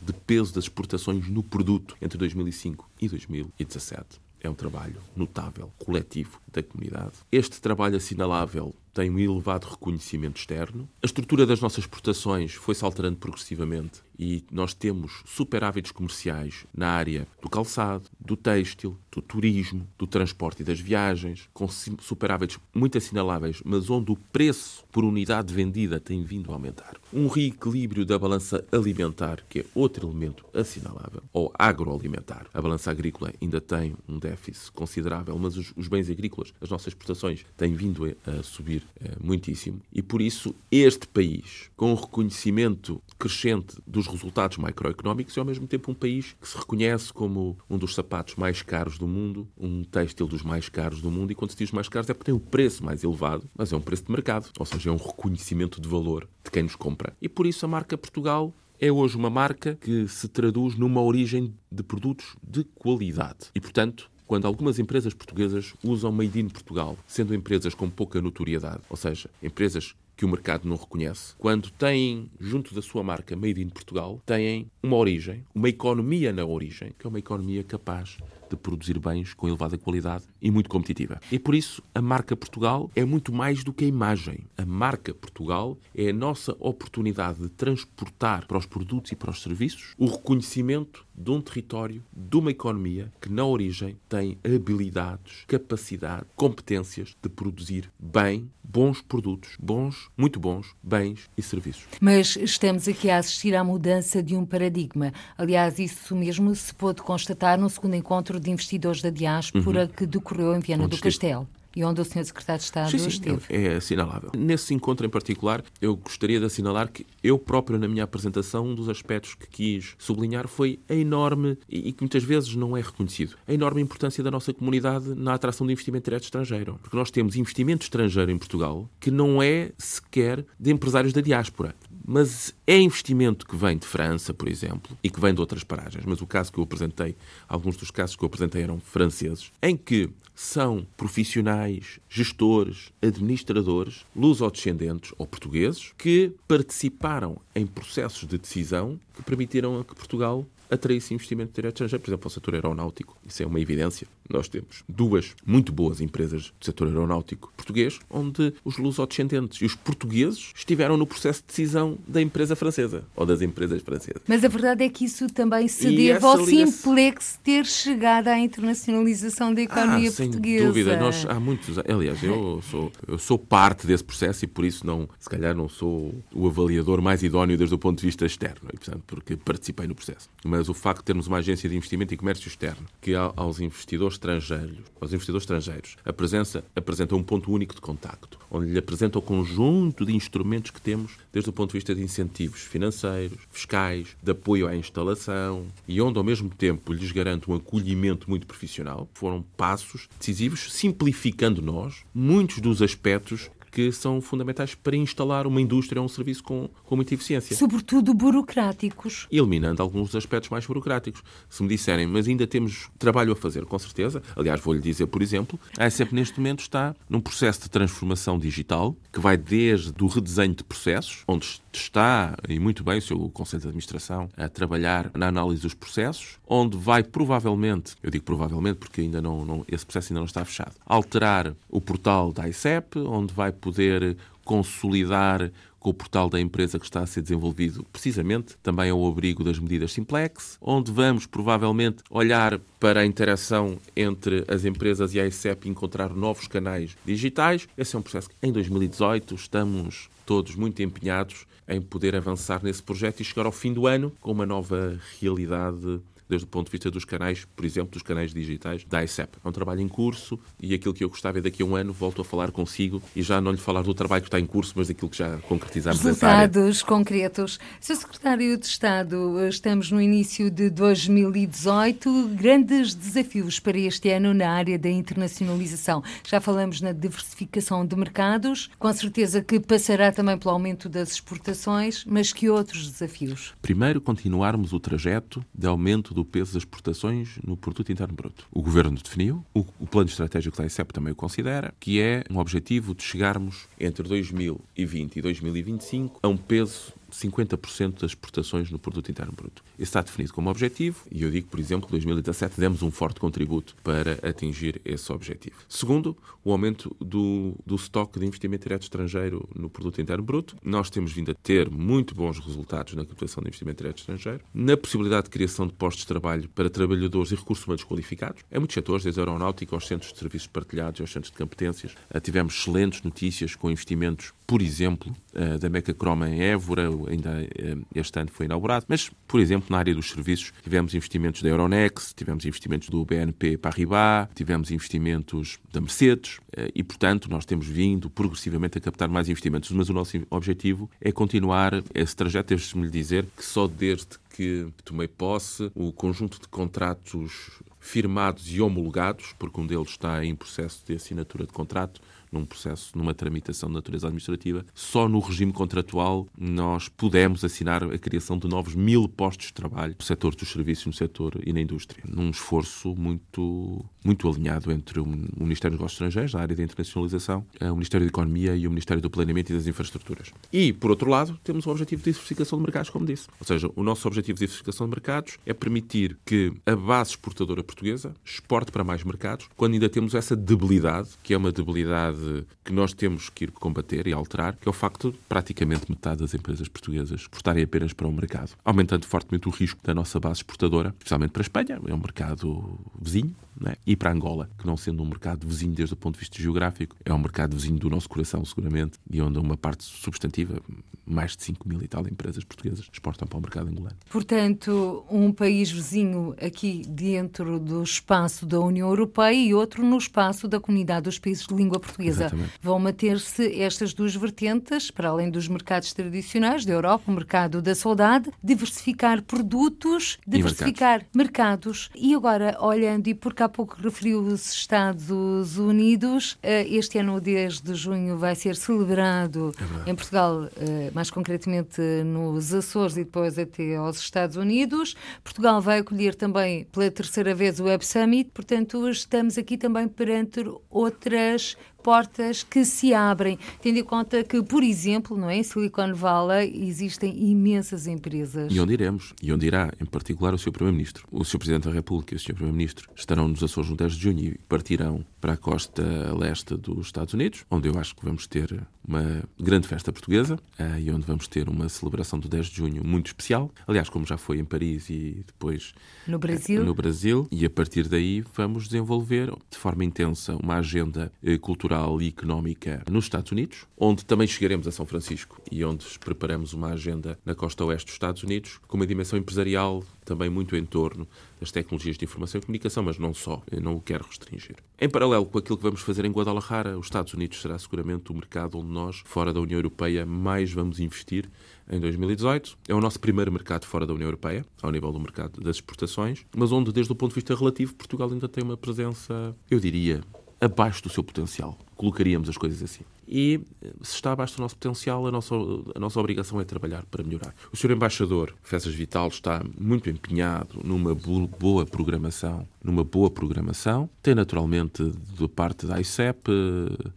de 0.01 0.13
peso 0.13 0.55
das 0.55 0.65
exportações 0.65 1.29
no 1.29 1.43
produto 1.43 1.95
entre 2.01 2.17
2005 2.17 2.89
e 2.99 3.09
2017. 3.09 4.21
É 4.41 4.49
um 4.49 4.55
trabalho 4.55 5.01
notável, 5.17 5.73
coletivo 5.79 6.41
da 6.53 6.63
comunidade. 6.63 7.15
Este 7.31 7.61
trabalho 7.61 7.97
assinalável 7.97 8.75
tem 8.99 9.11
um 9.11 9.19
elevado 9.21 9.69
reconhecimento 9.69 10.39
externo. 10.41 10.89
A 11.01 11.07
estrutura 11.07 11.47
das 11.47 11.61
nossas 11.61 11.85
exportações 11.85 12.55
foi-se 12.55 12.85
alterando 12.85 13.17
progressivamente 13.17 14.03
e 14.19 14.43
nós 14.51 14.75
temos 14.75 15.23
superávites 15.25 15.93
comerciais 15.93 16.67
na 16.75 16.89
área 16.89 17.29
do 17.41 17.49
calçado, 17.49 18.11
do 18.19 18.37
têxtil, 18.37 18.99
do 19.13 19.23
turismo, 19.23 19.87
do 19.97 20.07
transporte 20.07 20.61
e 20.61 20.65
das 20.65 20.81
viagens, 20.81 21.49
com 21.55 21.69
superávites 21.69 22.59
muito 22.75 22.99
assinaláveis, 22.99 23.63
mas 23.65 23.89
onde 23.89 24.11
o 24.11 24.17
preço 24.17 24.85
por 24.91 25.05
unidade 25.05 25.55
vendida 25.55 26.01
tem 26.01 26.25
vindo 26.25 26.51
a 26.51 26.55
aumentar. 26.55 26.97
Um 27.13 27.29
reequilíbrio 27.29 28.05
da 28.05 28.19
balança 28.19 28.65
alimentar, 28.73 29.45
que 29.49 29.61
é 29.61 29.65
outro 29.75 30.09
elemento 30.09 30.45
assinalável, 30.53 31.23
ou 31.33 31.53
agroalimentar. 31.57 32.47
A 32.53 32.61
balança 32.61 32.91
agrícola 32.91 33.33
ainda 33.41 33.61
tem 33.61 33.95
um 34.09 34.19
déficit 34.19 34.73
considerável, 34.73 35.39
mas 35.39 35.57
os, 35.57 35.73
os 35.77 35.87
bens 35.87 36.11
agrícolas, 36.11 36.53
as 36.61 36.71
nossas 36.71 36.89
exportações, 36.89 37.45
têm 37.57 37.75
vindo 37.75 38.05
a, 38.27 38.43
subir 38.43 38.83
muitíssimo. 39.23 39.81
E 39.93 40.03
por 40.03 40.21
isso, 40.21 40.55
este 40.71 41.07
país, 41.07 41.71
com 41.77 41.93
o 41.93 41.95
reconhecimento 41.95 43.03
crescente 43.19 43.77
dos 43.87 44.07
resultados 44.07 44.59
macroeconómicos, 44.59 45.37
é 45.37 45.41
ao 45.41 45.47
mesmo 45.47 45.67
tempo 45.67 45.91
um 45.91 45.95
país 45.95 46.37
que 46.41 46.49
se 46.49 46.57
reconhece 46.57 47.13
como 47.13 47.57
um 47.69 47.79
dos 47.79 47.95
sapatos 47.95 48.35
mais 48.37 48.63
caros 48.63 48.99
do 48.99 49.07
mundo, 49.07 49.49
um 49.57 49.85
têxtil 49.85 50.27
dos 50.27 50.43
mais 50.43 50.69
caros 50.69 51.01
do 51.01 51.11
mundo. 51.11 51.33
E 51.33 51.35
quando 51.35 51.51
se 51.51 51.57
diz 51.57 51.73
mais 51.73 51.89
caros 51.89 52.11
é 52.11 52.15
porque 52.15 52.27
tem 52.27 52.35
o 52.35 52.41
preço 52.41 52.85
mais 52.85 53.05
elevado, 53.05 53.49
mas 53.57 53.73
é 53.73 53.77
um 53.77 53.81
preço 53.81 54.05
de 54.05 54.13
mercado, 54.13 54.49
ou 54.59 54.67
seja, 54.67 54.91
é 54.91 54.93
um 54.93 54.97
reconhecimento 54.97 55.81
de 55.81 55.89
valor 55.89 56.29
de 56.45 56.51
quem 56.51 56.63
nos 56.63 56.77
compra. 56.77 57.17
E 57.21 57.29
por 57.29 57.47
isso 57.47 57.65
a 57.65 57.69
marca 57.69 57.97
Portugal 57.97 58.55
é 58.81 58.93
hoje 58.93 59.17
uma 59.17 59.31
marca 59.31 59.77
que 59.81 60.07
se 60.07 60.29
traduz 60.29 60.77
numa 60.77 61.03
origem 61.03 61.53
de 61.71 61.83
produtos 61.83 62.37
de 62.43 62.63
qualidade. 62.63 63.51
E, 63.55 63.61
portanto, 63.61 64.09
quando 64.29 64.47
algumas 64.47 64.79
empresas 64.79 65.15
portuguesas 65.15 65.75
usam 65.83 66.13
Made 66.13 66.39
in 66.39 66.49
Portugal, 66.51 66.99
sendo 67.07 67.35
empresas 67.35 67.75
com 67.75 67.89
pouca 67.89 68.21
notoriedade, 68.21 68.83
ou 68.91 68.97
seja, 68.97 69.31
empresas 69.43 69.95
que 70.15 70.25
o 70.25 70.29
mercado 70.29 70.69
não 70.69 70.77
reconhece, 70.77 71.35
quando 71.39 71.71
têm, 71.71 72.31
junto 72.39 72.75
da 72.75 72.83
sua 72.83 73.03
marca 73.03 73.35
Made 73.35 73.63
in 73.63 73.71
Portugal, 73.71 74.21
têm 74.27 74.71
uma 74.83 74.97
origem, 74.97 75.45
uma 75.55 75.69
economia 75.69 76.33
na 76.33 76.45
origem, 76.45 76.93
que 76.99 77.07
é 77.07 77.09
uma 77.09 77.19
economia 77.19 77.65
capaz 77.65 78.19
de 78.51 78.57
produzir 78.57 78.99
bens 78.99 79.35
com 79.35 79.49
elevada 79.49 79.79
qualidade 79.79 80.25
e 80.41 80.51
muito 80.51 80.69
competitiva. 80.69 81.21
E 81.31 81.39
por 81.39 81.55
isso 81.55 81.83
a 81.95 82.01
marca 82.01 82.37
Portugal 82.37 82.91
é 82.95 83.05
muito 83.05 83.33
mais 83.33 83.65
do 83.65 83.73
que 83.73 83.85
a 83.85 83.89
imagem. 83.89 84.47
A 84.57 84.65
marca 84.65 85.15
Portugal 85.15 85.79
é 85.95 86.11
a 86.11 86.13
nossa 86.13 86.57
oportunidade 86.59 87.41
de 87.41 87.49
transportar 87.49 88.47
para 88.47 88.59
os 88.59 88.67
produtos 88.67 89.13
e 89.13 89.17
para 89.17 89.31
os 89.31 89.43
serviços 89.43 89.95
o 89.99 90.07
reconhecimento 90.07 91.07
de 91.19 91.31
um 91.31 91.41
território, 91.41 92.05
de 92.13 92.37
uma 92.37 92.51
economia 92.51 93.13
que 93.21 93.29
na 93.29 93.45
origem 93.45 93.99
tem 94.09 94.39
habilidades, 94.45 95.45
capacidade, 95.47 96.27
competências 96.37 97.17
de 97.21 97.29
produzir 97.29 97.91
bem, 97.99 98.49
bons 98.63 99.01
produtos, 99.01 99.57
bons, 99.59 100.09
muito 100.17 100.39
bons, 100.39 100.75
bens 100.83 101.29
e 101.37 101.43
serviços. 101.43 101.87
Mas 102.01 102.37
estamos 102.37 102.87
aqui 102.87 103.11
a 103.11 103.19
assistir 103.19 103.57
à 103.57 103.65
mudança 103.65 104.23
de 104.23 104.37
um 104.37 104.45
paradigma. 104.45 105.13
Aliás, 105.37 105.79
isso 105.79 106.15
mesmo 106.15 106.55
se 106.55 106.73
pôde 106.75 107.03
constatar 107.03 107.59
no 107.59 107.69
segundo 107.69 107.97
encontro 107.97 108.38
de 108.39 108.51
investidores 108.51 109.03
da 109.03 109.11
diáspora 109.11 109.83
uhum. 109.83 109.89
que 109.89 110.07
decorreu 110.07 110.55
em 110.55 110.61
Viana 110.61 110.85
Onde 110.85 110.97
do 110.97 111.03
Castelo 111.03 111.49
e 111.79 111.85
onde 111.85 112.01
o 112.01 112.05
Sr. 112.05 112.25
Secretário 112.25 112.59
de 112.59 112.65
Estado 112.65 112.91
sim, 112.91 112.99
sim, 112.99 113.09
esteve. 113.09 113.43
É, 113.49 113.75
é 113.75 113.77
assinalável. 113.77 114.33
Nesse 114.37 114.75
encontro 114.75 115.07
em 115.07 115.09
particular, 115.09 115.63
eu 115.81 115.95
gostaria 115.95 116.41
de 116.41 116.47
assinalar 116.47 116.91
que 116.91 117.07
eu 117.23 117.39
próprio, 117.39 117.79
na 117.79 117.87
minha 117.87 118.03
apresentação, 118.03 118.67
um 118.67 118.75
dos 118.75 118.89
aspectos 118.89 119.35
que 119.35 119.47
quis 119.47 119.95
sublinhar 119.97 120.49
foi 120.49 120.81
a 120.89 120.95
enorme, 120.95 121.57
e 121.69 121.93
que 121.93 122.03
muitas 122.03 122.25
vezes 122.25 122.57
não 122.57 122.77
é 122.77 122.81
reconhecido, 122.81 123.37
a 123.47 123.53
enorme 123.53 123.81
importância 123.81 124.25
da 124.25 124.31
nossa 124.31 124.53
comunidade 124.53 125.15
na 125.15 125.35
atração 125.35 125.67
de 125.67 125.73
investimento 125.73 126.07
direto 126.07 126.25
estrangeiro. 126.25 126.81
Porque 126.83 126.97
nós 126.97 127.13
temos 127.13 127.37
investimento 127.37 127.85
estrangeiro 127.85 128.31
em 128.33 128.39
Portugal 128.39 128.91
que 128.99 129.13
não 129.13 129.41
é 129.41 129.71
sequer 129.79 130.45
de 130.59 130.73
empresários 130.73 131.13
da 131.13 131.21
diáspora 131.21 131.77
mas 132.11 132.55
é 132.67 132.81
investimento 132.81 133.47
que 133.47 133.55
vem 133.55 133.77
de 133.77 133.87
França, 133.87 134.33
por 134.33 134.49
exemplo, 134.49 134.97
e 135.05 135.11
que 135.11 135.21
vem 135.21 135.35
de 135.35 135.41
outras 135.41 135.63
paragens. 135.63 136.07
Mas 136.07 136.23
o 136.23 136.27
caso 136.27 136.51
que 136.51 136.59
eu 136.59 136.65
apresentei, 136.65 137.15
alguns 137.47 137.77
dos 137.77 137.91
casos 137.91 138.17
que 138.17 138.25
eu 138.25 138.27
apresentei 138.29 138.63
eram 138.63 138.81
franceses, 138.81 139.53
em 139.61 139.77
que 139.77 140.09
são 140.39 140.87
profissionais, 140.97 141.99
gestores, 142.09 142.93
administradores, 143.03 144.07
lusodescendentes 144.15 145.13
ou 145.19 145.27
portugueses 145.27 145.93
que 145.99 146.33
participaram 146.47 147.39
em 147.57 147.67
processos 147.67 148.27
de 148.27 148.39
decisão 148.39 149.01
que 149.17 149.23
permitiram 149.23 149.81
a 149.81 149.85
que 149.85 149.97
Portugal 149.97 150.47
atraísse 150.71 151.15
investimento 151.15 151.53
direto 151.55 151.77
estrangeiro, 151.77 152.03
por 152.03 152.11
exemplo, 152.11 152.27
ao 152.27 152.31
setor 152.31 152.55
aeronáutico. 152.55 153.17
Isso 153.27 153.43
é 153.43 153.47
uma 153.47 153.61
evidência. 153.61 154.07
Nós 154.29 154.49
temos 154.49 154.85
duas 154.89 155.35
muito 155.45 155.73
boas 155.73 156.01
empresas 156.01 156.53
do 156.61 156.65
setor 156.65 156.89
aeronáutico 156.89 157.53
português, 157.57 157.99
onde 158.11 158.53
os 158.65 158.77
lusodescendentes 158.77 159.61
e 159.63 159.65
os 159.65 159.75
portugueses 159.75 160.53
estiveram 160.55 160.97
no 160.97 161.07
processo 161.07 161.41
de 161.41 161.47
decisão 161.49 161.99
da 162.07 162.21
empresa 162.21 162.55
francesa 162.55 163.05
ou 163.17 163.25
das 163.25 163.41
empresas 163.41 163.81
francesas. 163.83 164.23
Mas 164.29 164.45
a 164.45 164.49
verdade 164.49 164.85
é 164.85 164.89
que 164.89 165.05
isso 165.05 165.27
também 165.29 165.67
se 165.69 165.91
deve 165.91 166.25
ao 166.25 166.45
simplex 166.45 167.39
ter 167.43 167.65
chegado 167.65 168.29
à 168.29 168.39
internacionalização 168.39 169.55
da 169.55 169.63
economia 169.63 170.11
ah, 170.11 170.13
portuguesa. 170.13 170.28
Sem 170.33 170.67
dúvida, 170.67 170.97
nós 170.97 171.27
há 171.29 171.39
muitos. 171.39 171.79
Aliás, 171.79 172.23
eu 172.23 172.63
sou, 172.71 172.93
eu 173.07 173.19
sou 173.19 173.39
parte 173.39 173.87
desse 173.87 174.05
processo 174.05 174.45
e 174.45 174.49
por 174.49 174.65
isso 174.65 174.87
não, 174.87 175.09
se 175.19 175.29
calhar 175.29 175.55
não 175.55 175.69
sou 175.69 176.15
o 176.33 176.47
avaliador 176.47 177.01
mais 177.01 177.23
idóneo 177.23 177.57
desde 177.57 177.75
o 177.75 177.79
ponto 177.79 177.99
de 177.99 178.07
vista 178.07 178.27
externo, 178.27 178.69
e, 178.73 178.77
portanto, 178.77 179.03
porque 179.07 179.37
participei 179.37 179.87
no 179.87 179.95
processo. 179.95 180.29
Mas 180.45 180.69
o 180.69 180.75
facto 180.75 181.01
de 181.01 181.05
termos 181.05 181.27
uma 181.27 181.39
agência 181.39 181.69
de 181.69 181.77
investimento 181.77 182.13
e 182.15 182.17
comércio 182.17 182.49
externo 182.49 182.87
que 183.01 183.15
aos 183.15 183.61
investidores 183.61 184.15
estrangeiros, 184.15 184.79
aos 185.01 185.13
investidores 185.13 185.43
estrangeiros, 185.43 185.97
a 186.05 186.13
presença 186.13 186.65
apresenta 186.75 187.15
um 187.15 187.23
ponto 187.23 187.53
único 187.53 187.75
de 187.75 187.81
contacto, 187.81 188.39
onde 188.51 188.71
lhe 188.71 188.79
apresenta 188.79 189.19
o 189.19 189.23
conjunto 189.23 190.05
de 190.05 190.15
instrumentos 190.15 190.71
que 190.71 190.81
temos 190.81 191.13
desde 191.33 191.51
o 191.51 191.53
ponto 191.53 191.71
de 191.71 191.79
vista 191.79 191.95
de 191.95 192.03
incentivos 192.03 192.61
financeiros, 192.61 193.39
fiscais, 193.51 194.17
de 194.23 194.33
apoio 194.33 194.67
à 194.67 194.75
instalação 194.75 195.67
e 195.87 196.01
onde 196.01 196.19
ao 196.19 196.25
mesmo 196.25 196.49
tempo 196.51 196.93
lhes 196.93 197.13
garante 197.13 197.51
um 197.51 197.55
acolhimento 197.55 198.29
muito 198.29 198.47
profissional, 198.47 199.09
foram 199.15 199.43
passos 199.57 200.09
decisivos, 200.19 200.73
simplificando 200.73 201.63
nós 201.63 202.05
muitos 202.15 202.59
dos 202.59 202.83
aspectos 202.83 203.51
que 203.71 203.91
são 203.93 204.21
fundamentais 204.21 204.75
para 204.75 204.97
instalar 204.97 205.47
uma 205.47 205.61
indústria 205.61 206.01
ou 206.01 206.07
um 206.07 206.09
serviço 206.09 206.43
com, 206.43 206.69
com 206.85 206.97
muita 206.97 207.15
eficiência. 207.15 207.57
Sobretudo 207.57 208.15
burocráticos. 208.15 209.27
Eliminando 209.31 209.83
alguns 209.83 210.15
aspectos 210.15 210.51
mais 210.51 210.67
burocráticos. 210.67 211.23
Se 211.49 211.63
me 211.63 211.69
disserem, 211.69 212.07
mas 212.07 212.29
ainda 212.29 212.47
temos 212.47 212.89
trabalho 212.99 213.33
a 213.33 213.37
fazer, 213.37 213.65
com 213.65 213.79
certeza. 213.79 214.23
Aliás, 214.37 214.61
vou-lhe 214.61 214.81
dizer, 214.81 215.07
por 215.07 215.23
exemplo, 215.23 215.59
a 215.79 215.85
ASEP 215.85 216.15
neste 216.15 216.39
momento 216.39 216.61
está 216.61 216.95
num 217.09 217.21
processo 217.21 217.63
de 217.63 217.71
transformação 217.71 218.39
digital 218.39 218.97
que 219.13 219.21
vai 219.21 219.37
desde 219.37 219.93
o 220.03 220.07
redesenho 220.07 220.55
de 220.55 220.65
processos, 220.65 221.23
onde 221.27 221.61
está, 221.73 222.37
e 222.49 222.59
muito 222.59 222.83
bem, 222.83 222.99
o 222.99 223.03
seu 223.03 223.29
Conselho 223.31 223.63
de 223.63 223.69
Administração, 223.69 224.29
a 224.37 224.49
trabalhar 224.49 225.11
na 225.15 225.29
análise 225.29 225.63
dos 225.63 225.75
processos, 225.75 226.39
onde 226.47 226.77
vai 226.77 227.03
provavelmente, 227.03 227.95
eu 228.03 228.11
digo 228.11 228.25
provavelmente 228.25 228.77
porque 228.77 229.01
ainda 229.01 229.21
não, 229.21 229.45
não 229.45 229.65
esse 229.69 229.85
processo 229.85 230.13
ainda 230.13 230.21
não 230.21 230.27
está 230.27 230.45
fechado, 230.45 230.73
alterar 230.85 231.55
o 231.69 231.81
portal 231.81 232.33
da 232.33 232.49
ICEP, 232.49 232.99
onde 233.01 233.33
vai 233.33 233.53
poder 233.59 234.17
consolidar 234.45 235.51
com 235.79 235.91
o 235.91 235.95
portal 235.95 236.29
da 236.29 236.41
empresa 236.41 236.79
que 236.79 236.85
está 236.85 237.01
a 237.01 237.07
ser 237.07 237.23
desenvolvido, 237.23 237.85
precisamente 237.93 238.57
também 238.63 238.91
ao 238.91 239.07
abrigo 239.07 239.45
das 239.45 239.59
medidas 239.59 239.93
Simplex, 239.93 240.59
onde 240.61 240.91
vamos 240.91 241.27
provavelmente 241.27 242.03
olhar 242.11 242.59
para 242.81 243.01
a 243.01 243.07
interação 243.07 243.79
entre 243.97 244.45
as 244.49 244.65
empresas 244.65 245.15
e 245.15 245.21
a 245.21 245.27
ICEP 245.27 245.67
e 245.67 245.71
encontrar 245.71 246.15
novos 246.15 246.49
canais 246.49 246.97
digitais. 247.05 247.69
Esse 247.77 247.95
é 247.95 247.99
um 247.99 248.03
processo 248.03 248.29
que 248.29 248.37
em 248.43 248.53
2018 248.53 249.35
estamos 249.35 250.09
todos 250.27 250.55
muito 250.55 250.83
empenhados 250.83 251.47
em 251.69 251.81
poder 251.81 252.17
avançar 252.17 252.63
nesse 252.63 252.83
projeto 252.83 253.21
e 253.21 253.25
chegar 253.25 253.47
ao 253.47 253.53
fim 253.53 253.73
do 253.73 253.87
ano 253.87 254.13
com 254.21 254.33
uma 254.33 254.47
nova 254.47 254.99
realidade 255.21 256.01
desde 256.29 256.45
o 256.45 256.49
ponto 256.49 256.67
de 256.67 256.73
vista 256.73 256.91
dos 256.91 257.05
canais, 257.05 257.47
por 257.57 257.65
exemplo, 257.65 257.93
dos 257.93 258.03
canais 258.03 258.33
digitais 258.33 258.85
da 258.85 259.03
ICEP. 259.03 259.39
É 259.45 259.49
um 259.49 259.53
trabalho 259.53 259.81
em 259.81 259.89
curso 259.89 260.39
e 260.61 260.75
aquilo 260.75 260.95
que 260.95 261.05
eu 261.05 261.09
gostava 261.09 261.39
é 261.39 261.41
daqui 261.41 261.63
a 261.63 261.67
um 261.67 261.75
ano 261.75 261.93
volto 261.93 262.21
a 262.21 262.25
falar 262.25 262.51
consigo 262.51 263.03
e 263.15 263.23
já 263.23 263.41
não 263.41 263.53
lhe 263.53 263.59
falar 263.59 263.83
do 263.83 263.95
trabalho 263.95 264.23
que 264.23 264.29
está 264.29 264.39
em 264.39 264.47
curso, 264.47 264.75
mas 264.77 264.89
daquilo 264.89 265.11
que 265.11 265.19
já 265.19 265.39
concretizamos 265.39 266.01
Resultados 266.01 266.83
concretos. 266.83 267.59
Sr. 267.81 267.97
Secretário 267.97 268.57
de 268.57 268.67
Estado, 268.67 269.47
estamos 269.49 269.91
no 269.91 270.01
início 270.01 270.51
de 270.51 270.71
2018. 270.71 272.29
Grandes 272.35 272.95
desafios 272.95 273.61
para 273.61 273.79
este 273.79 274.11
ano 274.11 274.35
na 274.35 274.51
área 274.51 274.79
da 274.79 274.91
internacionalização. 274.91 276.03
Já 276.25 276.41
falamos 276.41 276.81
na 276.81 276.93
diversificação 276.93 277.87
de 277.87 277.97
mercados, 277.97 278.71
com 278.79 278.93
certeza 278.93 279.43
que 279.43 279.61
passará 279.61 280.13
também 280.13 280.39
pelo 280.39 280.53
aumento 280.53 280.89
das 280.89 281.13
exportações, 281.13 282.05
mas 282.07 282.33
que 282.33 282.49
outros 282.49 282.91
desafios? 282.91 283.55
Primeiro, 283.63 284.01
continuarmos 284.01 284.73
o 284.73 284.81
trajeto 284.81 285.45
de 285.55 285.67
aumento 285.67 286.15
do 286.19 286.25
peso 286.25 286.53
das 286.55 286.63
exportações 286.63 287.39
no 287.45 287.57
produto 287.57 287.93
interno 287.93 288.15
bruto. 288.15 288.47
O 288.51 288.61
governo 288.61 288.99
definiu, 289.01 289.45
o, 289.55 289.65
o 289.79 289.87
plano 289.87 290.09
estratégico 290.09 290.57
da 290.57 290.67
ICEP 290.67 290.93
também 290.93 291.13
o 291.13 291.17
considera, 291.17 291.73
que 291.79 292.01
é 292.01 292.25
um 292.29 292.39
objetivo 292.39 292.95
de 292.95 293.05
chegarmos 293.05 293.69
entre 293.79 294.03
2020 294.03 295.17
e 295.17 295.23
2025 295.23 296.19
a 296.21 296.29
um 296.29 296.37
peso 296.37 296.93
50% 297.13 298.01
das 298.01 298.11
exportações 298.11 298.71
no 298.71 298.79
produto 298.79 299.11
interno 299.11 299.33
bruto. 299.33 299.63
Isso 299.75 299.85
está 299.85 300.03
definido 300.03 300.33
como 300.33 300.51
objetivo 300.51 301.05
e 301.11 301.23
eu 301.23 301.31
digo, 301.31 301.49
por 301.49 301.61
exemplo, 301.61 301.87
que 301.87 301.95
em 301.95 301.99
2017 301.99 302.61
demos 302.61 302.83
um 302.83 302.91
forte 302.91 303.21
contributo 303.21 303.77
para 303.83 304.19
atingir 304.23 304.81
esse 304.85 305.13
objetivo. 305.13 305.57
Segundo, 305.69 306.17
o 306.45 306.53
aumento 306.53 306.95
do, 307.01 307.55
do 307.65 307.77
estoque 307.77 308.19
de 308.19 308.27
investimento 308.27 308.65
direto 308.65 308.83
estrangeiro 308.83 309.49
no 309.55 309.69
produto 309.69 310.01
interno 310.01 310.25
bruto. 310.25 310.57
Nós 310.63 310.91
temos 310.91 311.13
vindo 311.13 311.31
a 311.31 311.35
ter 311.35 311.71
muito 311.71 312.15
bons 312.15 312.39
resultados 312.39 312.95
na 312.95 313.05
captação 313.05 313.43
de 313.43 313.49
investimento 313.49 313.83
direto 313.83 313.99
estrangeiro, 313.99 314.41
na 314.55 314.77
possibilidade 314.77 315.25
de 315.25 315.31
criação 315.31 315.67
de 315.67 315.73
postos 315.73 316.03
de 316.03 316.09
trabalho 316.09 316.49
para 316.49 316.71
trabalhadores 316.71 317.33
e 317.33 317.35
recursos 317.35 317.65
humanos 317.67 317.85
qualificados. 317.85 318.43
Em 318.51 318.59
muitos 318.59 318.75
setores, 318.75 319.05
desde 319.05 319.21
a 319.21 319.25
aeronáutica 319.25 319.75
aos 319.75 319.87
centros 319.87 320.13
de 320.13 320.19
serviços 320.19 320.49
partilhados, 320.49 321.01
aos 321.01 321.13
centros 321.13 321.31
de 321.31 321.39
competências, 321.39 321.95
tivemos 322.23 322.55
excelentes 322.55 323.03
notícias 323.03 323.55
com 323.55 323.71
investimentos, 323.71 324.33
por 324.47 324.63
exemplo, 324.63 325.15
eh, 325.35 325.59
da 325.59 325.69
Meca 325.69 325.93
Croma 325.93 326.29
em 326.29 326.41
Évora, 326.43 326.91
ainda 327.09 327.43
eh, 327.43 327.77
este 327.95 328.19
ano 328.19 328.31
foi 328.33 328.47
inaugurado, 328.47 328.87
mas, 328.89 329.11
por 329.27 329.41
exemplo, 329.41 329.69
na 329.71 329.79
área 329.79 329.95
dos 329.95 330.11
serviços, 330.11 330.53
tivemos 330.63 330.95
investimentos 330.95 331.43
da 331.43 331.49
Euronext, 331.49 332.15
tivemos 332.15 332.45
investimentos 332.45 332.89
do 332.89 333.05
BNP 333.05 333.59
Paribas, 333.59 334.29
tivemos 334.35 334.71
investimentos 334.71 335.59
da 335.73 335.81
Mercedes 335.81 336.39
eh, 336.57 336.71
e, 336.75 336.83
portanto, 336.83 337.31
nós 337.31 337.45
temos 337.45 337.67
vindo 337.67 338.09
progressivamente 338.11 338.79
a 338.79 338.81
captar 338.81 339.09
mais 339.09 339.29
investimentos, 339.29 339.71
mas 339.71 339.89
o 339.89 339.93
nosso 339.93 340.19
objetivo 340.31 340.91
é 341.01 341.13
continuar 341.13 341.83
esse 341.95 342.17
trajeto. 342.17 342.49
Lhe 342.49 342.89
dizer 342.89 343.27
que 343.37 343.45
só 343.45 343.67
desde 343.67 344.19
que 344.31 344.69
tomei 344.85 345.09
posse, 345.09 345.71
o 345.75 345.93
conjunto 345.93 346.41
de 346.41 346.49
contratos 346.49 347.61
firmados 347.81 348.51
e 348.51 348.61
homologados, 348.61 349.35
porque 349.39 349.61
um 349.61 349.67
deles 349.67 349.89
está 349.89 350.25
em 350.25 350.35
processo 350.35 350.85
de 350.87 350.95
assinatura 350.95 351.47
de 351.47 351.53
contrato, 351.53 352.01
num 352.33 352.45
processo, 352.45 352.97
numa 352.97 353.15
tramitação 353.15 353.69
de 353.69 353.75
natureza 353.75 354.07
administrativa, 354.07 354.65
só 354.75 355.09
no 355.09 355.19
regime 355.21 355.53
contratual 355.53 356.27
nós 356.39 356.89
pudemos 356.89 357.45
assinar 357.45 357.83
a 357.83 357.99
criação 357.99 358.39
de 358.39 358.49
novos 358.49 358.75
mil 358.75 359.09
postos 359.09 359.49
de 359.49 359.53
trabalho 359.53 359.95
no 359.99 360.05
setor 360.05 360.35
dos 360.35 360.51
serviços, 360.51 360.87
no 360.87 360.93
setor 360.93 361.41
e 361.45 361.53
na 361.53 361.61
indústria, 361.61 362.03
num 362.07 362.31
esforço 362.31 362.95
muito, 362.97 363.85
muito 364.05 364.29
alinhado 364.29 364.71
entre 364.73 365.01
o 365.01 365.07
Ministério 365.07 365.77
dos 365.77 365.81
Negócios 365.81 365.93
Estrangeiros, 365.93 366.35
na 366.35 366.41
área 366.41 366.57
da 366.57 366.63
internacionalização, 366.63 367.45
o 367.61 367.75
Ministério 367.75 368.07
da 368.07 368.11
Economia 368.11 368.57
e 368.57 368.67
o 368.67 368.71
Ministério 368.71 369.03
do 369.03 369.11
Planeamento 369.11 369.53
e 369.53 369.57
das 369.57 369.67
Infraestruturas. 369.67 370.31
E, 370.53 370.73
por 370.73 370.91
outro 370.91 371.09
lado, 371.11 371.39
temos 371.43 371.67
o 371.67 371.71
objetivo 371.71 372.01
de 372.01 372.11
diversificação 372.11 372.59
de 372.59 372.65
mercados, 372.65 372.91
como 372.91 373.07
disse. 373.07 373.29
Ou 373.41 373.47
seja, 373.47 373.71
o 373.75 373.83
nosso 373.83 374.07
objetivo 374.07 374.37
de 374.37 374.41
diversificação 374.41 374.87
de 374.87 374.91
mercados 374.91 375.39
é 375.47 375.53
permitir 375.53 376.17
que 376.25 376.53
a 376.67 376.77
base 376.77 377.11
exportadora 377.11 377.63
portuguesa 377.63 378.15
exporte 378.25 378.71
para 378.73 378.85
mais 378.85 379.03
mercados, 379.05 379.49
quando 379.57 379.75
ainda 379.75 379.89
temos 379.89 380.15
essa 380.15 380.37
debilidade, 380.37 381.11
que 381.23 381.35
é 381.35 381.37
uma 381.37 381.53
debilidade 381.53 382.18
que 382.65 382.73
nós 382.73 382.93
temos 382.93 383.29
que 383.29 383.45
ir 383.45 383.51
combater 383.51 384.07
e 384.07 384.13
alterar, 384.13 384.57
que 384.57 384.69
é 384.69 384.71
o 384.71 384.73
facto 384.73 385.13
de 385.13 385.19
praticamente 385.29 385.91
metade 385.91 386.21
das 386.21 386.35
empresas 386.35 386.69
portuguesas 386.69 387.21
exportarem 387.21 387.65
apenas 387.65 387.93
para 387.93 388.07
um 388.07 388.13
mercado, 388.13 388.51
aumentando 388.65 389.07
fortemente 389.07 389.49
o 389.49 389.51
risco 389.51 389.81
da 389.83 389.95
nossa 389.95 390.19
base 390.21 390.41
exportadora, 390.41 390.95
especialmente 390.99 391.31
para 391.31 391.41
a 391.41 391.45
Espanha, 391.45 391.81
é 391.87 391.95
um 391.95 391.99
mercado 391.99 392.79
vizinho, 393.01 393.35
né? 393.61 393.75
e 393.87 393.97
para 393.97 394.13
Angola, 394.13 394.49
que 394.59 394.67
não 394.67 394.77
sendo 394.77 395.03
um 395.03 395.07
mercado 395.07 395.47
vizinho 395.47 395.73
desde 395.73 395.95
o 395.95 395.97
ponto 395.97 396.15
de 396.15 396.21
vista 396.21 396.41
geográfico, 396.41 396.97
é 397.05 397.13
um 397.13 397.19
mercado 397.19 397.57
vizinho 397.57 397.79
do 397.79 397.91
nosso 397.91 398.09
coração, 398.09 398.45
seguramente, 398.45 398.99
e 399.11 399.21
onde 399.21 399.39
uma 399.39 399.57
parte 399.57 399.85
substantiva, 399.85 400.61
mais 401.05 401.37
de 401.37 401.43
5 401.45 401.69
mil 401.69 401.83
e 401.83 401.89
tal 401.89 402.07
empresas 402.07 402.45
portuguesas, 402.45 402.89
exportam 402.93 403.27
para 403.27 403.39
o 403.39 403.41
mercado 403.41 403.69
angolano. 403.69 403.97
Portanto, 404.11 405.05
um 405.11 405.33
país 405.33 405.71
vizinho 405.71 406.35
aqui 406.41 406.83
dentro 406.89 407.59
do 407.59 407.83
espaço 407.83 408.47
da 408.47 408.61
União 408.61 408.89
Europeia 408.89 409.35
e 409.35 409.55
outro 409.55 409.85
no 409.85 409.99
espaço 409.99 410.47
da 410.47 410.61
comunidade 410.61 411.05
dos 411.05 411.19
países 411.19 411.47
de 411.47 411.55
língua 411.55 411.81
portuguesa. 411.81 412.08
Exatamente. 412.09 412.53
Vão 412.61 412.79
manter-se 412.79 413.61
estas 413.61 413.93
duas 413.95 414.15
vertentes, 414.15 414.91
para 414.91 415.09
além 415.09 415.31
dos 415.31 415.49
mercados 415.49 415.93
tradicionais 415.93 416.65
da 416.65 416.73
Europa, 416.73 417.05
o 417.11 417.13
mercado 417.13 417.63
da 417.63 417.75
saudade, 417.75 418.31
diversificar 418.43 419.23
produtos, 419.23 420.19
diversificar 420.27 421.05
mercados. 421.15 421.89
mercados. 421.89 421.91
E 421.95 422.15
agora, 422.15 422.57
olhando 422.61 423.09
e 423.09 423.15
por 423.15 423.35
cá 423.35 423.47
há 423.47 423.49
pouco 423.49 423.77
referiu 423.81 424.21
os 424.21 424.53
Estados 424.53 425.57
Unidos. 425.59 426.39
Este 426.43 426.99
ano, 426.99 427.17
o 427.17 427.21
10 427.21 427.61
de 427.61 427.75
junho, 427.75 428.19
vai 428.19 428.35
ser 428.35 428.57
celebrado 428.57 429.55
é 429.87 429.91
em 429.91 429.95
Portugal, 429.95 430.49
mais 430.93 431.11
concretamente 431.11 431.81
nos 432.05 432.53
Açores 432.53 432.97
e 432.97 433.05
depois 433.05 433.39
até 433.39 433.77
aos 433.77 433.99
Estados 433.99 434.37
Unidos. 434.37 434.95
Portugal 435.25 435.61
vai 435.61 435.79
acolher 435.79 436.15
também 436.15 436.65
pela 436.65 436.91
terceira 436.91 437.35
vez 437.35 437.59
o 437.61 437.65
Web 437.65 437.85
Summit, 437.87 438.31
portanto, 438.35 438.89
estamos 438.89 439.39
aqui 439.39 439.57
também 439.57 439.89
perante 439.89 440.45
outras 440.69 441.57
portas 441.89 442.43
que 442.43 442.67
se 442.67 442.93
abrem, 442.93 443.39
tendo 443.63 443.79
em 443.79 443.83
conta 443.83 444.23
que, 444.23 444.43
por 444.43 444.63
exemplo, 444.63 445.17
não 445.17 445.31
é, 445.31 445.39
em 445.39 445.43
Silicon 445.43 445.95
Valley 445.95 446.69
existem 446.69 447.31
imensas 447.31 447.87
empresas. 447.87 448.53
E 448.55 448.61
onde 448.61 448.75
iremos? 448.75 449.15
E 449.23 449.33
onde 449.33 449.47
irá, 449.47 449.73
em 449.81 449.87
particular, 449.87 450.35
o 450.35 450.39
Sr. 450.39 450.53
Primeiro-Ministro? 450.53 451.09
O 451.11 451.25
Sr. 451.25 451.39
Presidente 451.39 451.65
da 451.67 451.73
República 451.73 452.13
e 452.13 452.19
o 452.19 452.21
Sr. 452.21 452.35
Primeiro-Ministro 452.35 452.91
estarão 452.95 453.27
nos 453.27 453.43
Açores 453.43 453.71
no 453.71 453.77
10 453.77 453.95
de 453.95 454.03
junho 454.03 454.21
e 454.21 454.39
partirão 454.47 455.03
para 455.19 455.33
a 455.33 455.37
costa 455.39 455.83
leste 456.15 456.59
dos 456.59 456.89
Estados 456.89 457.15
Unidos, 457.15 457.47
onde 457.51 457.71
eu 457.71 457.79
acho 457.79 457.97
que 457.97 458.05
vamos 458.05 458.27
ter 458.27 458.63
uma 458.89 459.23
grande 459.39 459.69
festa 459.69 459.93
portuguesa 459.93 460.39
eh, 460.59 460.81
e 460.81 460.91
onde 460.91 461.07
vamos 461.07 461.29
ter 461.29 461.49
uma 461.49 461.69
celebração 461.69 462.19
do 462.19 462.27
10 462.27 462.47
de 462.47 462.57
junho 462.57 462.83
muito 462.85 463.09
especial. 463.09 463.53
Aliás, 463.67 463.91
como 463.91 464.07
já 464.07 464.17
foi 464.17 464.39
em 464.39 464.45
Paris 464.45 464.89
e 464.89 465.23
depois 465.27 465.75
no 466.07 466.19
Brasil. 466.19 466.65
No 466.65 466.75
Brasil. 466.75 467.29
E 467.31 467.45
a 467.45 467.51
partir 467.51 467.87
daí 467.87 468.25
vamos 468.35 468.65
desenvolver 468.65 469.31
de 469.51 469.59
forma 469.59 469.85
intensa 469.85 470.37
uma 470.37 470.57
agenda 470.57 471.13
eh, 471.23 471.37
cultural 471.79 472.03
e 472.03 472.09
económica 472.09 472.83
nos 472.91 473.05
Estados 473.05 473.31
Unidos, 473.31 473.67
onde 473.77 474.05
também 474.05 474.27
chegaremos 474.27 474.67
a 474.67 474.73
São 474.73 474.85
Francisco 474.85 475.41
e 475.51 475.65
onde 475.65 475.87
preparamos 476.01 476.53
uma 476.53 476.73
agenda 476.73 477.19
na 477.25 477.35
costa 477.35 477.65
oeste 477.65 477.87
dos 477.87 477.95
Estados 477.95 478.23
Unidos 478.23 478.59
com 478.67 478.77
uma 478.77 478.87
dimensão 478.87 479.19
empresarial 479.19 479.85
também 480.05 480.31
muito 480.31 480.57
em 480.57 480.65
torno 480.65 481.07
das 481.39 481.53
tecnologias 481.53 481.99
de 481.99 482.05
informação 482.05 482.39
e 482.39 482.43
comunicação, 482.43 482.83
mas 482.83 482.99
não 482.99 483.13
só, 483.13 483.43
eu 483.51 483.61
não 483.61 483.77
o 483.77 483.81
quero 483.81 484.07
restringir. 484.07 484.57
Em 484.81 484.89
paralelo 484.89 485.27
com 485.27 485.39
aquilo 485.39 485.59
que 485.59 485.63
vamos 485.63 485.83
fazer 485.83 486.05
em 486.05 486.11
Guadalajara, 486.11 486.79
os 486.79 486.87
Estados 486.87 487.13
Unidos 487.13 487.41
será 487.41 487.59
seguramente 487.59 488.11
o 488.11 488.15
mercado 488.15 488.59
onde 488.59 488.71
nós, 488.71 489.03
fora 489.05 489.33
da 489.33 489.41
União 489.41 489.59
Europeia, 489.59 490.07
mais 490.07 490.51
vamos 490.51 490.81
investir 490.81 491.29
em 491.71 491.79
2018. 491.79 492.57
É 492.67 492.75
o 492.75 492.81
nosso 492.81 492.99
primeiro 492.99 493.31
mercado 493.31 493.67
fora 493.67 493.87
da 493.87 493.93
União 493.93 494.07
Europeia, 494.07 494.47
ao 494.63 494.71
nível 494.73 494.91
do 494.91 494.99
mercado 494.99 495.43
das 495.43 495.57
exportações, 495.57 496.25
mas 496.35 496.53
onde, 496.53 496.73
desde 496.73 496.91
o 496.91 496.97
ponto 496.97 497.11
de 497.11 497.17
vista 497.17 497.35
relativo, 497.35 497.75
Portugal 497.75 498.11
ainda 498.11 498.29
tem 498.29 498.43
uma 498.43 498.57
presença, 498.57 499.37
eu 499.51 499.61
diria, 499.61 500.01
abaixo 500.41 500.83
do 500.83 500.89
seu 500.89 501.03
potencial. 501.03 501.59
Colocaríamos 501.79 502.29
as 502.29 502.37
coisas 502.37 502.63
assim. 502.63 502.85
E 503.07 503.41
se 503.81 503.95
está 503.95 504.13
abaixo 504.13 504.37
do 504.37 504.43
nosso 504.43 504.55
potencial, 504.55 505.07
a 505.07 505.11
nossa, 505.11 505.35
a 505.75 505.79
nossa 505.79 505.99
obrigação 505.99 506.39
é 506.39 506.45
trabalhar 506.45 506.85
para 506.91 507.03
melhorar. 507.03 507.35
O 507.51 507.57
Sr. 507.57 507.71
Embaixador 507.71 508.35
Festas 508.43 508.75
Vital 508.75 509.09
está 509.09 509.43
muito 509.59 509.89
empenhado 509.89 510.61
numa 510.63 510.95
boa 510.95 511.65
programação, 511.65 512.47
numa 512.63 512.85
boa 512.85 513.09
programação. 513.09 513.89
Tem 514.03 514.15
naturalmente 514.15 514.83
da 515.19 515.27
parte 515.27 515.67
da 515.67 515.81
ICEP, 515.81 516.31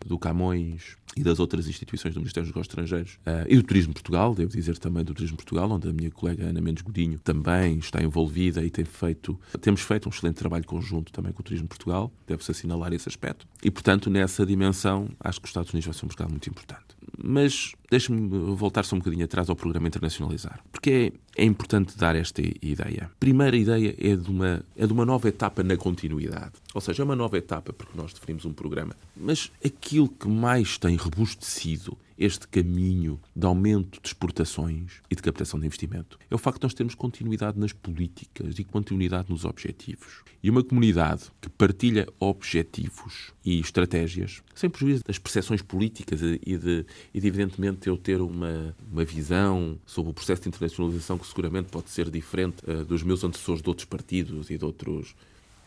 do 0.05 0.19
Camões, 0.19 0.97
e 1.15 1.23
das 1.23 1.39
outras 1.39 1.67
instituições 1.67 2.13
do 2.13 2.19
Ministério 2.19 2.47
dos 2.47 2.55
Negócios 2.55 2.71
Estrangeiros 2.71 3.13
uh, 3.25 3.45
e 3.47 3.55
do 3.57 3.63
Turismo 3.63 3.93
Portugal, 3.93 4.33
devo 4.33 4.51
dizer 4.51 4.77
também 4.77 5.03
do 5.03 5.13
Turismo 5.13 5.37
Portugal, 5.37 5.69
onde 5.69 5.89
a 5.89 5.93
minha 5.93 6.09
colega 6.09 6.45
Ana 6.45 6.61
Mendes 6.61 6.83
Godinho 6.83 7.19
também 7.19 7.77
está 7.77 8.01
envolvida 8.01 8.63
e 8.63 8.69
tem 8.69 8.85
feito, 8.85 9.39
temos 9.59 9.81
feito 9.81 10.07
um 10.07 10.09
excelente 10.09 10.35
trabalho 10.35 10.65
conjunto 10.65 11.11
também 11.11 11.33
com 11.33 11.41
o 11.41 11.43
Turismo 11.43 11.67
Portugal, 11.67 12.11
deve-se 12.25 12.51
assinalar 12.51 12.93
esse 12.93 13.09
aspecto. 13.09 13.45
E, 13.63 13.69
portanto, 13.69 14.09
nessa 14.09 14.45
dimensão, 14.45 14.70
acho 15.19 15.39
que 15.39 15.45
os 15.45 15.49
Estados 15.49 15.71
Unidos 15.71 15.85
vai 15.85 15.93
ser 15.93 16.05
um 16.05 16.07
mercado 16.07 16.29
muito 16.29 16.49
importante. 16.49 16.95
Mas 17.17 17.73
deixe-me 17.91 18.55
voltar 18.55 18.85
só 18.85 18.95
um 18.95 18.99
bocadinho 18.99 19.25
atrás 19.25 19.49
ao 19.49 19.55
programa 19.55 19.85
Internacionalizar, 19.85 20.63
porque 20.71 21.11
é, 21.35 21.43
é 21.43 21.45
importante 21.45 21.97
dar 21.97 22.15
esta 22.15 22.41
ideia. 22.61 23.11
Primeira 23.19 23.57
ideia 23.57 23.93
é 23.99 24.15
de, 24.15 24.31
uma, 24.31 24.63
é 24.77 24.87
de 24.87 24.93
uma 24.93 25.05
nova 25.05 25.27
etapa 25.27 25.61
na 25.61 25.75
continuidade. 25.75 26.53
Ou 26.73 26.79
seja, 26.79 27.03
é 27.03 27.05
uma 27.05 27.17
nova 27.17 27.37
etapa 27.37 27.73
porque 27.73 27.97
nós 27.97 28.13
definimos 28.13 28.45
um 28.45 28.53
programa. 28.53 28.95
Mas 29.15 29.51
aquilo 29.63 30.07
que 30.07 30.29
mais 30.29 30.77
tem 30.77 30.95
robustecido 30.95 31.97
este 32.17 32.47
caminho 32.47 33.19
de 33.35 33.47
aumento 33.47 33.99
de 33.99 34.07
exportações 34.07 35.01
e 35.09 35.15
de 35.15 35.23
captação 35.23 35.59
de 35.59 35.65
investimento 35.65 36.19
é 36.29 36.35
o 36.35 36.37
facto 36.37 36.59
de 36.59 36.65
nós 36.65 36.73
termos 36.75 36.93
continuidade 36.93 37.57
nas 37.57 37.73
políticas 37.73 38.59
e 38.59 38.63
continuidade 38.63 39.31
nos 39.31 39.43
objetivos. 39.43 40.23
E 40.43 40.49
uma 40.49 40.63
comunidade 40.63 41.23
que 41.41 41.49
partilha 41.49 42.07
objetivos 42.19 43.33
e 43.43 43.59
estratégias, 43.59 44.43
sem 44.53 44.69
prejuízo 44.69 45.03
das 45.03 45.17
percepções 45.17 45.63
políticas 45.63 46.21
e 46.21 46.57
de, 46.57 46.85
e 47.11 47.19
de 47.19 47.27
evidentemente, 47.27 47.80
eu 47.89 47.97
ter 47.97 48.21
uma, 48.21 48.75
uma 48.91 49.03
visão 49.03 49.77
sobre 49.85 50.11
o 50.11 50.13
processo 50.13 50.43
de 50.43 50.49
internacionalização 50.49 51.17
que 51.17 51.27
seguramente 51.27 51.69
pode 51.69 51.89
ser 51.89 52.09
diferente 52.09 52.57
uh, 52.69 52.85
dos 52.85 53.03
meus 53.03 53.23
antecessores 53.23 53.61
de 53.61 53.69
outros 53.69 53.85
partidos 53.85 54.49
e 54.49 54.57
de 54.57 54.65
outros 54.65 55.15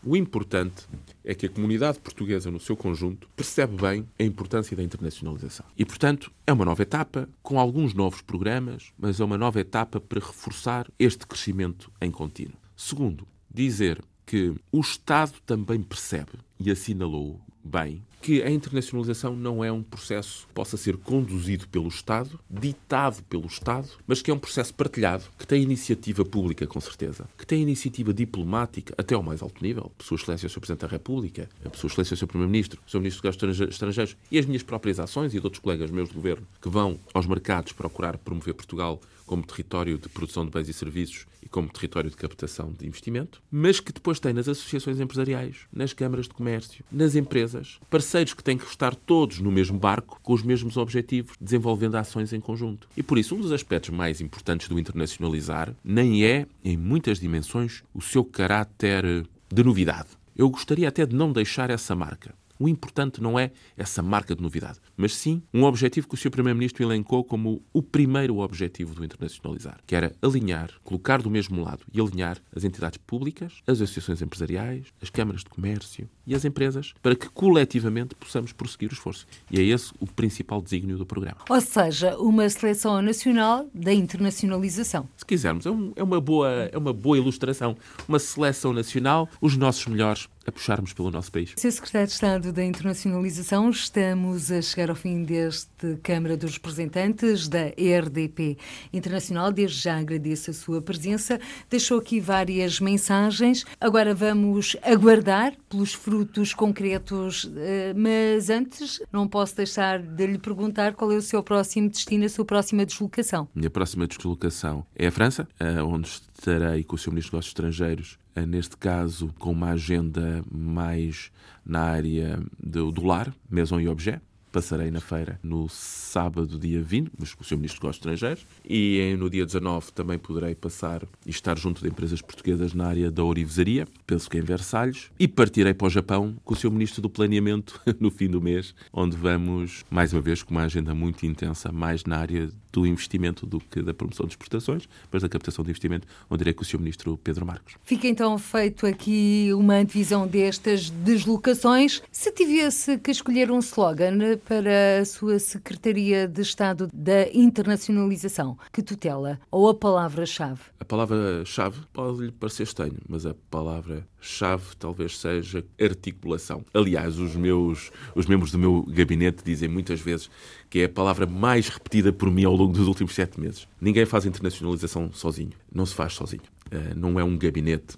o 0.05 0.15
importante 0.15 0.85
é 1.23 1.33
que 1.33 1.47
a 1.47 1.49
comunidade 1.49 1.99
portuguesa, 1.99 2.51
no 2.51 2.59
seu 2.59 2.77
conjunto, 2.77 3.27
percebe 3.35 3.75
bem 3.81 4.07
a 4.19 4.23
importância 4.23 4.77
da 4.77 4.83
internacionalização. 4.83 5.65
E, 5.75 5.83
portanto, 5.83 6.31
é 6.45 6.53
uma 6.53 6.63
nova 6.63 6.83
etapa, 6.83 7.27
com 7.41 7.59
alguns 7.59 7.95
novos 7.95 8.21
programas, 8.21 8.93
mas 8.99 9.19
é 9.19 9.23
uma 9.23 9.37
nova 9.37 9.59
etapa 9.59 9.99
para 9.99 10.19
reforçar 10.19 10.87
este 10.99 11.25
crescimento 11.25 11.91
em 11.99 12.11
contínuo. 12.11 12.53
Segundo, 12.77 13.27
dizer 13.51 13.99
que 14.27 14.53
o 14.71 14.79
Estado 14.79 15.33
também 15.43 15.81
percebe 15.81 16.33
e 16.59 16.69
assinalou 16.69 17.41
bem 17.65 18.01
que 18.21 18.41
a 18.41 18.49
internacionalização 18.49 19.35
não 19.35 19.63
é 19.63 19.71
um 19.71 19.83
processo 19.83 20.47
que 20.47 20.53
possa 20.53 20.77
ser 20.77 20.97
conduzido 20.97 21.67
pelo 21.67 21.87
Estado, 21.87 22.39
ditado 22.49 23.21
pelo 23.29 23.45
Estado, 23.45 23.87
mas 24.07 24.19
que 24.19 24.31
é 24.31 24.33
um 24.33 24.39
processo 24.39 24.73
partilhado, 24.73 25.25
que 25.37 25.45
tem 25.45 25.61
iniciativa 25.61 26.25
pública, 26.25 26.65
com 26.65 26.81
certeza, 26.81 27.29
que 27.37 27.45
tem 27.45 27.61
iniciativa 27.61 28.11
diplomática 28.11 28.95
até 28.97 29.13
ao 29.13 29.21
mais 29.21 29.43
alto 29.43 29.63
nível, 29.63 29.91
Pessoa 29.95 30.17
Excelência, 30.19 30.47
o 30.47 30.49
Sr. 30.49 30.59
Presidente 30.59 30.81
da 30.81 30.87
República, 30.87 31.47
a 31.63 31.69
Pessoa 31.69 31.87
Excelência, 31.91 32.15
o 32.15 32.17
Sr. 32.17 32.27
Primeiro-Ministro, 32.27 32.81
o 32.87 32.89
Sr. 32.89 32.97
Ministro 32.97 33.21
dos 33.21 33.41
Negócios 33.41 33.69
Estrangeiros 33.69 34.17
e 34.31 34.39
as 34.39 34.45
minhas 34.47 34.63
próprias 34.63 34.99
ações 34.99 35.31
e 35.35 35.39
de 35.39 35.45
outros 35.45 35.61
colegas 35.61 35.91
meus 35.91 36.09
do 36.09 36.15
Governo 36.15 36.47
que 36.59 36.67
vão 36.67 36.99
aos 37.13 37.27
mercados 37.27 37.73
procurar 37.73 38.17
promover 38.17 38.55
Portugal 38.55 38.99
como 39.25 39.45
território 39.45 39.97
de 39.97 40.09
produção 40.09 40.45
de 40.45 40.51
bens 40.51 40.69
e 40.69 40.73
serviços 40.73 41.25
e 41.41 41.49
como 41.49 41.69
território 41.69 42.09
de 42.09 42.15
captação 42.15 42.71
de 42.71 42.87
investimento, 42.87 43.41
mas 43.51 43.79
que 43.79 43.91
depois 43.91 44.19
tem 44.19 44.33
nas 44.33 44.47
associações 44.47 44.99
empresariais, 44.99 45.57
nas 45.71 45.93
câmaras 45.93 46.27
de 46.27 46.33
comércio, 46.33 46.83
nas 46.91 47.15
empresas, 47.15 47.79
parceiros 47.89 48.33
que 48.33 48.43
têm 48.43 48.57
que 48.57 48.65
estar 48.65 48.95
todos 48.95 49.39
no 49.39 49.51
mesmo 49.51 49.77
barco, 49.77 50.19
com 50.21 50.33
os 50.33 50.43
mesmos 50.43 50.77
objetivos, 50.77 51.35
desenvolvendo 51.39 51.95
ações 51.95 52.33
em 52.33 52.39
conjunto. 52.39 52.87
E 52.95 53.03
por 53.03 53.17
isso, 53.17 53.35
um 53.35 53.41
dos 53.41 53.51
aspectos 53.51 53.89
mais 53.91 54.21
importantes 54.21 54.67
do 54.67 54.79
internacionalizar 54.79 55.73
nem 55.83 56.25
é, 56.25 56.47
em 56.63 56.77
muitas 56.77 57.19
dimensões, 57.19 57.83
o 57.93 58.01
seu 58.01 58.23
caráter 58.23 59.25
de 59.51 59.63
novidade. 59.63 60.09
Eu 60.35 60.49
gostaria 60.49 60.89
até 60.89 61.05
de 61.05 61.15
não 61.15 61.31
deixar 61.31 61.69
essa 61.69 61.95
marca. 61.95 62.33
O 62.59 62.69
importante 62.69 63.21
não 63.21 63.37
é 63.37 63.51
essa 63.75 64.01
marca 64.01 64.35
de 64.35 64.41
novidade, 64.41 64.79
mas 64.95 65.15
sim 65.15 65.41
um 65.53 65.63
objetivo 65.63 66.07
que 66.07 66.15
o 66.15 66.17
Sr. 66.17 66.29
Primeiro-Ministro 66.29 66.83
elencou 66.83 67.23
como 67.23 67.61
o 67.73 67.81
primeiro 67.81 68.39
objetivo 68.39 68.95
do 68.95 69.03
internacionalizar, 69.03 69.79
que 69.85 69.95
era 69.95 70.13
alinhar, 70.21 70.69
colocar 70.83 71.21
do 71.21 71.29
mesmo 71.29 71.61
lado 71.61 71.85
e 71.93 71.99
alinhar 71.99 72.37
as 72.55 72.63
entidades 72.63 72.97
públicas, 73.05 73.61
as 73.67 73.81
associações 73.81 74.21
empresariais, 74.21 74.87
as 75.01 75.09
câmaras 75.09 75.43
de 75.43 75.49
comércio 75.49 76.09
e 76.25 76.33
as 76.33 76.45
empresas, 76.45 76.93
para 77.01 77.15
que 77.15 77.29
coletivamente 77.29 78.15
possamos 78.15 78.51
prosseguir 78.51 78.89
o 78.89 78.93
esforço. 78.93 79.27
E 79.51 79.59
é 79.59 79.63
esse 79.63 79.93
o 79.99 80.07
principal 80.07 80.61
desígnio 80.61 80.97
do 80.97 81.05
programa. 81.05 81.39
Ou 81.49 81.61
seja, 81.61 82.17
uma 82.17 82.49
seleção 82.49 83.01
nacional 83.01 83.69
da 83.73 83.93
internacionalização. 83.93 85.07
Se 85.17 85.25
quisermos, 85.25 85.65
é, 85.65 85.71
um, 85.71 85.93
é 85.95 86.03
uma, 86.03 86.21
boa, 86.21 86.49
é 86.71 86.77
uma 86.77 86.93
boa 86.93 87.17
ilustração. 87.17 87.75
Uma 88.07 88.19
seleção 88.19 88.73
nacional, 88.73 89.29
os 89.41 89.55
nossos 89.57 89.85
melhores 89.87 90.27
a 90.45 90.51
puxarmos 90.51 90.93
pelo 90.93 91.11
nosso 91.11 91.31
país. 91.31 91.53
Sr. 91.57 91.71
Secretário 91.71 92.07
de 92.07 92.13
Estado 92.13 92.53
da 92.53 92.63
Internacionalização, 92.63 93.69
estamos 93.69 94.51
a 94.51 94.61
chegar 94.61 94.89
ao 94.89 94.95
fim 94.95 95.23
deste 95.23 95.97
Câmara 96.03 96.37
dos 96.37 96.53
Representantes 96.53 97.47
da 97.47 97.67
RDP 97.67 98.57
Internacional. 98.93 99.51
Desde 99.51 99.81
já 99.81 99.97
agradeço 99.97 100.51
a 100.51 100.53
sua 100.53 100.81
presença. 100.81 101.39
Deixou 101.69 101.99
aqui 101.99 102.19
várias 102.19 102.79
mensagens. 102.79 103.65
Agora 103.79 104.13
vamos 104.13 104.77
aguardar 104.83 105.53
pelos 105.69 105.93
frutos 105.93 106.53
concretos, 106.53 107.49
eh, 107.57 107.93
mas 107.95 108.49
antes 108.49 109.01
não 109.11 109.27
posso 109.27 109.55
deixar 109.55 109.99
de 109.99 110.27
lhe 110.27 110.37
perguntar 110.37 110.93
qual 110.93 111.11
é 111.11 111.15
o 111.15 111.21
seu 111.21 111.41
próximo 111.41 111.89
destino, 111.89 112.25
a 112.25 112.29
sua 112.29 112.45
próxima 112.45 112.85
deslocação. 112.85 113.47
Minha 113.53 113.69
próxima 113.69 114.07
deslocação 114.07 114.85
é 114.95 115.07
a 115.07 115.11
França, 115.11 115.47
eh, 115.59 115.81
onde 115.81 116.07
estarei 116.07 116.83
com 116.83 116.95
o 116.95 116.99
Sr. 116.99 117.11
Ministro 117.11 117.31
dos 117.31 117.33
Negócios 117.33 117.51
Estrangeiros 117.51 118.24
neste 118.43 118.75
caso 118.75 119.33
com 119.39 119.51
uma 119.51 119.69
agenda 119.69 120.43
mais 120.51 121.31
na 121.65 121.81
área 121.81 122.43
do, 122.59 122.91
do 122.91 123.03
lar, 123.05 123.33
maison 123.49 123.79
e 123.79 123.87
objet, 123.87 124.21
passarei 124.55 124.89
na 124.89 125.01
feira 125.01 125.37
no 125.43 125.67
sábado, 125.67 126.57
dia 126.57 126.81
20, 126.81 127.11
mas 127.19 127.33
com 127.33 127.43
o 127.43 127.45
Sr. 127.45 127.57
Ministro 127.57 127.81
dos 127.81 127.83
Negócios 127.83 127.97
Estrangeiros, 127.97 128.47
e 128.63 129.13
no 129.19 129.29
dia 129.29 129.45
19 129.45 129.91
também 129.91 130.17
poderei 130.17 130.55
passar 130.55 131.03
e 131.25 131.29
estar 131.29 131.59
junto 131.59 131.81
de 131.81 131.89
empresas 131.89 132.21
portuguesas 132.21 132.73
na 132.73 132.87
área 132.87 133.11
da 133.11 133.21
orivesaria, 133.21 133.85
penso 134.07 134.29
que 134.29 134.37
em 134.37 134.41
Versalhes, 134.41 135.11
e 135.19 135.27
partirei 135.27 135.73
para 135.73 135.87
o 135.87 135.89
Japão 135.89 136.37
com 136.45 136.53
o 136.53 136.57
Sr. 136.57 136.71
Ministro 136.71 137.01
do 137.01 137.09
Planeamento 137.09 137.81
no 137.99 138.09
fim 138.09 138.29
do 138.29 138.41
mês, 138.41 138.73
onde 138.93 139.17
vamos, 139.17 139.83
mais 139.89 140.13
uma 140.13 140.21
vez, 140.21 140.41
com 140.41 140.51
uma 140.51 140.63
agenda 140.63 140.95
muito 140.95 141.25
intensa, 141.25 141.69
mais 141.69 142.05
na 142.05 142.17
área 142.17 142.49
do 142.75 142.85
investimento 142.85 143.45
do 143.45 143.59
que 143.59 143.81
da 143.81 143.93
promoção 143.93 144.25
de 144.25 144.33
exportações, 144.33 144.87
mas 145.09 145.21
da 145.21 145.29
captação 145.29 145.63
de 145.63 145.69
investimento, 145.69 146.05
onde 146.29 146.43
irei 146.43 146.53
com 146.53 146.61
o 146.61 146.65
Sr. 146.65 146.79
Ministro 146.79 147.17
Pedro 147.17 147.45
Marcos. 147.45 147.75
Fica 147.85 148.05
então 148.05 148.37
feito 148.37 148.85
aqui 148.85 149.49
uma 149.53 149.75
antevisão 149.75 150.27
destas 150.27 150.89
deslocações. 150.89 152.01
Se 152.11 152.33
tivesse 152.33 152.97
que 152.97 153.11
escolher 153.11 153.49
um 153.49 153.59
slogan 153.59 154.37
para 154.45 154.99
a 155.01 155.05
sua 155.05 155.39
Secretaria 155.39 156.27
de 156.27 156.41
Estado 156.41 156.87
da 156.93 157.27
Internacionalização, 157.33 158.57
que 158.71 158.83
tutela, 158.83 159.39
ou 159.49 159.67
a 159.67 159.73
palavra-chave? 159.73 160.61
A 160.79 160.85
palavra-chave 160.85 161.79
pode 161.91 162.25
lhe 162.25 162.31
parecer 162.31 162.63
estranho, 162.63 162.97
mas 163.09 163.25
a 163.25 163.35
palavra-chave 163.49 164.75
talvez 164.77 165.17
seja 165.17 165.65
articulação. 165.81 166.63
Aliás, 166.73 167.17
os 167.17 167.35
meus 167.35 167.91
os 168.15 168.27
membros 168.27 168.51
do 168.51 168.59
meu 168.59 168.83
gabinete 168.87 169.43
dizem 169.43 169.67
muitas 169.67 169.99
vezes 169.99 170.29
que 170.69 170.79
é 170.79 170.85
a 170.85 170.89
palavra 170.89 171.25
mais 171.25 171.67
repetida 171.67 172.13
por 172.13 172.29
mim 172.29 172.43
ao 172.43 172.55
longo 172.55 172.73
dos 172.73 172.87
últimos 172.87 173.15
sete 173.15 173.39
meses. 173.39 173.67
Ninguém 173.81 174.05
faz 174.05 174.25
internacionalização 174.25 175.11
sozinho. 175.11 175.53
Não 175.73 175.85
se 175.85 175.95
faz 175.95 176.13
sozinho. 176.13 176.43
Uh, 176.71 176.95
não 176.95 177.19
é 177.19 177.23
um 177.23 177.37
gabinete, 177.37 177.95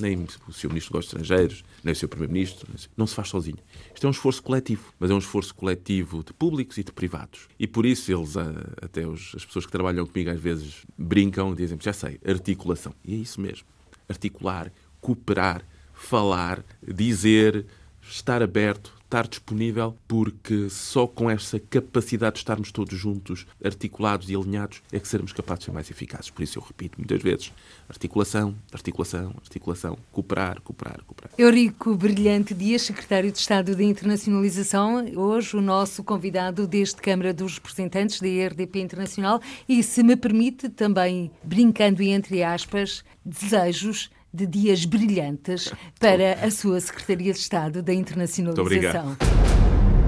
nem 0.00 0.26
o 0.46 0.52
seu 0.52 0.70
Ministro 0.70 0.92
dos 0.92 1.06
Estrangeiros, 1.06 1.64
nem 1.82 1.92
o 1.92 1.96
seu 1.96 2.08
Primeiro-Ministro. 2.08 2.68
Não 2.96 3.06
se 3.06 3.14
faz 3.14 3.28
sozinho. 3.28 3.58
Isto 3.94 4.06
é 4.06 4.08
um 4.08 4.12
esforço 4.12 4.42
coletivo, 4.42 4.92
mas 4.98 5.10
é 5.10 5.14
um 5.14 5.18
esforço 5.18 5.54
coletivo 5.54 6.22
de 6.22 6.32
públicos 6.32 6.78
e 6.78 6.84
de 6.84 6.92
privados. 6.92 7.48
E 7.58 7.66
por 7.66 7.84
isso 7.84 8.12
eles, 8.12 8.36
até 8.80 9.02
as 9.04 9.44
pessoas 9.44 9.66
que 9.66 9.72
trabalham 9.72 10.06
comigo 10.06 10.30
às 10.30 10.40
vezes 10.40 10.84
brincam, 10.96 11.54
dizem, 11.54 11.78
já 11.80 11.92
sei, 11.92 12.20
articulação. 12.26 12.94
E 13.04 13.14
é 13.14 13.16
isso 13.16 13.40
mesmo. 13.40 13.66
Articular, 14.08 14.72
cooperar, 15.00 15.64
falar, 15.92 16.64
dizer, 16.86 17.66
estar 18.02 18.42
aberto, 18.42 18.92
estar 19.06 19.26
disponível, 19.26 19.96
porque 20.06 20.68
só 20.68 21.06
com 21.06 21.30
essa 21.30 21.58
capacidade 21.58 22.34
de 22.34 22.40
estarmos 22.40 22.70
todos 22.70 22.98
juntos, 22.98 23.46
articulados 23.64 24.28
e 24.28 24.36
alinhados, 24.36 24.82
é 24.92 25.00
que 25.00 25.08
seremos 25.08 25.32
capazes 25.32 25.60
de 25.60 25.64
ser 25.66 25.72
mais 25.72 25.90
eficazes. 25.90 26.30
Por 26.30 26.42
isso 26.42 26.58
eu 26.58 26.62
repito 26.62 26.98
muitas 26.98 27.22
vezes: 27.22 27.52
articulação, 27.88 28.54
articulação, 28.72 29.32
articulação, 29.40 29.96
cooperar, 30.12 30.60
cooperar, 30.60 31.00
cooperar. 31.06 31.32
Eurico 31.38 31.94
Brilhante 31.94 32.52
Dias, 32.52 32.82
secretário 32.82 33.30
de 33.30 33.38
Estado 33.38 33.74
da 33.74 33.82
Internacionalização, 33.82 35.04
hoje 35.16 35.56
o 35.56 35.60
nosso 35.60 36.02
convidado 36.02 36.66
deste 36.66 37.00
Câmara 37.00 37.32
dos 37.32 37.54
Representantes 37.54 38.20
da 38.20 38.26
RDP 38.26 38.80
Internacional 38.80 39.40
e, 39.68 39.82
se 39.82 40.02
me 40.02 40.16
permite, 40.16 40.68
também 40.68 41.30
brincando 41.42 42.02
e 42.02 42.08
entre 42.08 42.42
aspas, 42.42 43.04
desejos 43.24 44.10
de 44.36 44.46
dias 44.46 44.84
brilhantes 44.84 45.72
para 45.98 46.34
a 46.46 46.50
sua 46.50 46.78
Secretaria 46.80 47.32
de 47.32 47.38
Estado 47.38 47.82
da 47.82 47.94
Internacionalização. 47.94 49.16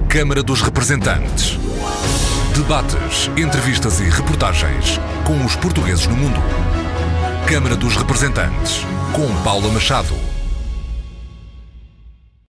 Câmara 0.07 0.43
dos 0.43 0.61
Representantes. 0.61 1.57
Debates, 2.55 3.29
entrevistas 3.37 3.99
e 3.99 4.03
reportagens 4.03 4.99
com 5.25 5.43
os 5.43 5.55
portugueses 5.55 6.05
no 6.05 6.15
mundo. 6.15 6.39
Câmara 7.47 7.75
dos 7.75 7.95
Representantes, 7.95 8.81
com 9.13 9.43
Paula 9.43 9.71
Machado. 9.71 10.28